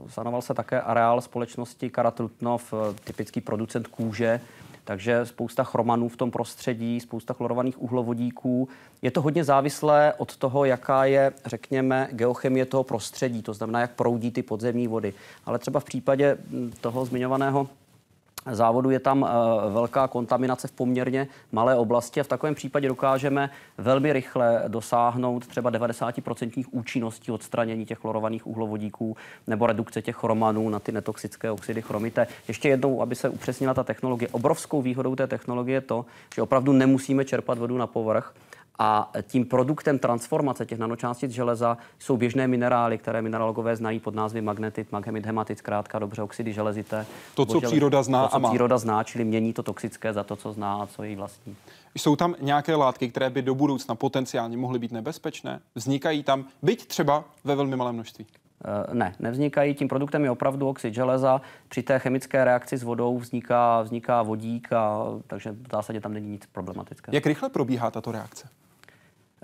Sanoval 0.07 0.41
se 0.41 0.53
také 0.53 0.81
areál 0.81 1.21
společnosti 1.21 1.89
Karatrutnov, 1.89 2.73
typický 3.03 3.41
producent 3.41 3.87
kůže, 3.87 4.41
takže 4.83 5.25
spousta 5.25 5.63
chromanů 5.63 6.09
v 6.09 6.17
tom 6.17 6.31
prostředí, 6.31 6.99
spousta 6.99 7.33
chlorovaných 7.33 7.81
uhlovodíků. 7.81 8.69
Je 9.01 9.11
to 9.11 9.21
hodně 9.21 9.43
závislé 9.43 10.13
od 10.17 10.37
toho, 10.37 10.65
jaká 10.65 11.05
je, 11.05 11.33
řekněme, 11.45 12.07
geochemie 12.11 12.65
toho 12.65 12.83
prostředí, 12.83 13.41
to 13.41 13.53
znamená, 13.53 13.79
jak 13.79 13.91
proudí 13.91 14.31
ty 14.31 14.43
podzemní 14.43 14.87
vody. 14.87 15.13
Ale 15.45 15.59
třeba 15.59 15.79
v 15.79 15.83
případě 15.83 16.37
toho 16.81 17.05
zmiňovaného 17.05 17.67
závodu 18.51 18.89
je 18.89 18.99
tam 18.99 19.25
eh, 19.29 19.29
velká 19.69 20.07
kontaminace 20.07 20.67
v 20.67 20.71
poměrně 20.71 21.27
malé 21.51 21.75
oblasti 21.75 22.19
a 22.19 22.23
v 22.23 22.27
takovém 22.27 22.55
případě 22.55 22.87
dokážeme 22.87 23.49
velmi 23.77 24.13
rychle 24.13 24.63
dosáhnout 24.67 25.47
třeba 25.47 25.71
90% 25.71 26.65
účinností 26.71 27.31
odstranění 27.31 27.85
těch 27.85 27.97
chlorovaných 27.97 28.47
uhlovodíků 28.47 29.17
nebo 29.47 29.67
redukce 29.67 30.01
těch 30.01 30.15
chromanů 30.15 30.69
na 30.69 30.79
ty 30.79 30.91
netoxické 30.91 31.51
oxidy 31.51 31.81
chromité. 31.81 32.27
Ještě 32.47 32.69
jednou, 32.69 33.01
aby 33.01 33.15
se 33.15 33.29
upřesnila 33.29 33.73
ta 33.73 33.83
technologie. 33.83 34.29
Obrovskou 34.31 34.81
výhodou 34.81 35.15
té 35.15 35.27
technologie 35.27 35.75
je 35.75 35.81
to, 35.81 36.05
že 36.35 36.41
opravdu 36.41 36.71
nemusíme 36.71 37.25
čerpat 37.25 37.57
vodu 37.57 37.77
na 37.77 37.87
povrch, 37.87 38.33
A 38.79 39.11
tím 39.21 39.45
produktem 39.45 39.99
transformace 39.99 40.65
těch 40.65 40.79
nanočástic 40.79 41.31
železa 41.31 41.77
jsou 41.99 42.17
běžné 42.17 42.47
minerály, 42.47 42.97
které 42.97 43.21
mineralogové 43.21 43.75
znají 43.75 43.99
pod 43.99 44.15
názvy 44.15 44.41
magnetit, 44.41 44.91
maghemit, 44.91 45.25
hematit, 45.25 45.57
zkrátka 45.57 45.99
dobře, 45.99 46.21
oxidy 46.21 46.53
železité. 46.53 47.05
To, 47.35 47.45
co 47.45 47.61
příroda 47.61 48.03
zná 48.03 48.23
to, 48.23 48.29
co 48.29 48.35
a 48.35 48.39
má. 48.39 48.49
příroda 48.49 48.77
zná, 48.77 49.03
čili 49.03 49.25
mění 49.25 49.53
to 49.53 49.63
toxické 49.63 50.13
za 50.13 50.23
to, 50.23 50.35
co 50.35 50.53
zná 50.53 50.75
a 50.75 50.85
co 50.85 51.03
je 51.03 51.09
jí 51.09 51.15
vlastní. 51.15 51.55
Jsou 51.95 52.15
tam 52.15 52.35
nějaké 52.41 52.75
látky, 52.75 53.09
které 53.09 53.29
by 53.29 53.41
do 53.41 53.55
budoucna 53.55 53.95
potenciálně 53.95 54.57
mohly 54.57 54.79
být 54.79 54.91
nebezpečné? 54.91 55.59
Vznikají 55.75 56.23
tam, 56.23 56.45
byť 56.61 56.85
třeba 56.85 57.23
ve 57.43 57.55
velmi 57.55 57.75
malém 57.75 57.95
množství? 57.95 58.25
Eh, 58.65 58.93
ne, 58.93 59.15
nevznikají. 59.19 59.73
Tím 59.73 59.87
produktem 59.87 60.23
je 60.23 60.31
opravdu 60.31 60.69
oxid 60.69 60.93
železa. 60.93 61.41
Při 61.69 61.83
té 61.83 61.99
chemické 61.99 62.43
reakci 62.43 62.77
s 62.77 62.83
vodou 62.83 63.17
vzniká, 63.17 63.81
vzniká 63.81 64.23
vodík, 64.23 64.73
a, 64.73 65.05
takže 65.27 65.51
v 65.51 65.71
zásadě 65.71 66.01
tam 66.01 66.13
není 66.13 66.29
nic 66.29 66.45
problematického. 66.45 67.15
Jak 67.15 67.25
rychle 67.25 67.49
probíhá 67.49 67.91
tato 67.91 68.11
reakce? 68.11 68.47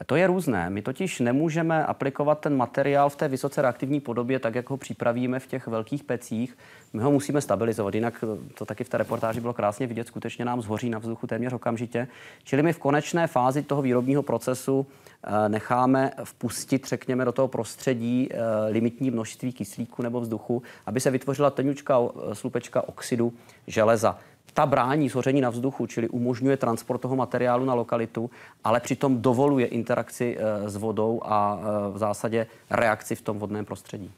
To 0.05 0.15
je 0.15 0.27
různé. 0.27 0.69
My 0.69 0.81
totiž 0.81 1.19
nemůžeme 1.19 1.85
aplikovat 1.85 2.39
ten 2.39 2.57
materiál 2.57 3.09
v 3.09 3.15
té 3.15 3.27
vysoce 3.27 3.61
reaktivní 3.61 3.99
podobě, 3.99 4.39
tak 4.39 4.55
jak 4.55 4.69
ho 4.69 4.77
připravíme 4.77 5.39
v 5.39 5.47
těch 5.47 5.67
velkých 5.67 6.03
pecích. 6.03 6.57
My 6.93 7.01
ho 7.01 7.11
musíme 7.11 7.41
stabilizovat, 7.41 7.95
jinak 7.95 8.23
to 8.53 8.65
taky 8.65 8.83
v 8.83 8.89
té 8.89 8.97
reportáži 8.97 9.41
bylo 9.41 9.53
krásně 9.53 9.87
vidět, 9.87 10.07
skutečně 10.07 10.45
nám 10.45 10.61
zhoří 10.61 10.89
na 10.89 10.99
vzduchu 10.99 11.27
téměř 11.27 11.53
okamžitě. 11.53 12.07
Čili 12.43 12.63
my 12.63 12.73
v 12.73 12.79
konečné 12.79 13.27
fázi 13.27 13.63
toho 13.63 13.81
výrobního 13.81 14.23
procesu 14.23 14.87
eh, 15.23 15.49
necháme 15.49 16.11
vpustit, 16.23 16.87
řekněme, 16.87 17.25
do 17.25 17.31
toho 17.31 17.47
prostředí 17.47 18.29
eh, 18.31 18.37
limitní 18.69 19.11
množství 19.11 19.53
kyslíku 19.53 20.01
nebo 20.01 20.21
vzduchu, 20.21 20.63
aby 20.85 20.99
se 20.99 21.11
vytvořila 21.11 21.49
tenučka 21.49 21.99
eh, 21.99 22.35
slupečka 22.35 22.87
oxidu 22.87 23.33
železa 23.67 24.19
ta 24.53 24.65
brání 24.65 25.09
zhoření 25.09 25.41
na 25.41 25.49
vzduchu, 25.49 25.87
čili 25.87 26.09
umožňuje 26.09 26.57
transport 26.57 27.01
toho 27.01 27.15
materiálu 27.15 27.65
na 27.65 27.73
lokalitu, 27.73 28.29
ale 28.63 28.79
přitom 28.79 29.21
dovoluje 29.21 29.65
interakci 29.67 30.37
s 30.65 30.75
vodou 30.75 31.21
a 31.23 31.59
v 31.91 31.97
zásadě 31.97 32.47
reakci 32.69 33.15
v 33.15 33.21
tom 33.21 33.39
vodném 33.39 33.65
prostředí. 33.65 34.11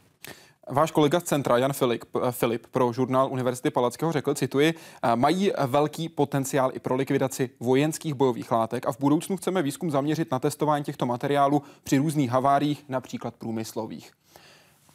Váš 0.69 0.91
kolega 0.91 1.19
z 1.19 1.23
centra, 1.23 1.57
Jan 1.57 1.73
Filip, 1.73 2.03
Filip 2.31 2.67
pro 2.67 2.93
žurnál 2.93 3.31
Univerzity 3.31 3.69
Palackého 3.69 4.11
řekl, 4.11 4.33
cituji, 4.33 4.73
mají 5.15 5.51
velký 5.67 6.09
potenciál 6.09 6.71
i 6.73 6.79
pro 6.79 6.95
likvidaci 6.95 7.49
vojenských 7.59 8.13
bojových 8.13 8.51
látek 8.51 8.87
a 8.87 8.91
v 8.91 8.99
budoucnu 8.99 9.37
chceme 9.37 9.61
výzkum 9.61 9.91
zaměřit 9.91 10.31
na 10.31 10.39
testování 10.39 10.83
těchto 10.83 11.05
materiálů 11.05 11.61
při 11.83 11.97
různých 11.97 12.29
haváriích, 12.29 12.85
například 12.89 13.35
průmyslových. 13.35 14.11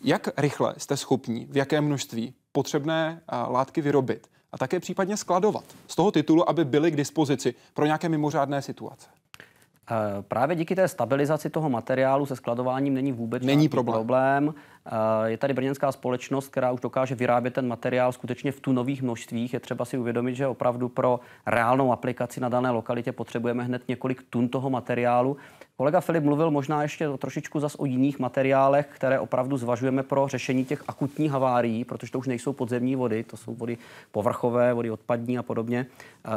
Jak 0.01 0.28
rychle 0.37 0.74
jste 0.76 0.97
schopni, 0.97 1.47
v 1.51 1.57
jakém 1.57 1.84
množství 1.84 2.34
potřebné 2.53 3.22
látky 3.49 3.80
vyrobit 3.80 4.26
a 4.57 4.59
také 4.59 4.81
případně 4.81 5.17
skladovat 5.17 5.65
z 5.89 5.97
toho 5.97 6.11
titulu, 6.11 6.49
aby 6.49 6.65
byly 6.65 6.91
k 6.91 6.97
dispozici 6.97 7.55
pro 7.75 7.87
nějaké 7.87 8.09
mimořádné 8.09 8.63
situace? 8.63 9.09
Eh, 9.91 10.23
právě 10.23 10.57
díky 10.57 10.75
té 10.75 10.89
stabilizaci 10.89 11.51
toho 11.51 11.71
materiálu 11.71 12.27
se 12.27 12.37
skladováním 12.37 12.95
není 12.95 13.13
vůbec 13.13 13.43
není 13.43 13.69
problém. 13.69 13.95
problém. 13.95 14.55
Eh, 14.87 15.31
je 15.31 15.39
tady 15.39 15.55
brněnská 15.55 15.93
společnost, 15.93 16.49
která 16.49 16.73
už 16.73 16.81
dokáže 16.81 17.15
vyrábět 17.15 17.55
ten 17.55 17.69
materiál 17.69 18.13
skutečně 18.13 18.53
v 18.53 18.61
tunových 18.61 19.03
množstvích. 19.03 19.55
Je 19.55 19.61
třeba 19.61 19.85
si 19.85 19.99
uvědomit, 19.99 20.35
že 20.35 20.47
opravdu 20.47 20.89
pro 20.89 21.21
reálnou 21.47 21.93
aplikaci 21.93 22.41
na 22.41 22.49
dané 22.49 22.71
lokalitě 22.71 23.13
potřebujeme 23.13 23.65
hned 23.65 23.83
několik 23.89 24.23
tun 24.31 24.49
toho 24.49 24.71
materiálu. 24.71 25.37
Kolega 25.79 26.01
Filip 26.01 26.24
mluvil 26.24 26.51
možná 26.51 26.83
ještě 26.83 27.09
trošičku 27.18 27.61
zas 27.61 27.74
o 27.79 27.85
jiných 27.85 28.18
materiálech, 28.18 28.87
které 28.87 29.20
opravdu 29.20 29.57
zvažujeme 29.57 30.03
pro 30.03 30.29
řešení 30.29 30.64
těch 30.64 30.85
akutních 30.89 31.31
havárií, 31.31 31.85
protože 31.85 32.12
to 32.12 32.18
už 32.18 32.27
nejsou 32.27 32.53
podzemní 32.53 32.97
vody, 32.97 33.24
to 33.24 33.37
jsou 33.37 33.55
vody 33.55 33.79
povrchové, 34.12 34.74
vody 34.74 34.91
odpadní 34.91 35.39
a 35.39 35.43
podobně. 35.43 35.87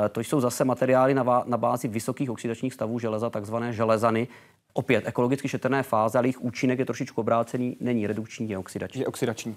Eh, 0.06 0.10
to 0.10 0.20
jsou 0.20 0.40
zase 0.40 0.66
materiály 0.66 1.14
na, 1.14 1.44
na 1.46 1.58
bázi 1.58 1.88
vysokých 1.88 2.30
oxidačních 2.30 2.74
stavů 2.74 3.00
železa, 3.00 3.30
takzvané 3.30 3.74
železany. 3.74 4.28
Opět 4.74 5.08
ekologicky 5.08 5.48
šetrné 5.48 5.84
fáze, 5.84 6.18
ale 6.18 6.28
jejich 6.28 6.42
účinek 6.42 6.80
je 6.80 6.86
trošičku 6.86 7.22
obrácený, 7.22 7.78
není 7.80 8.08
redukční, 8.08 8.50
je 8.50 8.58
oxidační. 8.58 9.02
Je 9.02 9.08
oxidační. 9.08 9.56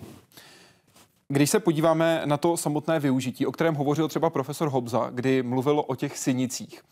Když 1.28 1.50
se 1.50 1.60
podíváme 1.60 2.22
na 2.24 2.36
to 2.36 2.56
samotné 2.56 3.00
využití, 3.00 3.46
o 3.46 3.52
kterém 3.52 3.74
hovořil 3.74 4.08
třeba 4.08 4.30
profesor 4.30 4.68
Hobza, 4.68 5.10
kdy 5.10 5.42
mluvil 5.42 5.84
o 5.86 5.94
těch 5.94 6.18
synicích, 6.18 6.82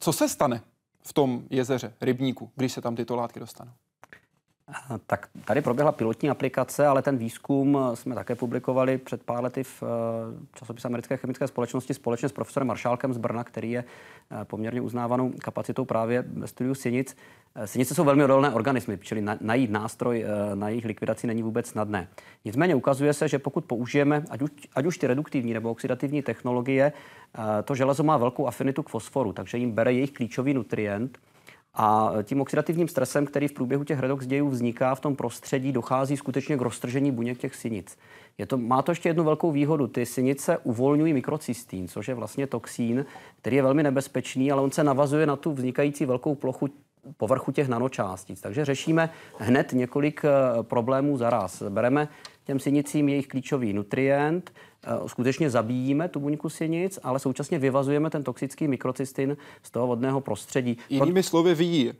co 0.00 0.12
se 0.12 0.28
stane 0.28 0.62
v 1.02 1.12
tom 1.12 1.44
jezeře, 1.50 1.94
rybníku, 2.00 2.50
když 2.56 2.72
se 2.72 2.80
tam 2.80 2.96
tyto 2.96 3.16
látky 3.16 3.40
dostanou? 3.40 3.72
Tak 5.06 5.28
tady 5.44 5.60
proběhla 5.62 5.92
pilotní 5.92 6.30
aplikace, 6.30 6.86
ale 6.86 7.02
ten 7.02 7.16
výzkum 7.16 7.78
jsme 7.94 8.14
také 8.14 8.34
publikovali 8.34 8.98
před 8.98 9.22
pár 9.22 9.44
lety 9.44 9.64
v 9.64 9.82
eh, 9.82 9.86
časopise 10.58 10.88
Americké 10.88 11.16
chemické 11.16 11.46
společnosti 11.46 11.94
společně 11.94 12.28
s 12.28 12.32
profesorem 12.32 12.66
Maršálkem 12.66 13.14
z 13.14 13.18
Brna, 13.18 13.44
který 13.44 13.70
je 13.70 13.84
eh, 13.84 14.44
poměrně 14.44 14.80
uznávanou 14.80 15.32
kapacitou 15.38 15.84
právě 15.84 16.24
ve 16.26 16.46
studiu 16.46 16.74
Sinic. 16.74 17.16
Eh, 17.54 17.66
Sinice 17.66 17.94
jsou 17.94 18.04
velmi 18.04 18.24
odolné 18.24 18.50
organismy, 18.50 18.98
čili 19.02 19.24
najít 19.40 19.70
nástroj 19.70 20.24
na 20.54 20.68
jejich 20.68 20.84
likvidaci 20.84 21.26
není 21.26 21.42
vůbec 21.42 21.66
snadné. 21.66 22.08
Nicméně 22.44 22.74
ukazuje 22.74 23.12
se, 23.12 23.28
že 23.28 23.38
pokud 23.38 23.64
použijeme 23.64 24.24
ať 24.30 24.42
už, 24.42 24.50
ať 24.74 24.86
už 24.86 24.98
ty 24.98 25.06
reduktivní 25.06 25.54
nebo 25.54 25.70
oxidativní 25.70 26.22
technologie, 26.22 26.92
to 27.64 27.74
železo 27.74 28.02
má 28.02 28.16
velkou 28.16 28.46
afinitu 28.46 28.82
k 28.82 28.88
fosforu, 28.88 29.32
takže 29.32 29.58
jim 29.58 29.72
bere 29.72 29.92
jejich 29.92 30.12
klíčový 30.12 30.54
nutrient– 30.54 31.18
a 31.74 32.12
tím 32.22 32.40
oxidativním 32.40 32.88
stresem, 32.88 33.26
který 33.26 33.48
v 33.48 33.52
průběhu 33.52 33.84
těch 33.84 33.98
redox 33.98 34.26
dějů 34.26 34.48
vzniká 34.48 34.94
v 34.94 35.00
tom 35.00 35.16
prostředí, 35.16 35.72
dochází 35.72 36.16
skutečně 36.16 36.56
k 36.56 36.60
roztržení 36.60 37.10
buněk 37.10 37.38
těch 37.38 37.54
sinic. 37.54 37.98
Je 38.38 38.46
to, 38.46 38.58
má 38.58 38.82
to 38.82 38.92
ještě 38.92 39.08
jednu 39.08 39.24
velkou 39.24 39.52
výhodu. 39.52 39.86
Ty 39.86 40.06
sinice 40.06 40.58
uvolňují 40.58 41.12
mikrocystín, 41.12 41.88
což 41.88 42.08
je 42.08 42.14
vlastně 42.14 42.46
toxín, 42.46 43.06
který 43.40 43.56
je 43.56 43.62
velmi 43.62 43.82
nebezpečný, 43.82 44.52
ale 44.52 44.62
on 44.62 44.70
se 44.70 44.84
navazuje 44.84 45.26
na 45.26 45.36
tu 45.36 45.52
vznikající 45.52 46.04
velkou 46.04 46.34
plochu 46.34 46.68
povrchu 47.16 47.52
těch 47.52 47.68
nanočástic. 47.68 48.40
Takže 48.40 48.64
řešíme 48.64 49.10
hned 49.38 49.72
několik 49.72 50.24
eh, 50.24 50.62
problémů 50.62 51.16
zaraz. 51.16 51.62
Bereme 51.68 52.08
těm 52.44 52.60
sinicím 52.60 53.08
jejich 53.08 53.26
klíčový 53.26 53.72
nutrient, 53.72 54.52
eh, 54.84 55.08
skutečně 55.08 55.50
zabíjíme 55.50 56.08
tu 56.08 56.20
buňku 56.20 56.48
sinic, 56.48 56.98
ale 57.02 57.18
současně 57.18 57.58
vyvazujeme 57.58 58.10
ten 58.10 58.24
toxický 58.24 58.68
mikrocystin 58.68 59.36
z 59.62 59.70
toho 59.70 59.86
vodného 59.86 60.20
prostředí. 60.20 60.76
Jinými 60.88 61.22
slovy, 61.22 61.54
vy 61.54 61.64
ji 61.64 61.94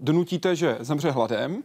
donutíte, 0.00 0.56
že 0.56 0.76
zemře 0.80 1.10
hladem, 1.10 1.62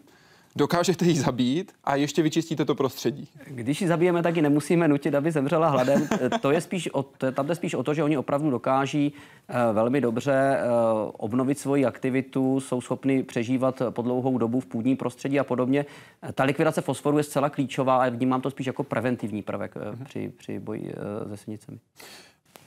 dokážete 0.55 1.05
ji 1.05 1.15
zabít 1.15 1.71
a 1.83 1.95
ještě 1.95 2.21
vyčistíte 2.21 2.65
to 2.65 2.75
prostředí. 2.75 3.27
Když 3.47 3.81
ji 3.81 3.87
zabijeme, 3.87 4.23
tak 4.23 4.35
ji 4.35 4.41
nemusíme 4.41 4.87
nutit, 4.87 5.15
aby 5.15 5.31
zemřela 5.31 5.69
hladem. 5.69 6.07
to 6.41 6.51
je 6.51 6.61
spíš 6.61 6.89
o, 6.93 7.03
tam 7.33 7.47
jde 7.47 7.55
spíš 7.55 7.73
o 7.73 7.83
to, 7.83 7.93
že 7.93 8.03
oni 8.03 8.17
opravdu 8.17 8.49
dokáží 8.49 9.13
uh, 9.13 9.55
velmi 9.75 10.01
dobře 10.01 10.59
uh, 10.63 11.11
obnovit 11.17 11.59
svoji 11.59 11.85
aktivitu, 11.85 12.59
jsou 12.59 12.81
schopni 12.81 13.23
přežívat 13.23 13.81
po 13.89 14.01
dlouhou 14.01 14.37
dobu 14.37 14.59
v 14.59 14.65
půdním 14.65 14.97
prostředí 14.97 15.39
a 15.39 15.43
podobně. 15.43 15.85
Ta 16.33 16.43
likvidace 16.43 16.81
fosforu 16.81 17.17
je 17.17 17.23
zcela 17.23 17.49
klíčová 17.49 18.03
a 18.03 18.09
vnímám 18.09 18.41
to 18.41 18.51
spíš 18.51 18.67
jako 18.67 18.83
preventivní 18.83 19.41
prvek 19.41 19.75
uh, 19.75 20.03
při, 20.05 20.31
při 20.37 20.59
boji 20.59 20.93
se 21.29 21.37
sinicemi. 21.37 21.77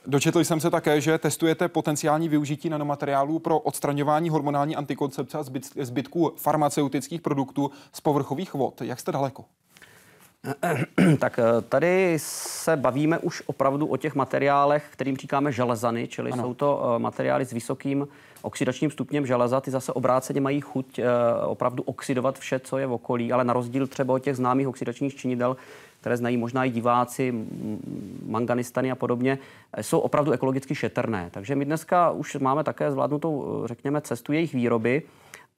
Dočetl 0.06 0.44
jsem 0.44 0.60
se 0.60 0.70
také, 0.70 1.00
že 1.00 1.18
testujete 1.18 1.68
potenciální 1.68 2.28
využití 2.28 2.68
nanomateriálů 2.68 3.38
pro 3.38 3.58
odstraňování 3.58 4.30
hormonální 4.30 4.76
antikoncepce 4.76 5.38
a 5.38 5.42
zbytků 5.80 6.32
farmaceutických 6.36 7.20
produktů 7.20 7.70
z 7.92 8.00
povrchových 8.00 8.54
vod. 8.54 8.80
Jak 8.80 9.00
jste 9.00 9.12
daleko? 9.12 9.44
Tak 11.18 11.38
eh, 11.38 11.62
tady 11.68 12.14
se 12.18 12.76
bavíme 12.76 13.18
už 13.18 13.42
opravdu 13.46 13.86
o 13.86 13.96
těch 13.96 14.14
materiálech, 14.14 14.86
kterým 14.90 15.16
říkáme 15.16 15.52
železany, 15.52 16.08
čili 16.08 16.30
ano. 16.30 16.42
jsou 16.42 16.54
to 16.54 16.94
eh, 16.96 16.98
materiály 16.98 17.44
s 17.44 17.52
vysokým 17.52 18.08
oxidačním 18.42 18.90
stupněm 18.90 19.26
železa. 19.26 19.60
Ty 19.60 19.70
zase 19.70 19.92
obráceně 19.92 20.40
mají 20.40 20.60
chuť 20.60 20.98
eh, 20.98 21.04
opravdu 21.46 21.82
oxidovat 21.82 22.38
vše, 22.38 22.58
co 22.58 22.78
je 22.78 22.86
v 22.86 22.92
okolí, 22.92 23.32
ale 23.32 23.44
na 23.44 23.52
rozdíl 23.52 23.86
třeba 23.86 24.14
od 24.14 24.18
těch 24.18 24.36
známých 24.36 24.68
oxidačních 24.68 25.14
činidel, 25.14 25.56
které 26.04 26.16
znají 26.16 26.36
možná 26.36 26.64
i 26.64 26.70
diváci, 26.70 27.34
manganistany 28.26 28.90
a 28.90 28.94
podobně, 28.94 29.38
jsou 29.80 29.98
opravdu 29.98 30.32
ekologicky 30.32 30.74
šetrné. 30.74 31.28
Takže 31.30 31.56
my 31.56 31.64
dneska 31.64 32.10
už 32.10 32.34
máme 32.34 32.64
také 32.64 32.92
zvládnutou, 32.92 33.62
řekněme, 33.66 34.00
cestu 34.00 34.32
jejich 34.32 34.54
výroby 34.54 35.02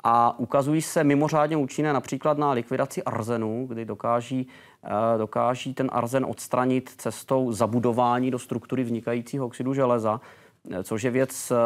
a 0.05 0.38
ukazují 0.38 0.82
se 0.82 1.05
mimořádně 1.05 1.57
účinné 1.57 1.92
například 1.92 2.38
na 2.38 2.53
likvidaci 2.53 3.03
arzenu, 3.03 3.66
kdy 3.68 3.84
dokáží, 3.84 4.47
eh, 4.84 5.18
dokáží 5.18 5.74
ten 5.74 5.90
arzen 5.92 6.26
odstranit 6.28 6.90
cestou 6.97 7.53
zabudování 7.53 8.30
do 8.30 8.38
struktury 8.38 8.82
vznikajícího 8.84 9.47
oxidu 9.47 9.74
železa, 9.74 10.20
eh, 10.22 10.45
což 10.83 11.03
je 11.03 11.11
věc 11.11 11.51
eh, 11.51 11.57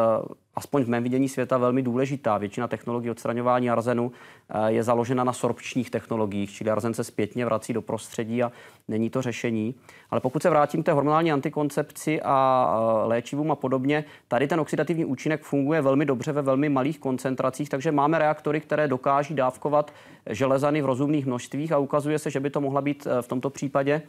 aspoň 0.55 0.83
v 0.83 0.89
mém 0.89 1.03
vidění 1.03 1.29
světa 1.29 1.57
velmi 1.57 1.81
důležitá. 1.81 2.37
Většina 2.37 2.67
technologií 2.67 3.11
odstraňování 3.11 3.69
arzenu 3.69 4.11
eh, 4.49 4.71
je 4.71 4.83
založena 4.83 5.23
na 5.23 5.33
sorpčních 5.33 5.89
technologiích, 5.89 6.51
čili 6.51 6.69
arzen 6.69 6.93
se 6.93 7.03
zpětně 7.03 7.45
vrací 7.45 7.73
do 7.73 7.81
prostředí 7.81 8.43
a 8.43 8.51
není 8.87 9.09
to 9.09 9.21
řešení. 9.21 9.75
Ale 10.11 10.21
pokud 10.21 10.41
se 10.41 10.49
vrátím 10.49 10.83
k 10.83 10.85
té 10.85 10.91
hormonální 10.91 11.31
antikoncepci 11.31 12.21
a 12.21 12.67
eh, 13.03 13.07
léčivům 13.07 13.51
a 13.51 13.55
podobně, 13.55 14.05
tady 14.27 14.47
ten 14.47 14.59
oxidativní 14.59 15.05
účinek 15.05 15.43
funguje 15.43 15.81
velmi 15.81 16.05
dobře 16.05 16.31
ve 16.31 16.41
velmi 16.41 16.69
malých 16.69 16.99
koncentracích, 16.99 17.69
takže 17.69 17.91
máme 17.91 18.19
reaktory, 18.19 18.61
které 18.61 18.87
dokáží 18.87 19.33
dávkovat 19.33 19.93
železany 20.29 20.81
v 20.81 20.85
rozumných 20.85 21.25
množstvích 21.25 21.71
a 21.71 21.77
ukazuje 21.77 22.19
se, 22.19 22.29
že 22.29 22.39
by 22.39 22.49
to 22.49 22.61
mohla 22.61 22.81
být 22.81 23.07
eh, 23.07 23.21
v 23.21 23.27
tomto 23.27 23.49
případě 23.49 24.01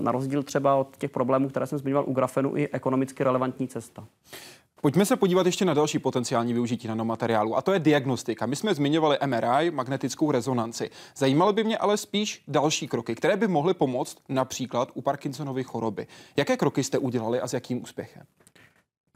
na 0.00 0.12
rozdíl 0.12 0.42
třeba 0.42 0.74
od 0.74 0.96
těch 0.96 1.10
problémů, 1.10 1.48
které 1.48 1.66
jsem 1.66 1.78
zmiňoval 1.78 2.04
u 2.06 2.12
grafenu, 2.12 2.56
i 2.56 2.68
ekonomicky 2.68 3.24
relevantní 3.24 3.68
cesta. 3.68 4.04
Pojďme 4.82 5.06
se 5.06 5.16
podívat 5.16 5.46
ještě 5.46 5.64
na 5.64 5.74
další 5.74 5.98
potenciální 5.98 6.52
využití 6.52 6.88
nanomateriálu, 6.88 7.56
a 7.56 7.62
to 7.62 7.72
je 7.72 7.78
diagnostika. 7.78 8.46
My 8.46 8.56
jsme 8.56 8.74
zmiňovali 8.74 9.18
MRI, 9.26 9.70
magnetickou 9.70 10.30
rezonanci. 10.30 10.90
Zajímaly 11.16 11.52
by 11.52 11.64
mě 11.64 11.78
ale 11.78 11.96
spíš 11.96 12.42
další 12.48 12.88
kroky, 12.88 13.14
které 13.14 13.36
by 13.36 13.48
mohly 13.48 13.74
pomoct 13.74 14.18
například 14.28 14.90
u 14.94 15.02
Parkinsonovy 15.02 15.64
choroby. 15.64 16.06
Jaké 16.36 16.56
kroky 16.56 16.84
jste 16.84 16.98
udělali 16.98 17.40
a 17.40 17.48
s 17.48 17.52
jakým 17.52 17.82
úspěchem? 17.82 18.22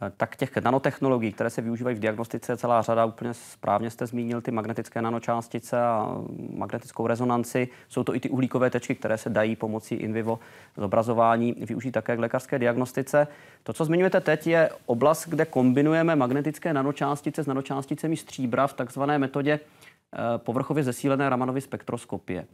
Eh, 0.02 0.12
tak 0.16 0.36
těch 0.36 0.56
nanotechnologií, 0.56 1.32
které 1.32 1.50
se 1.50 1.62
využívají 1.62 1.96
v 1.96 1.98
diagnostice, 1.98 2.56
celá 2.56 2.82
řada. 2.82 3.04
Úplně 3.04 3.34
správně 3.34 3.90
jste 3.90 4.06
zmínil 4.06 4.40
ty 4.40 4.50
magnetické 4.50 5.02
nanočástice 5.02 5.82
a 5.82 6.16
magnetickou 6.50 7.06
rezonanci. 7.06 7.68
Jsou 7.88 8.04
to 8.04 8.14
i 8.14 8.20
ty 8.20 8.30
uhlíkové 8.30 8.70
tečky, 8.70 8.94
které 8.94 9.18
se 9.18 9.30
dají 9.30 9.56
pomocí 9.56 9.94
in 9.94 10.12
vivo 10.12 10.38
zobrazování 10.76 11.52
využít 11.52 11.92
také 11.92 12.16
k 12.16 12.20
lékařské 12.20 12.58
diagnostice. 12.58 13.26
To, 13.62 13.72
co 13.72 13.84
zmiňujete 13.84 14.20
teď, 14.20 14.46
je 14.46 14.70
oblast, 14.86 15.28
kde 15.28 15.44
kombinujeme 15.44 16.16
magnetické 16.16 16.72
nanočástice 16.72 17.42
s 17.42 17.46
nanočásticemi 17.46 18.16
stříbra 18.16 18.66
v 18.66 18.72
takzvané 18.72 19.18
metodě 19.18 19.60
eh, 19.60 20.18
povrchově 20.36 20.84
zesílené 20.84 21.28
Ramanovy 21.28 21.60
spektroskopie. 21.60 22.44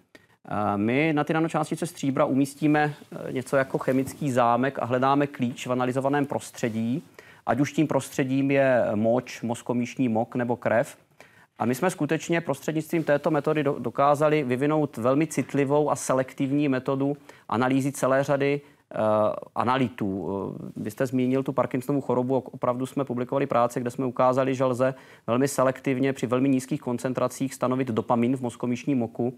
Eh, 0.48 0.76
my 0.76 1.12
na 1.12 1.24
ty 1.24 1.32
nanočástice 1.32 1.86
stříbra 1.86 2.24
umístíme 2.24 2.94
něco 3.30 3.56
jako 3.56 3.78
chemický 3.78 4.32
zámek 4.32 4.78
a 4.78 4.84
hledáme 4.84 5.26
klíč 5.26 5.66
v 5.66 5.72
analyzovaném 5.72 6.26
prostředí 6.26 7.02
ať 7.48 7.60
už 7.60 7.72
tím 7.72 7.86
prostředím 7.86 8.50
je 8.50 8.84
moč, 8.94 9.42
mozkomíšní 9.42 10.08
mok 10.08 10.34
nebo 10.34 10.56
krev. 10.56 10.96
A 11.58 11.64
my 11.64 11.74
jsme 11.74 11.90
skutečně 11.90 12.40
prostřednictvím 12.40 13.04
této 13.04 13.30
metody 13.30 13.64
dokázali 13.78 14.42
vyvinout 14.42 14.96
velmi 14.96 15.26
citlivou 15.26 15.90
a 15.90 15.96
selektivní 15.96 16.68
metodu 16.68 17.16
analýzy 17.48 17.92
celé 17.92 18.24
řady 18.24 18.60
uh, 18.94 19.00
analytů. 19.54 20.22
Uh, 20.22 20.56
vy 20.76 20.90
jste 20.90 21.06
zmínil 21.06 21.42
tu 21.42 21.52
Parkinsonovu 21.52 22.00
chorobu, 22.00 22.38
opravdu 22.38 22.86
jsme 22.86 23.04
publikovali 23.04 23.46
práce, 23.46 23.80
kde 23.80 23.90
jsme 23.90 24.06
ukázali, 24.06 24.54
že 24.54 24.64
lze 24.64 24.94
velmi 25.26 25.48
selektivně 25.48 26.12
při 26.12 26.26
velmi 26.26 26.48
nízkých 26.48 26.80
koncentracích 26.80 27.54
stanovit 27.54 27.88
dopamin 27.88 28.36
v 28.36 28.40
mozkomíšním 28.40 28.98
moku 28.98 29.34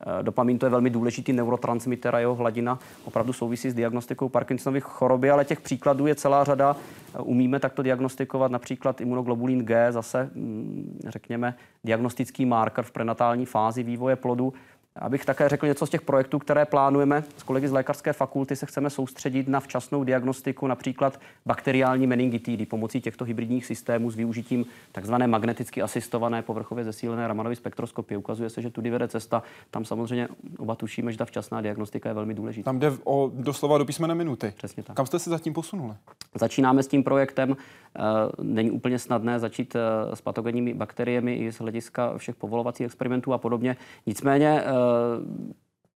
Eh, 0.00 0.22
dopamin 0.22 0.58
to 0.58 0.66
je 0.66 0.70
velmi 0.70 0.90
důležitý 0.90 1.32
neurotransmitter 1.32 2.14
a 2.14 2.18
jeho 2.18 2.34
hladina 2.34 2.78
opravdu 3.04 3.32
souvisí 3.32 3.70
s 3.70 3.74
diagnostikou 3.74 4.28
Parkinsonovy 4.28 4.80
choroby, 4.80 5.30
ale 5.30 5.44
těch 5.44 5.60
příkladů 5.60 6.06
je 6.06 6.14
celá 6.14 6.44
řada. 6.44 6.76
Eh, 7.14 7.18
umíme 7.18 7.60
takto 7.60 7.82
diagnostikovat 7.82 8.52
například 8.52 9.00
imunoglobulin 9.00 9.64
G, 9.64 9.92
zase 9.92 10.30
mm, 10.34 11.00
řekněme 11.08 11.54
diagnostický 11.84 12.46
marker 12.46 12.84
v 12.84 12.90
prenatální 12.90 13.46
fázi 13.46 13.82
vývoje 13.82 14.16
plodu. 14.16 14.52
Abych 14.98 15.24
také 15.24 15.48
řekl 15.48 15.66
něco 15.66 15.86
z 15.86 15.90
těch 15.90 16.02
projektů, 16.02 16.38
které 16.38 16.64
plánujeme. 16.64 17.24
S 17.36 17.42
kolegy 17.42 17.68
z 17.68 17.72
lékařské 17.72 18.12
fakulty 18.12 18.56
se 18.56 18.66
chceme 18.66 18.90
soustředit 18.90 19.48
na 19.48 19.60
včasnou 19.60 20.04
diagnostiku 20.04 20.66
například 20.66 21.20
bakteriální 21.46 22.06
meningitidy 22.06 22.66
pomocí 22.66 23.00
těchto 23.00 23.24
hybridních 23.24 23.66
systémů 23.66 24.10
s 24.10 24.16
využitím 24.16 24.66
takzvané 24.92 25.26
magneticky 25.26 25.82
asistované 25.82 26.42
povrchově 26.42 26.84
zesílené 26.84 27.28
Ramanovy 27.28 27.56
spektroskopie. 27.56 28.18
Ukazuje 28.18 28.50
se, 28.50 28.62
že 28.62 28.70
tudy 28.70 28.90
vede 28.90 29.08
cesta. 29.08 29.42
Tam 29.70 29.84
samozřejmě 29.84 30.28
oba 30.58 30.74
tušíme, 30.74 31.12
že 31.12 31.18
ta 31.18 31.24
včasná 31.24 31.60
diagnostika 31.60 32.08
je 32.08 32.14
velmi 32.14 32.34
důležitá. 32.34 32.64
Tam 32.64 32.78
jde 32.78 32.92
o 33.04 33.30
doslova 33.34 33.78
do 33.78 33.84
písmene 33.84 34.14
minuty. 34.14 34.52
Přesně 34.56 34.82
tak. 34.82 34.96
Kam 34.96 35.06
jste 35.06 35.18
se 35.18 35.30
zatím 35.30 35.52
posunuli? 35.52 35.94
Začínáme 36.34 36.82
s 36.82 36.88
tím 36.88 37.04
projektem. 37.04 37.56
Eh, 37.98 38.02
není 38.42 38.70
úplně 38.70 38.98
snadné 38.98 39.38
začít 39.38 39.76
eh, 39.76 40.16
s 40.16 40.20
patogenními 40.20 40.74
bakteriemi 40.74 41.34
i 41.34 41.52
z 41.52 41.58
hlediska 41.58 42.18
všech 42.18 42.34
povolovacích 42.34 42.86
experimentů 42.86 43.32
a 43.32 43.38
podobně. 43.38 43.76
Nicméně 44.06 44.60
eh, 44.60 44.64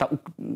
ta, 0.01 0.09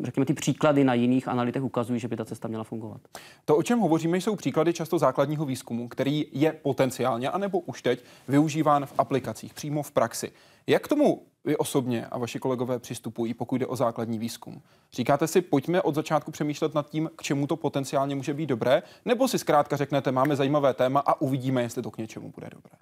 řekněme, 0.03 0.25
ty 0.25 0.33
příklady 0.33 0.83
na 0.83 0.93
jiných 0.93 1.27
analytech 1.27 1.63
ukazují, 1.63 1.99
že 1.99 2.07
by 2.07 2.15
ta 2.15 2.25
cesta 2.25 2.47
měla 2.47 2.63
fungovat. 2.63 3.01
To, 3.45 3.57
o 3.57 3.63
čem 3.63 3.79
hovoříme, 3.79 4.17
jsou 4.17 4.35
příklady 4.35 4.73
často 4.73 4.97
základního 4.97 5.45
výzkumu, 5.45 5.87
který 5.87 6.25
je 6.31 6.53
potenciálně, 6.53 7.29
anebo 7.29 7.59
už 7.59 7.81
teď, 7.81 8.03
využíván 8.27 8.85
v 8.85 8.93
aplikacích, 8.97 9.53
přímo 9.53 9.83
v 9.83 9.91
praxi. 9.91 10.31
Jak 10.67 10.83
k 10.83 10.87
tomu 10.87 11.21
vy 11.45 11.57
osobně 11.57 12.05
a 12.05 12.17
vaši 12.17 12.39
kolegové 12.39 12.79
přistupují, 12.79 13.33
pokud 13.33 13.55
jde 13.55 13.65
o 13.65 13.75
základní 13.75 14.19
výzkum? 14.19 14.61
Říkáte 14.93 15.27
si, 15.27 15.41
pojďme 15.41 15.81
od 15.81 15.95
začátku 15.95 16.31
přemýšlet 16.31 16.73
nad 16.73 16.89
tím, 16.89 17.09
k 17.15 17.23
čemu 17.23 17.47
to 17.47 17.55
potenciálně 17.55 18.15
může 18.15 18.33
být 18.33 18.45
dobré, 18.45 18.83
nebo 19.05 19.27
si 19.27 19.39
zkrátka 19.39 19.77
řeknete, 19.77 20.11
máme 20.11 20.35
zajímavé 20.35 20.73
téma 20.73 20.99
a 20.99 21.21
uvidíme, 21.21 21.61
jestli 21.61 21.81
to 21.81 21.91
k 21.91 21.97
něčemu 21.97 22.31
bude 22.35 22.49
dobré? 22.51 22.77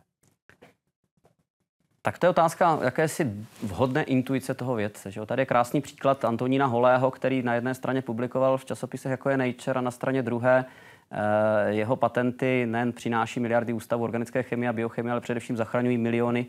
Tak 2.05 2.19
to 2.19 2.25
je 2.25 2.29
otázka 2.29 2.79
jakési 2.83 3.31
vhodné 3.63 4.03
intuice 4.03 4.53
toho 4.53 4.75
vědce. 4.75 5.11
Že? 5.11 5.25
Tady 5.25 5.41
je 5.41 5.45
krásný 5.45 5.81
příklad 5.81 6.25
Antonína 6.25 6.65
Holého, 6.65 7.11
který 7.11 7.43
na 7.43 7.55
jedné 7.55 7.73
straně 7.73 8.01
publikoval 8.01 8.57
v 8.57 8.65
časopisech 8.65 9.11
jako 9.11 9.29
je 9.29 9.37
Nature 9.37 9.79
a 9.79 9.81
na 9.81 9.91
straně 9.91 10.21
druhé 10.21 10.65
eh, 11.11 11.73
jeho 11.73 11.95
patenty 11.95 12.65
nejen 12.65 12.93
přináší 12.93 13.39
miliardy 13.39 13.73
ústavu 13.73 14.03
organické 14.03 14.43
chemie 14.43 14.69
a 14.69 14.73
biochemie, 14.73 15.11
ale 15.11 15.21
především 15.21 15.57
zachraňují 15.57 15.97
miliony 15.97 16.45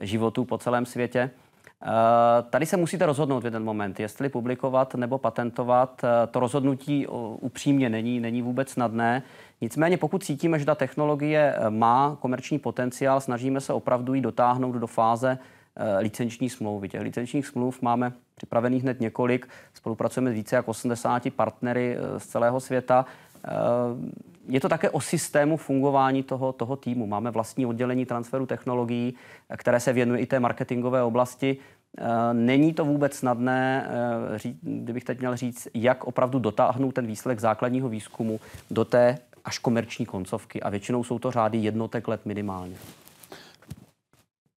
životů 0.00 0.44
po 0.44 0.58
celém 0.58 0.86
světě. 0.86 1.30
Eh, 1.86 2.42
tady 2.50 2.66
se 2.66 2.76
musíte 2.76 3.06
rozhodnout 3.06 3.40
v 3.40 3.44
jeden 3.44 3.64
moment, 3.64 4.00
jestli 4.00 4.28
publikovat 4.28 4.94
nebo 4.94 5.18
patentovat. 5.18 6.04
Eh, 6.04 6.26
to 6.26 6.40
rozhodnutí 6.40 7.06
upřímně 7.40 7.88
není, 7.88 8.20
není 8.20 8.42
vůbec 8.42 8.68
snadné. 8.68 9.22
Nicméně 9.60 9.96
pokud 9.96 10.24
cítíme, 10.24 10.58
že 10.58 10.64
ta 10.64 10.74
technologie 10.74 11.54
eh, 11.56 11.70
má 11.70 12.16
komerční 12.20 12.58
potenciál, 12.58 13.20
snažíme 13.20 13.60
se 13.60 13.72
opravdu 13.72 14.14
ji 14.14 14.20
dotáhnout 14.20 14.72
do 14.72 14.86
fáze 14.86 15.38
licenční 15.98 16.50
smlouvy. 16.50 16.88
Těch 16.88 17.00
licenčních 17.00 17.46
smluv 17.46 17.82
máme 17.82 18.12
připravených 18.34 18.82
hned 18.82 19.00
několik, 19.00 19.48
spolupracujeme 19.74 20.30
s 20.30 20.34
více 20.34 20.56
jak 20.56 20.68
80 20.68 21.30
partnery 21.34 21.96
z 22.18 22.26
celého 22.26 22.60
světa. 22.60 23.06
Je 24.48 24.60
to 24.60 24.68
také 24.68 24.90
o 24.90 25.00
systému 25.00 25.56
fungování 25.56 26.22
toho, 26.22 26.52
toho 26.52 26.76
týmu. 26.76 27.06
Máme 27.06 27.30
vlastní 27.30 27.66
oddělení 27.66 28.06
transferu 28.06 28.46
technologií, 28.46 29.14
které 29.56 29.80
se 29.80 29.92
věnuje 29.92 30.20
i 30.20 30.26
té 30.26 30.40
marketingové 30.40 31.02
oblasti. 31.02 31.56
Eh, 31.98 32.34
není 32.34 32.72
to 32.74 32.84
vůbec 32.84 33.14
snadné, 33.14 33.90
eh, 34.44 34.54
kdybych 34.62 35.04
teď 35.04 35.18
měl 35.18 35.36
říct, 35.36 35.68
jak 35.74 36.04
opravdu 36.04 36.38
dotáhnout 36.38 36.92
ten 36.92 37.06
výsledek 37.06 37.40
základního 37.40 37.88
výzkumu 37.88 38.40
do 38.70 38.84
té 38.84 39.18
až 39.44 39.58
komerční 39.58 40.06
koncovky. 40.06 40.62
A 40.62 40.70
většinou 40.70 41.04
jsou 41.04 41.18
to 41.18 41.30
řády 41.30 41.58
jednotek 41.58 42.08
let 42.08 42.26
minimálně. 42.26 42.76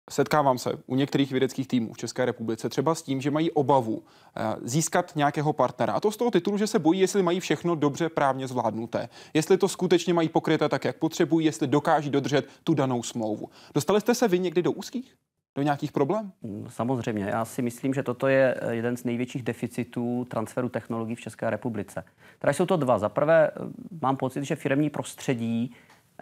Setkávám 0.10 0.58
se 0.58 0.72
u 0.88 0.96
některých 0.96 1.32
vědeckých 1.32 1.68
týmů 1.68 1.94
v 1.94 1.98
České 1.98 2.26
republice 2.26 2.70
třeba 2.70 2.96
s 2.96 3.02
tím, 3.02 3.22
že 3.22 3.32
mají 3.32 3.52
obavu 3.52 4.04
eh, 4.36 4.56
získat 4.62 5.16
nějakého 5.16 5.54
partnera. 5.54 5.94
A 5.94 6.00
to 6.00 6.12
z 6.12 6.18
toho 6.18 6.32
titulu, 6.32 6.58
že 6.58 6.68
se 6.68 6.80
bojí, 6.80 7.00
jestli 7.00 7.24
mají 7.24 7.40
všechno 7.40 7.76
dobře 7.76 8.10
právně 8.10 8.48
zvládnuté. 8.48 9.10
Jestli 9.34 9.58
to 9.58 9.68
skutečně 9.68 10.14
mají 10.14 10.30
pokryté 10.30 10.70
tak, 10.70 10.86
jak 10.86 10.98
potřebují, 10.98 11.46
jestli 11.46 11.68
dokáží 11.68 12.10
dodržet 12.10 12.48
tu 12.64 12.74
danou 12.74 13.04
smlouvu. 13.04 13.50
Dostali 13.74 14.02
jste 14.02 14.16
se 14.16 14.28
vy 14.28 14.40
někdy 14.40 14.62
do 14.62 14.72
úzkých? 14.72 15.16
Do 15.58 15.64
nějakých 15.64 15.92
problémů? 15.92 16.32
Samozřejmě. 16.70 17.26
Já 17.26 17.46
si 17.46 17.62
myslím, 17.62 17.94
že 17.94 18.04
toto 18.04 18.28
je 18.28 18.56
eh, 18.58 18.76
jeden 18.76 18.98
z 18.98 19.04
největších 19.04 19.44
deficitů 19.44 20.26
transferu 20.30 20.70
technologií 20.70 21.16
v 21.16 21.22
České 21.22 21.50
republice. 21.50 22.04
Tady 22.40 22.54
jsou 22.54 22.66
to 22.66 22.78
dva. 22.78 23.00
Za 23.00 23.10
prvé, 23.10 23.48
eh, 23.48 23.60
mám 24.02 24.18
pocit, 24.18 24.44
že 24.44 24.56
firmní 24.56 24.90
prostředí 24.90 25.74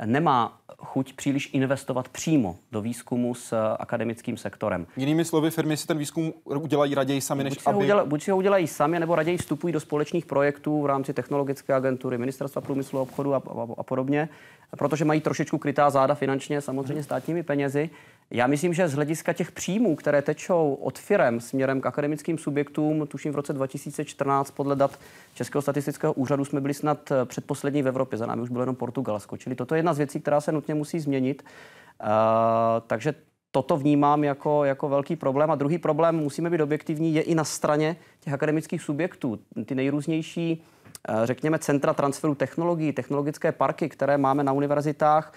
nemá 0.06 0.60
chuť 0.78 1.14
příliš 1.14 1.50
investovat 1.54 2.10
přímo 2.10 2.56
do 2.72 2.82
výzkumu 2.82 3.36
s 3.36 3.54
eh, 3.54 3.78
akademickým 3.80 4.38
sektorem. 4.38 4.88
Jinými 4.98 5.26
slovy, 5.26 5.52
firmy 5.52 5.78
si 5.78 5.88
ten 5.88 5.98
výzkum 5.98 6.34
udělají 6.44 6.96
raději 6.96 7.22
sami, 7.22 7.44
než 7.44 7.54
buď 7.54 7.62
si, 7.62 7.70
aby... 7.70 7.78
uděla, 7.78 8.06
buď 8.06 8.24
si 8.24 8.32
ho 8.32 8.38
udělají 8.38 8.68
sami, 8.68 9.00
nebo 9.00 9.16
raději 9.16 9.38
vstupují 9.38 9.74
do 9.74 9.80
společných 9.80 10.26
projektů 10.26 10.82
v 10.82 10.86
rámci 10.86 11.14
technologické 11.14 11.74
agentury, 11.74 12.18
ministerstva 12.18 12.62
průmyslu 12.62 13.00
a 13.00 13.02
obchodu 13.02 13.34
a, 13.34 13.38
a, 13.38 13.68
a 13.78 13.84
podobně, 13.84 14.30
protože 14.78 15.06
mají 15.06 15.22
trošičku 15.22 15.58
krytá 15.58 15.90
záda 15.90 16.16
finančně, 16.16 16.62
samozřejmě 16.62 17.04
státními 17.04 17.44
penězi. 17.44 17.90
Já 18.32 18.48
myslím, 18.48 18.74
že 18.74 18.88
z 18.88 18.94
hlediska 18.94 19.34
těch 19.34 19.52
příjmů, 19.52 19.96
které 19.96 20.22
tečou 20.22 20.74
od 20.74 21.00
firem 21.00 21.40
směrem 21.40 21.82
k 21.82 21.86
akademickým 21.86 22.38
subjektům, 22.38 23.08
tuším 23.08 23.32
v 23.32 23.36
roce 23.36 23.54
2014 23.54 24.52
podle 24.52 24.76
dat 24.76 25.00
Českého 25.34 25.62
statistického 25.62 26.14
úřadu 26.14 26.46
jsme 26.46 26.62
byli 26.62 26.74
snad 26.74 27.12
eh, 27.12 27.26
předposlední 27.26 27.84
v 27.84 27.88
Evropě, 27.88 28.18
za 28.18 28.26
námi 28.26 28.42
už 28.42 28.50
bylo 28.50 28.62
jenom 28.62 28.76
Portugalsko. 28.76 29.38
Čili 29.38 29.56
toto 29.56 29.76
je 29.76 29.80
jedna 29.80 29.94
z 29.94 29.98
věcí, 29.98 30.20
která 30.20 30.42
se 30.42 30.52
nutně 30.52 30.76
musí 30.76 31.00
změnit. 31.00 31.44
Uh, 32.02 32.10
takže 32.88 33.14
toto 33.56 33.78
vnímám 33.78 34.24
jako, 34.24 34.66
jako 34.66 34.90
velký 34.90 35.16
problém. 35.16 35.52
A 35.52 35.56
druhý 35.56 35.78
problém, 35.78 36.16
musíme 36.16 36.50
být 36.50 36.62
objektivní, 36.62 37.16
je 37.16 37.22
i 37.22 37.36
na 37.36 37.44
straně 37.44 37.96
těch 38.20 38.34
akademických 38.34 38.82
subjektů. 38.82 39.40
Ty 39.66 39.76
nejrůznější, 39.76 40.64
eh, 41.10 41.14
řekněme, 41.24 41.60
centra 41.60 41.94
transferu 41.94 42.36
technologií, 42.36 42.94
technologické 42.94 43.52
parky, 43.52 43.90
které 43.90 44.18
máme 44.18 44.44
na 44.44 44.52
univerzitách, 44.52 45.34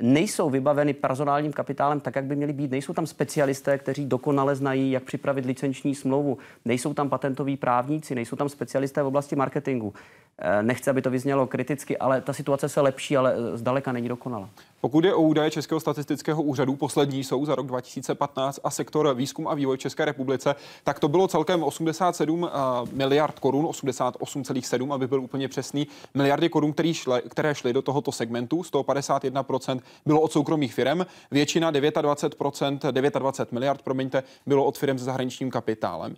nejsou 0.00 0.50
vybaveny 0.50 0.94
personálním 0.94 1.52
kapitálem 1.52 2.00
tak, 2.00 2.16
jak 2.16 2.24
by 2.24 2.36
měly 2.36 2.52
být. 2.52 2.70
Nejsou 2.70 2.92
tam 2.92 3.06
specialisté, 3.06 3.78
kteří 3.78 4.06
dokonale 4.06 4.56
znají, 4.56 4.90
jak 4.90 5.02
připravit 5.02 5.46
licenční 5.46 5.94
smlouvu. 5.94 6.38
Nejsou 6.64 6.94
tam 6.94 7.08
patentoví 7.08 7.56
právníci, 7.56 8.14
nejsou 8.14 8.36
tam 8.36 8.48
specialisté 8.48 9.02
v 9.02 9.06
oblasti 9.06 9.36
marketingu. 9.36 9.94
Eh, 10.38 10.62
nechci, 10.62 10.90
aby 10.90 11.02
to 11.02 11.10
vyznělo 11.10 11.46
kriticky, 11.46 11.98
ale 11.98 12.20
ta 12.20 12.32
situace 12.32 12.68
se 12.68 12.80
lepší, 12.80 13.16
ale 13.16 13.34
eh, 13.34 13.56
zdaleka 13.56 13.92
není 13.92 14.08
dokonala. 14.08 14.48
Pokud 14.80 15.04
je 15.04 15.14
o 15.14 15.22
údaje 15.22 15.50
Českého 15.50 15.80
statistického 15.80 16.42
úřadu, 16.42 16.76
poslední 16.76 17.24
jsou 17.24 17.44
za 17.44 17.54
rok 17.54 17.66
2015 17.66 18.60
a 18.64 18.70
sektor 18.70 19.14
výzkum 19.14 19.48
a 19.48 19.54
vývoj 19.54 19.76
v 19.76 19.80
České 19.80 20.04
republice, 20.04 20.54
tak 20.84 20.98
to 21.00 21.08
bylo 21.08 21.28
celkem 21.28 21.62
87 21.62 22.44
eh, 22.44 22.50
miliard 22.92 23.38
korun, 23.38 23.64
88,7, 23.64 24.94
aby 24.94 25.06
byl 25.06 25.20
úplně 25.20 25.48
přesný, 25.48 25.86
miliardy 26.14 26.48
korun, 26.48 26.72
které 26.72 26.94
šly, 26.94 27.22
které 27.28 27.54
šly 27.54 27.72
do 27.72 27.82
tohoto 27.82 28.12
segmentu, 28.12 28.60
151% 28.60 29.80
bylo 30.06 30.20
od 30.20 30.32
soukromých 30.32 30.74
firm, 30.74 31.00
většina 31.30 31.72
29%, 31.72 32.92
29 33.18 33.52
miliard, 33.52 33.82
promiňte, 33.82 34.22
bylo 34.46 34.64
od 34.64 34.78
firm 34.78 34.98
s 34.98 35.02
zahraničním 35.02 35.50
kapitálem. 35.50 36.16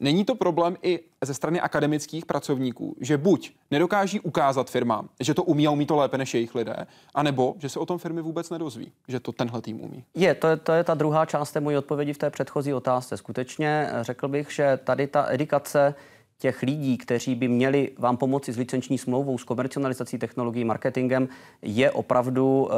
Není 0.00 0.24
to 0.24 0.34
problém 0.34 0.76
i 0.82 1.00
ze 1.22 1.34
strany 1.34 1.60
akademických 1.60 2.26
pracovníků, 2.26 2.96
že 3.00 3.16
buď 3.16 3.52
nedokáží 3.70 4.20
ukázat 4.20 4.70
firmám, 4.70 5.08
že 5.20 5.34
to 5.34 5.42
umí 5.42 5.66
a 5.66 5.70
umí 5.70 5.86
to 5.86 5.96
lépe 5.96 6.18
než 6.18 6.34
jejich 6.34 6.54
lidé, 6.54 6.76
anebo 7.14 7.54
že 7.58 7.68
se 7.68 7.78
o 7.78 7.86
tom 7.86 7.98
firmy 7.98 8.22
vůbec 8.22 8.50
nedozví, 8.50 8.92
že 9.08 9.20
to 9.20 9.32
tenhle 9.32 9.62
tým 9.62 9.80
umí? 9.80 10.04
Je, 10.14 10.34
to 10.34 10.46
je, 10.46 10.56
to 10.56 10.72
je 10.72 10.84
ta 10.84 10.94
druhá 10.94 11.26
část 11.26 11.52
té 11.52 11.60
mojí 11.60 11.76
odpovědi 11.76 12.12
v 12.12 12.18
té 12.18 12.30
předchozí 12.30 12.74
otázce. 12.74 13.16
Skutečně 13.16 13.90
řekl 14.00 14.28
bych, 14.28 14.52
že 14.52 14.78
tady 14.84 15.06
ta 15.06 15.26
edukace 15.28 15.94
těch 16.38 16.62
lidí, 16.62 16.98
kteří 16.98 17.34
by 17.34 17.48
měli 17.48 17.90
vám 17.98 18.16
pomoci 18.16 18.52
s 18.52 18.56
licenční 18.56 18.98
smlouvou, 18.98 19.38
s 19.38 19.44
komercionalizací 19.44 20.18
technologií, 20.18 20.64
marketingem, 20.64 21.28
je 21.62 21.90
opravdu 21.90 22.62
uh, 22.62 22.70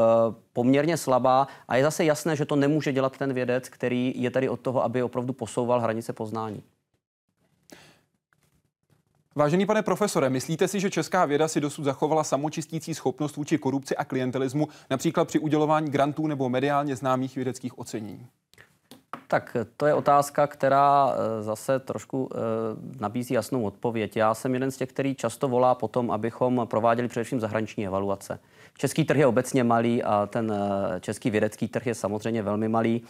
poměrně 0.52 0.96
slabá 0.96 1.48
a 1.68 1.76
je 1.76 1.82
zase 1.82 2.04
jasné, 2.04 2.36
že 2.36 2.44
to 2.44 2.56
nemůže 2.56 2.92
dělat 2.92 3.18
ten 3.18 3.32
vědec, 3.32 3.68
který 3.68 4.12
je 4.16 4.30
tady 4.30 4.48
od 4.48 4.60
toho, 4.60 4.84
aby 4.84 5.02
opravdu 5.02 5.32
posouval 5.32 5.80
hranice 5.80 6.12
poznání. 6.12 6.62
Vážený 9.34 9.66
pane 9.66 9.82
profesore, 9.82 10.30
myslíte 10.30 10.68
si, 10.68 10.80
že 10.80 10.90
česká 10.90 11.24
věda 11.24 11.48
si 11.48 11.60
dosud 11.60 11.84
zachovala 11.84 12.24
samočistící 12.24 12.94
schopnost 12.94 13.36
vůči 13.36 13.58
korupci 13.58 13.96
a 13.96 14.04
klientelismu, 14.04 14.68
například 14.90 15.28
při 15.28 15.38
udělování 15.38 15.90
grantů 15.90 16.26
nebo 16.26 16.48
mediálně 16.48 16.96
známých 16.96 17.36
vědeckých 17.36 17.78
ocenění? 17.78 18.26
Tak 19.30 19.56
to 19.76 19.86
je 19.86 19.94
otázka, 19.94 20.46
která 20.46 21.12
eh, 21.12 21.42
zase 21.42 21.78
trošku 21.78 22.28
eh, 22.32 22.38
nabízí 23.00 23.34
jasnou 23.34 23.62
odpověď. 23.62 24.16
Já 24.16 24.34
jsem 24.34 24.54
jeden 24.54 24.70
z 24.70 24.76
těch, 24.76 24.88
který 24.88 25.14
často 25.14 25.48
volá 25.48 25.74
potom, 25.74 26.10
abychom 26.10 26.66
prováděli 26.70 27.08
především 27.08 27.40
zahraniční 27.40 27.86
evaluace. 27.86 28.38
Český 28.78 29.04
trh 29.04 29.18
je 29.18 29.26
obecně 29.26 29.64
malý 29.64 30.02
a 30.02 30.26
ten 30.26 30.52
eh, 30.52 31.00
český 31.00 31.30
vědecký 31.30 31.68
trh 31.68 31.86
je 31.86 31.94
samozřejmě 31.94 32.42
velmi 32.42 32.68
malý. 32.68 33.02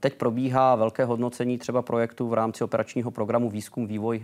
Teď 0.00 0.14
probíhá 0.14 0.74
velké 0.74 1.04
hodnocení 1.04 1.58
třeba 1.58 1.82
projektu 1.82 2.28
v 2.28 2.34
rámci 2.34 2.64
operačního 2.64 3.10
programu 3.10 3.50
Výzkum, 3.50 3.86
vývoj, 3.86 4.22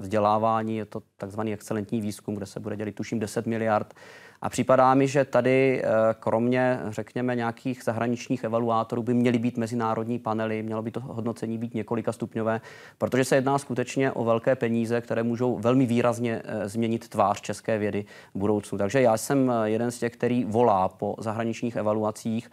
vzdělávání. 0.00 0.76
Je 0.76 0.84
to 0.84 1.02
takzvaný 1.16 1.52
excelentní 1.52 2.00
výzkum, 2.00 2.34
kde 2.34 2.46
se 2.46 2.60
bude 2.60 2.76
dělit 2.76 2.94
tuším 2.94 3.18
10 3.18 3.46
miliard. 3.46 3.94
A 4.42 4.48
připadá 4.48 4.94
mi, 4.94 5.08
že 5.08 5.24
tady 5.24 5.82
eh, 5.84 5.88
kromě, 6.20 6.80
řekněme, 6.88 7.36
nějakých 7.36 7.84
zahraničních 7.84 8.44
evaluátorů 8.44 9.02
by 9.02 9.14
měly 9.14 9.38
být 9.38 9.56
mezinárodní 9.56 10.18
panely, 10.18 10.62
mělo 10.62 10.82
by 10.82 10.90
to 10.90 11.00
hodnocení 11.00 11.58
být 11.58 11.74
několika 11.74 12.12
stupňové, 12.12 12.60
protože 12.98 13.24
se 13.24 13.34
jedná 13.34 13.58
skutečně 13.58 14.12
o 14.12 14.24
velké 14.24 14.56
peníze, 14.56 15.00
které 15.00 15.22
můžou 15.22 15.58
velmi 15.58 15.86
výrazně 15.86 16.42
eh, 16.44 16.68
změnit 16.68 17.08
tvář 17.08 17.40
české 17.40 17.78
vědy 17.78 18.04
v 18.34 18.38
budoucnu. 18.38 18.78
Takže 18.78 19.02
já 19.02 19.16
jsem 19.16 19.50
eh, 19.50 19.70
jeden 19.70 19.90
z 19.90 19.98
těch, 19.98 20.12
který 20.12 20.44
volá 20.44 20.88
po 20.88 21.14
zahraničních 21.18 21.76
evaluacích. 21.76 22.50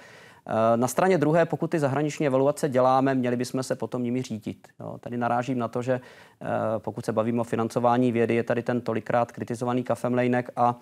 Na 0.76 0.88
straně 0.88 1.18
druhé, 1.18 1.46
pokud 1.46 1.72
ty 1.72 1.80
zahraniční 1.80 2.28
evaluace 2.28 2.70
děláme, 2.70 3.16
měli 3.16 3.38
bychom 3.38 3.64
se 3.64 3.76
potom 3.76 4.04
nimi 4.04 4.22
řídit. 4.22 4.68
Jo, 4.80 4.98
tady 5.00 5.18
narážím 5.18 5.60
na 5.60 5.68
to, 5.68 5.82
že 5.82 6.02
pokud 6.78 7.06
se 7.06 7.14
bavíme 7.14 7.42
o 7.42 7.44
financování 7.44 8.12
vědy, 8.12 8.36
je 8.36 8.44
tady 8.44 8.64
ten 8.64 8.82
tolikrát 8.82 9.32
kritizovaný 9.32 9.84
kafemlejnek 9.84 10.50
a 10.56 10.76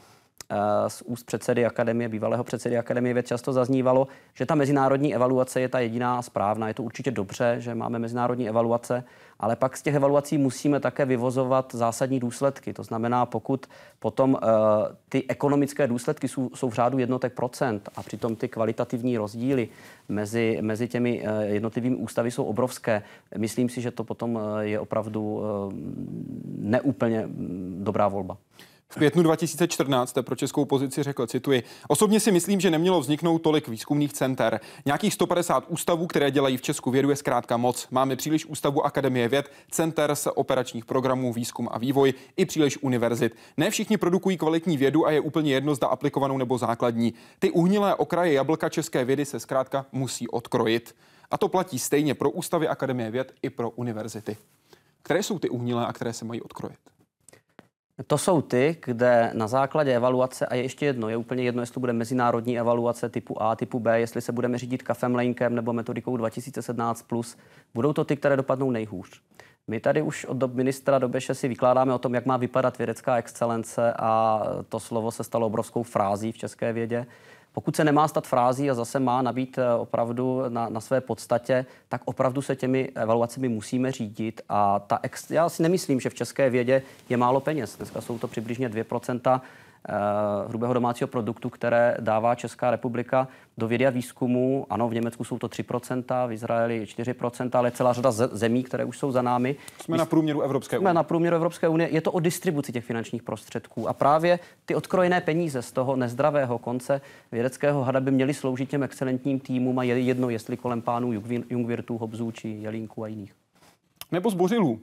z 0.87 1.01
úst 1.01 1.23
předsedy 1.23 1.65
akademie, 1.65 2.09
bývalého 2.09 2.43
předsedy 2.43 2.77
akademie 2.77 3.13
věd 3.13 3.27
často 3.27 3.53
zaznívalo, 3.53 4.07
že 4.33 4.45
ta 4.45 4.55
mezinárodní 4.55 5.15
evaluace 5.15 5.61
je 5.61 5.69
ta 5.69 5.79
jediná 5.79 6.21
správná. 6.21 6.67
Je 6.67 6.73
to 6.73 6.83
určitě 6.83 7.11
dobře, 7.11 7.55
že 7.59 7.75
máme 7.75 7.99
mezinárodní 7.99 8.49
evaluace, 8.49 9.03
ale 9.39 9.55
pak 9.55 9.77
z 9.77 9.81
těch 9.81 9.95
evaluací 9.95 10.37
musíme 10.37 10.79
také 10.79 11.05
vyvozovat 11.05 11.75
zásadní 11.75 12.19
důsledky. 12.19 12.73
To 12.73 12.83
znamená, 12.83 13.25
pokud 13.25 13.65
potom 13.99 14.33
uh, 14.33 14.39
ty 15.09 15.25
ekonomické 15.29 15.87
důsledky 15.87 16.27
jsou, 16.27 16.49
jsou 16.55 16.69
v 16.69 16.73
řádu 16.73 16.97
jednotek 16.97 17.33
procent 17.33 17.89
a 17.95 18.03
přitom 18.03 18.35
ty 18.35 18.47
kvalitativní 18.47 19.17
rozdíly 19.17 19.69
mezi, 20.09 20.57
mezi 20.61 20.87
těmi 20.87 21.21
uh, 21.21 21.41
jednotlivými 21.41 21.95
ústavy 21.95 22.31
jsou 22.31 22.43
obrovské, 22.43 23.03
myslím 23.37 23.69
si, 23.69 23.81
že 23.81 23.91
to 23.91 24.03
potom 24.03 24.39
je 24.59 24.79
opravdu 24.79 25.21
uh, 25.23 25.73
neúplně 26.57 27.25
mm, 27.25 27.79
dobrá 27.83 28.07
volba. 28.07 28.37
V 28.93 28.95
květnu 28.95 29.23
2014 29.23 30.17
pro 30.21 30.35
českou 30.35 30.65
pozici 30.65 31.03
řekl, 31.03 31.27
cituji, 31.27 31.63
osobně 31.87 32.19
si 32.19 32.31
myslím, 32.31 32.59
že 32.59 32.71
nemělo 32.71 33.01
vzniknout 33.01 33.39
tolik 33.39 33.67
výzkumných 33.67 34.13
center. 34.13 34.59
Nějakých 34.85 35.13
150 35.13 35.65
ústavů, 35.67 36.07
které 36.07 36.31
dělají 36.31 36.57
v 36.57 36.61
Česku 36.61 36.91
vědu, 36.91 37.09
je 37.09 37.15
zkrátka 37.15 37.57
moc. 37.57 37.87
Máme 37.91 38.15
příliš 38.15 38.45
ústavu 38.45 38.85
Akademie 38.85 39.27
věd, 39.27 39.51
center 39.71 40.15
z 40.15 40.27
operačních 40.35 40.85
programů, 40.85 41.33
výzkum 41.33 41.69
a 41.71 41.77
vývoj 41.77 42.13
i 42.37 42.45
příliš 42.45 42.77
univerzit. 42.81 43.35
Ne 43.57 43.69
všichni 43.69 43.97
produkují 43.97 44.37
kvalitní 44.37 44.77
vědu 44.77 45.07
a 45.07 45.11
je 45.11 45.19
úplně 45.19 45.53
jedno, 45.53 45.75
zda 45.75 45.87
aplikovanou 45.87 46.37
nebo 46.37 46.57
základní. 46.57 47.13
Ty 47.39 47.51
uhnilé 47.51 47.95
okraje 47.95 48.33
jablka 48.33 48.69
české 48.69 49.05
vědy 49.05 49.25
se 49.25 49.39
zkrátka 49.39 49.85
musí 49.91 50.27
odkrojit. 50.27 50.95
A 51.31 51.37
to 51.37 51.47
platí 51.47 51.79
stejně 51.79 52.13
pro 52.13 52.29
ústavy 52.31 52.67
Akademie 52.67 53.11
věd 53.11 53.33
i 53.41 53.49
pro 53.49 53.69
univerzity. 53.69 54.37
Které 55.03 55.23
jsou 55.23 55.39
ty 55.39 55.49
uhnilé 55.49 55.85
a 55.85 55.93
které 55.93 56.13
se 56.13 56.25
mají 56.25 56.41
odkrojit? 56.41 56.92
To 58.07 58.17
jsou 58.17 58.41
ty, 58.41 58.77
kde 58.85 59.31
na 59.33 59.47
základě 59.47 59.95
evaluace, 59.95 60.45
a 60.45 60.55
je 60.55 60.61
ještě 60.61 60.85
jedno, 60.85 61.09
je 61.09 61.17
úplně 61.17 61.43
jedno, 61.43 61.61
jestli 61.61 61.73
to 61.73 61.79
bude 61.79 61.93
mezinárodní 61.93 62.59
evaluace 62.59 63.09
typu 63.09 63.41
A, 63.41 63.55
typu 63.55 63.79
B, 63.79 63.99
jestli 63.99 64.21
se 64.21 64.31
budeme 64.31 64.57
řídit 64.57 64.83
kafem 64.83 65.15
Lenkem 65.15 65.55
nebo 65.55 65.73
metodikou 65.73 66.17
2017+, 66.17 67.37
budou 67.73 67.93
to 67.93 68.05
ty, 68.05 68.17
které 68.17 68.37
dopadnou 68.37 68.71
nejhůř. 68.71 69.21
My 69.67 69.79
tady 69.79 70.01
už 70.01 70.25
od 70.25 70.37
dob 70.37 70.53
ministra 70.53 70.99
Dobeše 70.99 71.35
si 71.35 71.47
vykládáme 71.47 71.93
o 71.93 71.97
tom, 71.97 72.13
jak 72.13 72.25
má 72.25 72.37
vypadat 72.37 72.77
vědecká 72.77 73.17
excelence 73.17 73.93
a 73.99 74.41
to 74.69 74.79
slovo 74.79 75.11
se 75.11 75.23
stalo 75.23 75.47
obrovskou 75.47 75.83
frází 75.83 76.31
v 76.31 76.37
české 76.37 76.73
vědě. 76.73 77.05
Pokud 77.53 77.75
se 77.75 77.83
nemá 77.83 78.07
stát 78.07 78.27
frází 78.27 78.69
a 78.69 78.73
zase 78.73 78.99
má 78.99 79.21
nabít 79.21 79.57
eh, 79.57 79.73
opravdu 79.73 80.41
na, 80.49 80.69
na 80.69 80.79
své 80.79 81.01
podstatě, 81.01 81.65
tak 81.89 82.01
opravdu 82.05 82.41
se 82.41 82.55
těmi 82.55 82.91
evaluacemi 82.95 83.49
musíme 83.49 83.91
řídit. 83.91 84.41
A 84.49 84.79
ta 84.79 84.99
ex, 85.03 85.31
já 85.31 85.49
si 85.49 85.63
nemyslím, 85.63 85.99
že 85.99 86.09
v 86.09 86.13
české 86.13 86.49
vědě 86.49 86.81
je 87.09 87.17
málo 87.17 87.39
peněz. 87.39 87.77
Dneska 87.77 88.01
jsou 88.01 88.17
to 88.19 88.27
přibližně 88.27 88.69
2 88.69 88.85
Eh, 89.25 89.41
hrubého 90.47 90.73
domácího 90.73 91.07
produktu, 91.07 91.49
které 91.49 91.97
dává 91.99 92.35
Česká 92.35 92.71
republika 92.71 93.27
do 93.57 93.67
vědy 93.67 93.87
a 93.87 93.89
výzkumu. 93.89 94.65
Ano, 94.69 94.89
v 94.89 94.93
Německu 94.93 95.23
jsou 95.23 95.37
to 95.37 95.47
3%, 95.47 96.27
v 96.27 96.31
Izraeli 96.31 96.83
4%, 96.83 97.49
ale 97.53 97.71
celá 97.71 97.93
řada 97.93 98.11
zemí, 98.11 98.63
které 98.63 98.85
už 98.85 98.97
jsou 98.97 99.11
za 99.11 99.21
námi. 99.21 99.55
Jsme 99.81 99.97
na 99.97 100.05
průměru 100.05 100.41
Evropské 100.41 100.79
unie. 100.79 100.83
Jsme 100.83 100.93
na 100.93 101.03
průměru 101.03 101.35
Evropské 101.35 101.67
unie. 101.67 101.89
Je 101.89 102.01
to 102.01 102.11
o 102.11 102.19
distribuci 102.19 102.71
těch 102.71 102.85
finančních 102.85 103.23
prostředků. 103.23 103.89
A 103.89 103.93
právě 103.93 104.39
ty 104.65 104.75
odkrojené 104.75 105.21
peníze 105.21 105.61
z 105.61 105.71
toho 105.71 105.95
nezdravého 105.95 106.57
konce 106.57 107.01
vědeckého 107.31 107.83
hada 107.83 107.99
by 107.99 108.11
měly 108.11 108.33
sloužit 108.33 108.69
těm 108.69 108.83
excelentním 108.83 109.39
týmům 109.39 109.79
a 109.79 109.83
je 109.83 109.99
jedno, 109.99 110.29
jestli 110.29 110.57
kolem 110.57 110.81
pánů 110.81 111.13
Jungwirtů, 111.49 111.97
Hobzů 111.97 112.31
či 112.31 112.49
Jelínků 112.49 113.03
a 113.03 113.07
jiných. 113.07 113.33
Nebo 114.11 114.29
zbořilů. 114.29 114.79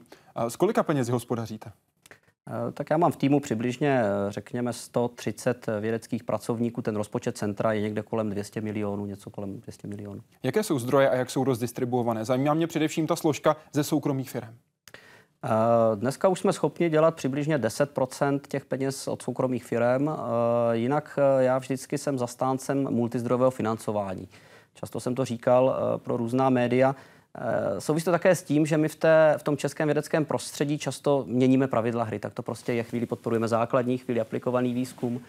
Z 0.47 0.55
kolika 0.55 0.83
peněz 0.83 1.09
hospodaříte? 1.09 1.71
Eh, 2.49 2.71
tak 2.71 2.89
já 2.89 2.97
mám 2.97 3.11
v 3.11 3.17
týmu 3.17 3.39
přibližně, 3.39 4.01
eh, 4.03 4.31
řekněme, 4.31 4.73
130 4.73 5.67
vědeckých 5.79 6.23
pracovníků. 6.23 6.81
Ten 6.81 6.95
rozpočet 6.95 7.37
centra 7.37 7.73
je 7.73 7.81
někde 7.81 8.01
kolem 8.01 8.29
200 8.29 8.61
milionů, 8.61 9.05
něco 9.05 9.29
kolem 9.29 9.59
200 9.59 9.87
milionů. 9.87 10.21
Jaké 10.43 10.63
jsou 10.63 10.79
zdroje 10.79 11.09
a 11.09 11.15
jak 11.15 11.29
jsou 11.29 11.43
rozdistribuované? 11.43 12.25
Zajímá 12.25 12.53
mě 12.53 12.67
především 12.67 13.07
ta 13.07 13.15
složka 13.15 13.55
ze 13.73 13.83
soukromých 13.83 14.29
firm. 14.29 14.47
Eh, 15.43 15.49
dneska 15.95 16.27
už 16.27 16.39
jsme 16.39 16.53
schopni 16.53 16.89
dělat 16.89 17.15
přibližně 17.15 17.57
10% 17.57 18.47
těch 18.47 18.65
peněz 18.65 19.07
od 19.07 19.21
soukromých 19.21 19.63
firm. 19.63 20.09
Jinak 20.71 21.19
já 21.39 21.57
vždycky 21.57 21.97
jsem 21.97 22.17
zastáncem 22.17 22.87
multizdrojového 22.89 23.51
financování. 23.51 24.27
Často 24.73 24.99
jsem 24.99 25.15
to 25.15 25.25
říkal 25.25 25.75
pro 26.03 26.17
různá 26.17 26.49
média. 26.49 26.95
Eh, 27.37 27.81
souvisí 27.81 28.05
to 28.05 28.11
také 28.11 28.35
s 28.35 28.43
tím, 28.43 28.65
že 28.65 28.77
my 28.77 28.87
v, 28.87 28.95
té, 28.95 29.35
v 29.37 29.43
tom 29.43 29.57
českém 29.57 29.87
vědeckém 29.87 30.25
prostředí 30.25 30.77
často 30.77 31.23
měníme 31.27 31.67
pravidla 31.67 32.03
hry. 32.03 32.19
Tak 32.19 32.33
to 32.33 32.43
prostě 32.43 32.73
je 32.73 32.83
chvíli 32.83 33.05
podporujeme 33.05 33.47
základní, 33.47 33.97
chvíli 33.97 34.19
aplikovaný 34.19 34.73
výzkum. 34.73 35.21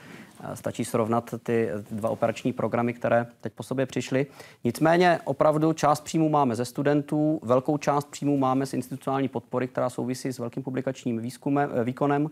Eh, 0.45 0.57
stačí 0.57 0.85
srovnat 0.85 1.35
ty 1.43 1.69
dva 1.91 2.11
operační 2.11 2.53
programy, 2.53 2.93
které 2.93 3.27
teď 3.41 3.53
po 3.53 3.63
sobě 3.63 3.87
přišly. 3.87 4.27
Nicméně 4.65 5.21
opravdu 5.25 5.73
část 5.73 6.01
příjmů 6.01 6.29
máme 6.29 6.57
ze 6.57 6.65
studentů, 6.65 7.41
velkou 7.43 7.79
část 7.79 8.11
příjmů 8.11 8.39
máme 8.39 8.67
z 8.67 8.75
institucionální 8.75 9.29
podpory, 9.29 9.69
která 9.69 9.91
souvisí 9.91 10.33
s 10.33 10.39
velkým 10.39 10.63
publikačním 10.63 11.19
výzkumem, 11.19 11.71
eh, 11.75 11.85
výkonem 11.85 12.31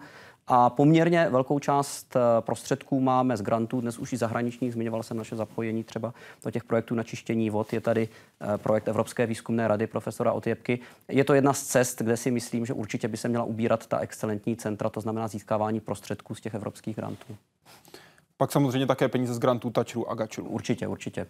a 0.53 0.71
poměrně 0.71 1.29
velkou 1.31 1.59
část 1.59 2.17
eh, 2.17 2.21
prostředků 2.41 3.01
máme 3.01 3.37
z 3.37 3.43
grantů, 3.43 3.81
dnes 3.81 3.99
už 3.99 4.13
i 4.13 4.17
zahraničních. 4.17 4.73
Zmiňoval 4.73 5.03
jsem 5.03 5.17
naše 5.17 5.37
zapojení 5.37 5.85
třeba 5.85 6.15
do 6.45 6.51
těch 6.51 6.65
projektů 6.65 6.95
na 6.95 7.03
čištění 7.03 7.51
vod. 7.51 7.73
Je 7.73 7.81
tady 7.81 8.09
eh, 8.41 8.59
projekt 8.59 8.89
Evropské 8.89 9.27
výzkumné 9.27 9.69
rady 9.69 9.87
profesora 9.87 10.33
Otjepky. 10.33 10.79
Je 11.09 11.25
to 11.25 11.35
jedna 11.35 11.53
z 11.53 11.63
cest, 11.63 12.03
kde 12.03 12.17
si 12.17 12.31
myslím, 12.31 12.67
že 12.67 12.73
určitě 12.73 13.09
by 13.09 13.17
se 13.17 13.29
měla 13.29 13.45
ubírat 13.45 13.87
ta 13.87 13.99
excelentní 13.99 14.57
centra, 14.57 14.91
to 14.91 15.01
znamená 15.01 15.29
získávání 15.29 15.81
prostředků 15.81 16.35
z 16.35 16.41
těch 16.41 16.55
evropských 16.55 16.97
grantů. 16.97 17.37
Pak 18.37 18.53
samozřejmě 18.53 18.87
také 18.87 19.09
peníze 19.09 19.35
z 19.35 19.39
grantů 19.39 19.71
Tačru 19.71 20.11
a 20.11 20.15
Gačulu. 20.15 20.49
Určitě, 20.49 20.87
určitě. 20.87 21.27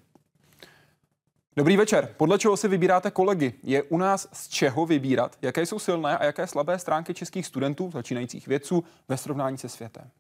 Dobrý 1.57 1.77
večer. 1.77 2.15
Podle 2.17 2.39
čeho 2.39 2.57
si 2.57 2.69
vybíráte 2.69 3.11
kolegy? 3.11 3.55
Je 3.63 3.83
u 3.83 3.99
nás 3.99 4.29
z 4.33 4.49
čeho 4.49 4.87
vybírat? 4.87 5.37
Jaké 5.43 5.67
jsou 5.67 5.79
silné 5.79 6.19
a 6.19 6.25
jaké 6.25 6.47
slabé 6.47 6.79
stránky 6.79 7.15
českých 7.15 7.47
studentů, 7.47 7.91
začínajících 7.91 8.47
vědců 8.47 8.85
ve 9.09 9.17
srovnání 9.17 9.59
se 9.59 9.69
světem? 9.69 10.11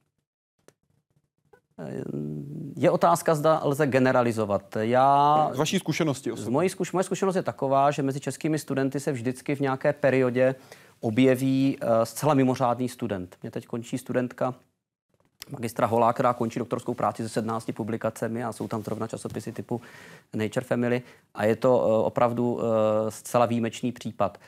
Je 2.77 2.91
otázka, 2.91 3.35
zda 3.35 3.61
lze 3.65 3.87
generalizovat. 3.87 4.77
Já, 4.81 5.51
z 5.53 5.59
vaší 5.59 5.79
zkušenosti 5.79 6.33
osobně. 6.33 6.47
Z 6.47 6.49
mojí 6.49 6.69
zkuš, 6.69 6.93
moje 6.93 7.05
zkušenost 7.05 7.37
je 7.37 7.43
taková, 7.43 7.91
že 7.91 8.03
mezi 8.03 8.21
českými 8.21 8.59
studenty 8.59 9.01
se 9.01 9.13
vždycky 9.13 9.55
v 9.55 9.61
nějaké 9.61 9.93
periodě 9.93 10.55
objeví 11.01 11.79
uh, 11.83 11.89
zcela 12.05 12.35
mimořádný 12.35 12.89
student. 12.89 13.37
Mě 13.43 13.51
teď 13.51 13.67
končí 13.67 13.99
studentka 13.99 14.55
magistra 15.53 15.87
Holá, 15.87 16.13
která 16.13 16.33
končí 16.33 16.59
doktorskou 16.59 16.95
práci 16.95 17.23
se 17.23 17.29
17 17.29 17.71
publikacemi 17.75 18.45
a 18.45 18.53
jsou 18.53 18.69
tam 18.69 18.83
zrovna 18.83 19.07
časopisy 19.07 19.53
typu 19.53 19.81
Nature 20.35 20.67
Family 20.67 21.03
a 21.35 21.45
je 21.45 21.57
to 21.57 21.79
uh, 21.79 22.07
opravdu 22.07 22.53
uh, 22.53 22.63
zcela 23.09 23.47
výjimečný 23.47 23.93
případ. 23.93 24.39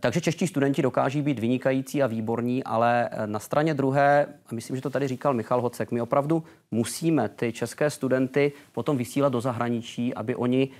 Takže 0.00 0.20
čeští 0.20 0.46
studenti 0.46 0.82
dokáží 0.82 1.22
být 1.22 1.38
vynikající 1.38 2.02
a 2.02 2.06
výborní, 2.06 2.64
ale 2.64 3.10
na 3.26 3.38
straně 3.38 3.74
druhé, 3.74 4.26
a 4.46 4.54
myslím, 4.54 4.76
že 4.76 4.82
to 4.82 4.90
tady 4.90 5.08
říkal 5.08 5.34
Michal 5.34 5.60
Hocek, 5.60 5.90
my 5.90 6.00
opravdu 6.00 6.44
musíme 6.70 7.28
ty 7.28 7.52
české 7.52 7.90
studenty 7.90 8.52
potom 8.72 8.96
vysílat 8.96 9.32
do 9.32 9.40
zahraničí, 9.40 10.14
aby 10.14 10.34
oni 10.34 10.70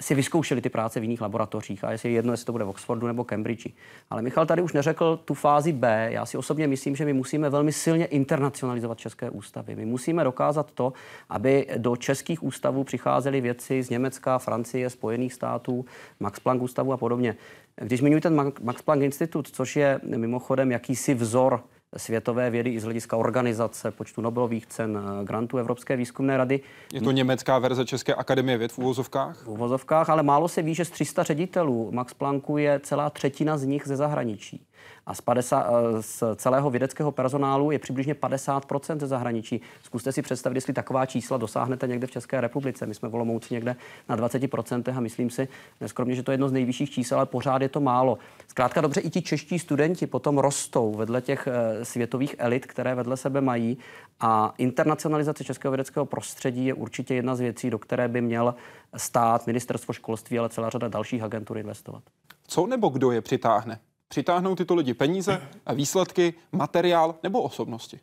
si 0.00 0.14
vyzkoušeli 0.14 0.60
ty 0.60 0.68
práce 0.68 1.00
v 1.00 1.02
jiných 1.02 1.20
laboratořích. 1.20 1.84
A 1.84 1.92
jestli 1.92 2.08
je 2.08 2.14
jedno, 2.14 2.32
jestli 2.32 2.46
to 2.46 2.52
bude 2.52 2.64
v 2.64 2.68
Oxfordu 2.68 3.06
nebo 3.06 3.24
Cambridge. 3.24 3.66
Ale 4.10 4.22
Michal 4.22 4.46
tady 4.46 4.62
už 4.62 4.72
neřekl 4.72 5.16
tu 5.24 5.34
fázi 5.34 5.72
B. 5.72 6.08
Já 6.12 6.26
si 6.26 6.36
osobně 6.38 6.66
myslím, 6.66 6.96
že 6.96 7.04
my 7.04 7.12
musíme 7.12 7.50
velmi 7.50 7.72
silně 7.72 8.04
internacionalizovat 8.04 8.98
české 8.98 9.30
ústavy. 9.30 9.76
My 9.76 9.86
musíme 9.86 10.24
dokázat 10.24 10.70
to, 10.70 10.92
aby 11.28 11.66
do 11.76 11.96
českých 11.96 12.42
ústavů 12.42 12.84
přicházely 12.84 13.40
věci 13.40 13.82
z 13.82 13.90
Německa, 13.90 14.38
Francie, 14.38 14.90
Spojených 14.90 15.32
států, 15.32 15.84
Max 16.20 16.40
Planck 16.40 16.62
ústavu 16.62 16.92
a 16.92 16.96
podobně. 16.96 17.36
Když 17.76 18.00
zmiňuji 18.00 18.20
ten 18.20 18.52
Max 18.62 18.82
Planck 18.82 19.02
institut, 19.02 19.48
což 19.48 19.76
je 19.76 20.00
mimochodem 20.16 20.70
jakýsi 20.72 21.14
vzor 21.14 21.64
světové 21.96 22.50
vědy 22.50 22.70
i 22.70 22.80
z 22.80 22.84
hlediska 22.84 23.16
organizace, 23.16 23.90
počtu 23.90 24.20
Nobelových 24.20 24.66
cen, 24.66 24.98
eh, 25.20 25.24
grantů 25.24 25.58
Evropské 25.58 25.96
výzkumné 25.96 26.36
rady. 26.36 26.60
Je 26.92 27.00
to 27.00 27.10
německá 27.10 27.58
verze 27.58 27.84
České 27.84 28.14
akademie 28.14 28.58
věd 28.58 28.72
v 28.72 28.78
úvozovkách? 28.78 29.42
V 29.44 29.48
úvozovkách, 29.48 30.10
ale 30.10 30.22
málo 30.22 30.48
se 30.48 30.62
ví, 30.62 30.74
že 30.74 30.84
z 30.84 30.90
300 30.90 31.22
ředitelů 31.22 31.90
Max 31.92 32.14
Plancku 32.14 32.58
je 32.58 32.80
celá 32.80 33.10
třetina 33.10 33.58
z 33.58 33.64
nich 33.64 33.86
ze 33.86 33.96
zahraničí 33.96 34.66
a 35.06 35.14
z, 35.14 35.20
50, 35.20 35.66
eh, 35.66 36.02
z 36.02 36.22
celého 36.36 36.70
vědeckého 36.70 37.12
personálu 37.12 37.70
je 37.70 37.78
přibližně 37.78 38.14
50% 38.14 39.00
ze 39.00 39.06
zahraničí. 39.06 39.60
Zkuste 39.82 40.12
si 40.12 40.22
představit, 40.22 40.54
jestli 40.54 40.72
taková 40.72 41.06
čísla 41.06 41.36
dosáhnete 41.36 41.86
někde 41.86 42.06
v 42.06 42.10
České 42.10 42.40
republice. 42.40 42.86
My 42.86 42.94
jsme 42.94 43.08
v 43.08 43.14
Olomouci 43.14 43.54
někde 43.54 43.76
na 44.08 44.16
20% 44.16 44.96
a 44.96 45.00
myslím 45.00 45.30
si 45.30 45.48
neskromně, 45.80 46.14
že 46.14 46.22
to 46.22 46.30
je 46.30 46.34
jedno 46.34 46.48
z 46.48 46.52
nejvyšších 46.52 46.90
čísel, 46.90 47.18
ale 47.18 47.26
pořád 47.26 47.62
je 47.62 47.68
to 47.68 47.80
málo. 47.80 48.18
Zkrátka 48.48 48.80
dobře, 48.80 49.00
i 49.00 49.10
ti 49.10 49.22
čeští 49.22 49.58
studenti 49.58 50.06
potom 50.06 50.38
rostou 50.38 50.94
vedle 50.94 51.20
těch 51.20 51.48
eh, 51.48 51.84
světových 51.84 52.34
elit, 52.38 52.66
které 52.66 52.94
vedle 52.94 53.16
sebe 53.16 53.40
mají 53.40 53.78
a 54.20 54.54
internacionalizace 54.58 55.44
českého 55.44 55.72
vědeckého 55.72 56.06
prostředí 56.06 56.66
je 56.66 56.74
určitě 56.74 57.14
jedna 57.14 57.34
z 57.34 57.40
věcí, 57.40 57.70
do 57.70 57.78
které 57.78 58.08
by 58.08 58.20
měl 58.20 58.54
stát, 58.96 59.46
ministerstvo 59.46 59.94
školství, 59.94 60.38
ale 60.38 60.48
celá 60.48 60.70
řada 60.70 60.88
dalších 60.88 61.22
agentur 61.22 61.58
investovat. 61.58 62.02
Co 62.46 62.66
nebo 62.66 62.88
kdo 62.88 63.10
je 63.10 63.20
přitáhne? 63.20 63.78
Přitáhnou 64.12 64.54
tyto 64.54 64.74
lidi 64.74 64.94
peníze, 64.94 65.42
a 65.66 65.72
výsledky, 65.72 66.34
materiál 66.52 67.14
nebo 67.22 67.42
osobnosti? 67.42 68.00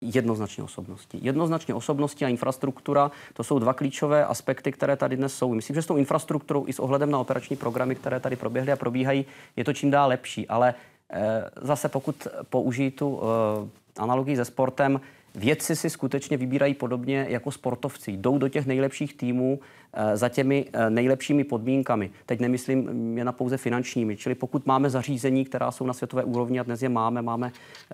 Jednoznačně 0.00 0.64
osobnosti. 0.64 1.18
Jednoznačně 1.22 1.74
osobnosti 1.74 2.24
a 2.24 2.28
infrastruktura, 2.28 3.10
to 3.34 3.44
jsou 3.44 3.58
dva 3.58 3.72
klíčové 3.72 4.24
aspekty, 4.24 4.72
které 4.72 4.96
tady 4.96 5.16
dnes 5.16 5.34
jsou. 5.34 5.54
Myslím, 5.54 5.74
že 5.74 5.82
s 5.82 5.86
tou 5.86 5.96
infrastrukturou 5.96 6.64
i 6.68 6.72
s 6.72 6.78
ohledem 6.78 7.10
na 7.10 7.18
operační 7.18 7.56
programy, 7.56 7.94
které 7.94 8.20
tady 8.20 8.36
proběhly 8.36 8.72
a 8.72 8.76
probíhají, 8.76 9.26
je 9.56 9.64
to 9.64 9.72
čím 9.72 9.90
dál 9.90 10.08
lepší. 10.08 10.48
Ale 10.48 10.74
e, 11.12 11.50
zase 11.62 11.88
pokud 11.88 12.26
použijí 12.48 12.90
tu 12.90 13.20
e, 13.20 14.00
analogii 14.02 14.36
se 14.36 14.44
sportem, 14.44 15.00
Vědci 15.34 15.76
si 15.76 15.90
skutečně 15.90 16.36
vybírají 16.36 16.74
podobně 16.74 17.26
jako 17.28 17.50
sportovci. 17.50 18.12
Jdou 18.12 18.38
do 18.38 18.48
těch 18.48 18.66
nejlepších 18.66 19.14
týmů 19.14 19.60
e, 19.92 20.16
za 20.16 20.28
těmi 20.28 20.66
e, 20.72 20.90
nejlepšími 20.90 21.44
podmínkami. 21.44 22.10
Teď 22.26 22.40
nemyslím 22.40 22.88
jen 23.18 23.26
na 23.26 23.32
pouze 23.32 23.56
finančními. 23.56 24.16
Čili 24.16 24.34
pokud 24.34 24.66
máme 24.66 24.90
zařízení, 24.90 25.44
která 25.44 25.70
jsou 25.70 25.86
na 25.86 25.92
světové 25.92 26.24
úrovni 26.24 26.60
a 26.60 26.62
dnes 26.62 26.82
je 26.82 26.88
máme, 26.88 27.22
máme 27.22 27.52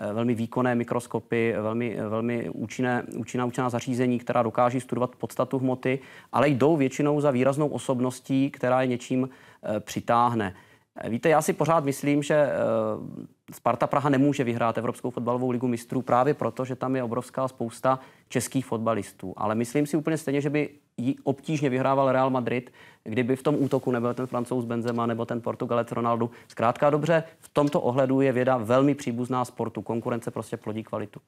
e, 0.09 0.13
velmi 0.13 0.35
výkonné 0.35 0.75
mikroskopy, 0.75 1.55
velmi, 1.61 1.97
velmi 2.09 2.49
účinné, 2.49 3.03
účinná, 3.15 3.45
účinná 3.45 3.69
zařízení, 3.69 4.19
která 4.19 4.43
dokáží 4.43 4.81
studovat 4.81 5.15
podstatu 5.15 5.59
hmoty, 5.59 5.99
ale 6.31 6.49
jdou 6.49 6.77
většinou 6.77 7.21
za 7.21 7.31
výraznou 7.31 7.67
osobností, 7.67 8.51
která 8.51 8.81
je 8.81 8.87
něčím 8.87 9.29
přitáhne. 9.79 10.55
Víte, 11.07 11.29
já 11.29 11.41
si 11.41 11.53
pořád 11.53 11.83
myslím, 11.83 12.23
že 12.23 12.35
eh, 12.35 12.55
Sparta 13.53 13.87
Praha 13.87 14.09
nemůže 14.09 14.43
vyhrát 14.43 14.77
Evropskou 14.77 15.09
fotbalovou 15.09 15.51
ligu 15.51 15.67
mistrů 15.67 16.01
právě 16.01 16.33
proto, 16.33 16.65
že 16.65 16.75
tam 16.75 16.95
je 16.95 17.03
obrovská 17.03 17.47
spousta 17.47 17.99
českých 18.29 18.65
fotbalistů. 18.65 19.33
Ale 19.37 19.55
myslím 19.55 19.85
si 19.85 19.97
úplně 19.97 20.17
stejně, 20.17 20.41
že 20.41 20.49
by 20.49 20.69
ji 20.97 21.15
obtížně 21.23 21.69
vyhrával 21.69 22.11
Real 22.11 22.29
Madrid, 22.29 22.73
kdyby 23.03 23.35
v 23.35 23.43
tom 23.43 23.55
útoku 23.59 23.91
nebyl 23.91 24.13
ten 24.13 24.27
francouz 24.27 24.65
Benzema 24.65 25.05
nebo 25.05 25.25
ten 25.25 25.41
Portugalec 25.41 25.91
Ronaldo. 25.91 26.29
Zkrátka 26.47 26.89
dobře, 26.89 27.23
v 27.39 27.49
tomto 27.49 27.81
ohledu 27.81 28.21
je 28.21 28.31
věda 28.31 28.57
velmi 28.57 28.95
příbuzná 28.95 29.45
sportu. 29.45 29.81
Konkurence 29.81 30.31
prostě 30.31 30.57
plodí 30.57 30.83
kvalitu. 30.83 31.19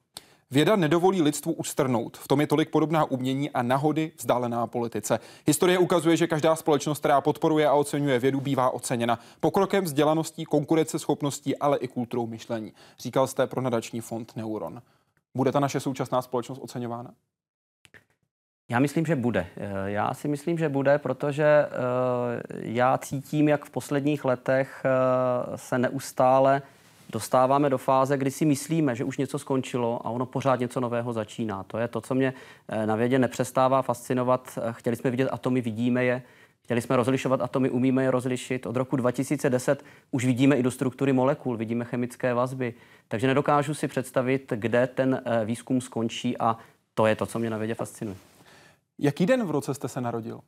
Věda 0.52 0.76
nedovolí 0.76 1.22
lidstvu 1.22 1.52
ustrnout. 1.52 2.16
V 2.16 2.28
tom 2.28 2.40
je 2.40 2.46
tolik 2.46 2.70
podobná 2.70 3.04
umění 3.04 3.50
a 3.50 3.62
nahody 3.62 4.12
vzdálená 4.18 4.66
politice. 4.66 5.18
Historie 5.46 5.78
ukazuje, 5.78 6.16
že 6.16 6.26
každá 6.26 6.56
společnost, 6.56 6.98
která 6.98 7.20
podporuje 7.20 7.68
a 7.68 7.72
oceňuje 7.72 8.18
vědu, 8.18 8.40
bývá 8.40 8.70
oceněna 8.70 9.18
pokrokem, 9.40 9.84
vzdělaností, 9.84 10.44
konkurenceschopností, 10.44 11.56
ale 11.56 11.78
i 11.78 11.88
kulturou 11.88 12.26
myšlení. 12.26 12.72
Říkal 12.98 13.26
jste 13.26 13.46
pro 13.46 13.60
nadační 13.60 14.00
fond 14.00 14.32
Neuron. 14.36 14.82
Bude 15.34 15.52
ta 15.52 15.60
naše 15.60 15.80
současná 15.80 16.22
společnost 16.22 16.58
oceňována? 16.62 17.10
Já 18.70 18.78
myslím, 18.78 19.06
že 19.06 19.16
bude. 19.16 19.46
Já 19.84 20.14
si 20.14 20.28
myslím, 20.28 20.58
že 20.58 20.68
bude, 20.68 20.98
protože 20.98 21.44
eh, 21.44 21.68
já 22.58 22.98
cítím, 22.98 23.48
jak 23.48 23.64
v 23.64 23.70
posledních 23.70 24.24
letech 24.24 24.82
eh, 24.84 25.58
se 25.58 25.78
neustále 25.78 26.62
dostáváme 27.12 27.70
do 27.70 27.78
fáze, 27.78 28.18
kdy 28.18 28.30
si 28.30 28.44
myslíme, 28.44 28.96
že 28.96 29.04
už 29.04 29.18
něco 29.18 29.38
skončilo 29.38 30.06
a 30.06 30.10
ono 30.10 30.26
pořád 30.26 30.60
něco 30.60 30.80
nového 30.80 31.12
začíná. 31.12 31.62
To 31.62 31.78
je 31.78 31.88
to, 31.88 32.00
co 32.00 32.14
mě 32.14 32.34
eh, 32.68 32.86
na 32.86 32.96
vědě 32.96 33.18
nepřestává 33.18 33.82
fascinovat. 33.82 34.58
Eh, 34.62 34.72
chtěli 34.72 34.96
jsme 34.96 35.10
vidět 35.10 35.28
atomy, 35.32 35.60
vidíme 35.60 36.04
je. 36.04 36.22
Chtěli 36.64 36.80
jsme 36.80 36.96
rozlišovat 36.96 37.40
atomy, 37.40 37.70
umíme 37.70 38.02
je 38.02 38.10
rozlišit. 38.10 38.66
Od 38.66 38.76
roku 38.76 38.96
2010 38.96 39.84
už 40.10 40.24
vidíme 40.24 40.56
i 40.56 40.62
do 40.62 40.70
struktury 40.70 41.12
molekul, 41.12 41.56
vidíme 41.56 41.84
chemické 41.84 42.34
vazby. 42.34 42.74
Takže 43.08 43.26
nedokážu 43.26 43.74
si 43.74 43.88
představit, 43.88 44.52
kde 44.56 44.86
ten 44.86 45.22
eh, 45.24 45.44
výzkum 45.44 45.80
skončí 45.80 46.38
a 46.38 46.56
to 46.94 47.06
je 47.06 47.16
to, 47.16 47.26
co 47.26 47.38
mě 47.38 47.50
na 47.50 47.58
vědě 47.58 47.74
fascinuje. 47.74 48.16
Jaký 48.98 49.26
den 49.26 49.44
v 49.44 49.50
roce 49.50 49.74
jste 49.74 49.88
se 49.88 50.00
narodil? 50.00 50.40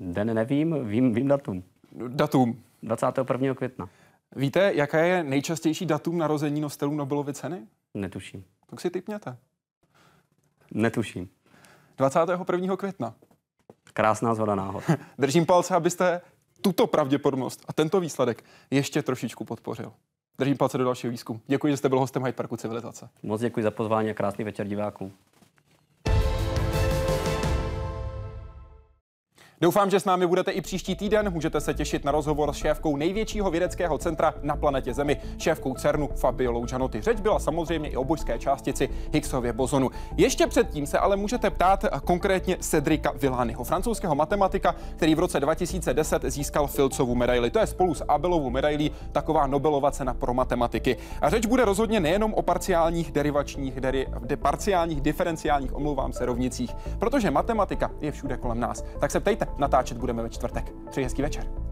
Den 0.00 0.34
nevím, 0.34 0.76
vím, 0.88 1.14
vím 1.14 1.28
datum. 1.28 1.62
Datum? 2.08 2.62
21. 2.82 3.54
května. 3.54 3.88
Víte, 4.36 4.72
jaké 4.74 5.08
je 5.08 5.24
nejčastější 5.24 5.86
datum 5.86 6.18
narození 6.18 6.60
nositelů 6.60 6.94
Nobelovy 6.94 7.34
ceny? 7.34 7.66
Netuším. 7.94 8.44
Tak 8.70 8.80
si 8.80 8.90
typněte. 8.90 9.36
Netuším. 10.70 11.28
21. 11.96 12.76
května. 12.76 13.14
Krásná 13.92 14.34
zhoda 14.34 14.54
náhod. 14.54 14.84
Držím 15.18 15.46
palce, 15.46 15.74
abyste 15.74 16.20
tuto 16.60 16.86
pravděpodobnost 16.86 17.64
a 17.68 17.72
tento 17.72 18.00
výsledek 18.00 18.44
ještě 18.70 19.02
trošičku 19.02 19.44
podpořil. 19.44 19.92
Držím 20.38 20.56
palce 20.56 20.78
do 20.78 20.84
dalšího 20.84 21.10
výzkumu. 21.10 21.40
Děkuji, 21.46 21.72
že 21.72 21.76
jste 21.76 21.88
byl 21.88 21.98
hostem 22.00 22.22
Hyde 22.22 22.32
Parku 22.32 22.56
Civilizace. 22.56 23.08
Moc 23.22 23.40
děkuji 23.40 23.62
za 23.62 23.70
pozvání 23.70 24.10
a 24.10 24.14
krásný 24.14 24.44
večer 24.44 24.66
divákům. 24.66 25.12
Doufám, 29.60 29.90
že 29.90 30.00
s 30.00 30.04
námi 30.04 30.26
budete 30.26 30.50
i 30.50 30.60
příští 30.60 30.94
týden. 30.94 31.30
Můžete 31.30 31.60
se 31.60 31.74
těšit 31.74 32.04
na 32.04 32.12
rozhovor 32.12 32.52
s 32.52 32.56
šéfkou 32.56 32.96
největšího 32.96 33.50
vědeckého 33.50 33.98
centra 33.98 34.34
na 34.42 34.56
planetě 34.56 34.94
Zemi, 34.94 35.20
šéfkou 35.38 35.74
CERNu 35.74 36.08
Fabiolou 36.16 36.64
Gianotti. 36.64 37.00
Řeč 37.00 37.20
byla 37.20 37.38
samozřejmě 37.38 37.88
i 37.88 37.96
o 37.96 38.04
božské 38.04 38.38
částici 38.38 38.88
Higgsově 39.12 39.52
bozonu. 39.52 39.90
Ještě 40.16 40.46
předtím 40.46 40.86
se 40.86 40.98
ale 40.98 41.16
můžete 41.16 41.50
ptát 41.50 41.84
konkrétně 42.04 42.56
Cedrika 42.60 43.12
Villányho, 43.20 43.64
francouzského 43.64 44.14
matematika, 44.14 44.74
který 44.96 45.14
v 45.14 45.18
roce 45.18 45.40
2010 45.40 46.22
získal 46.24 46.66
Filcovu 46.66 47.14
medaili. 47.14 47.50
To 47.50 47.58
je 47.58 47.66
spolu 47.66 47.94
s 47.94 48.04
Abelovou 48.08 48.50
medailí 48.50 48.90
taková 49.12 49.46
Nobelova 49.46 49.90
cena 49.90 50.14
pro 50.14 50.34
matematiky. 50.34 50.96
A 51.20 51.30
řeč 51.30 51.46
bude 51.46 51.64
rozhodně 51.64 52.00
nejenom 52.00 52.34
o 52.34 52.42
parciálních 52.42 53.12
derivačních, 53.12 53.80
deri, 53.80 54.06
de, 54.20 54.36
parciálních 54.36 55.00
diferenciálních, 55.00 55.74
omlouvám 55.74 56.12
se, 56.12 56.26
rovnicích, 56.26 56.74
protože 56.98 57.30
matematika 57.30 57.90
je 58.00 58.12
všude 58.12 58.36
kolem 58.36 58.60
nás. 58.60 58.84
Tak 59.00 59.10
se 59.10 59.20
ptejte, 59.20 59.43
natáčet 59.58 59.98
budeme 59.98 60.22
ve 60.22 60.30
čtvrtek. 60.30 60.72
Přeji 60.90 61.04
hezký 61.04 61.22
večer. 61.22 61.63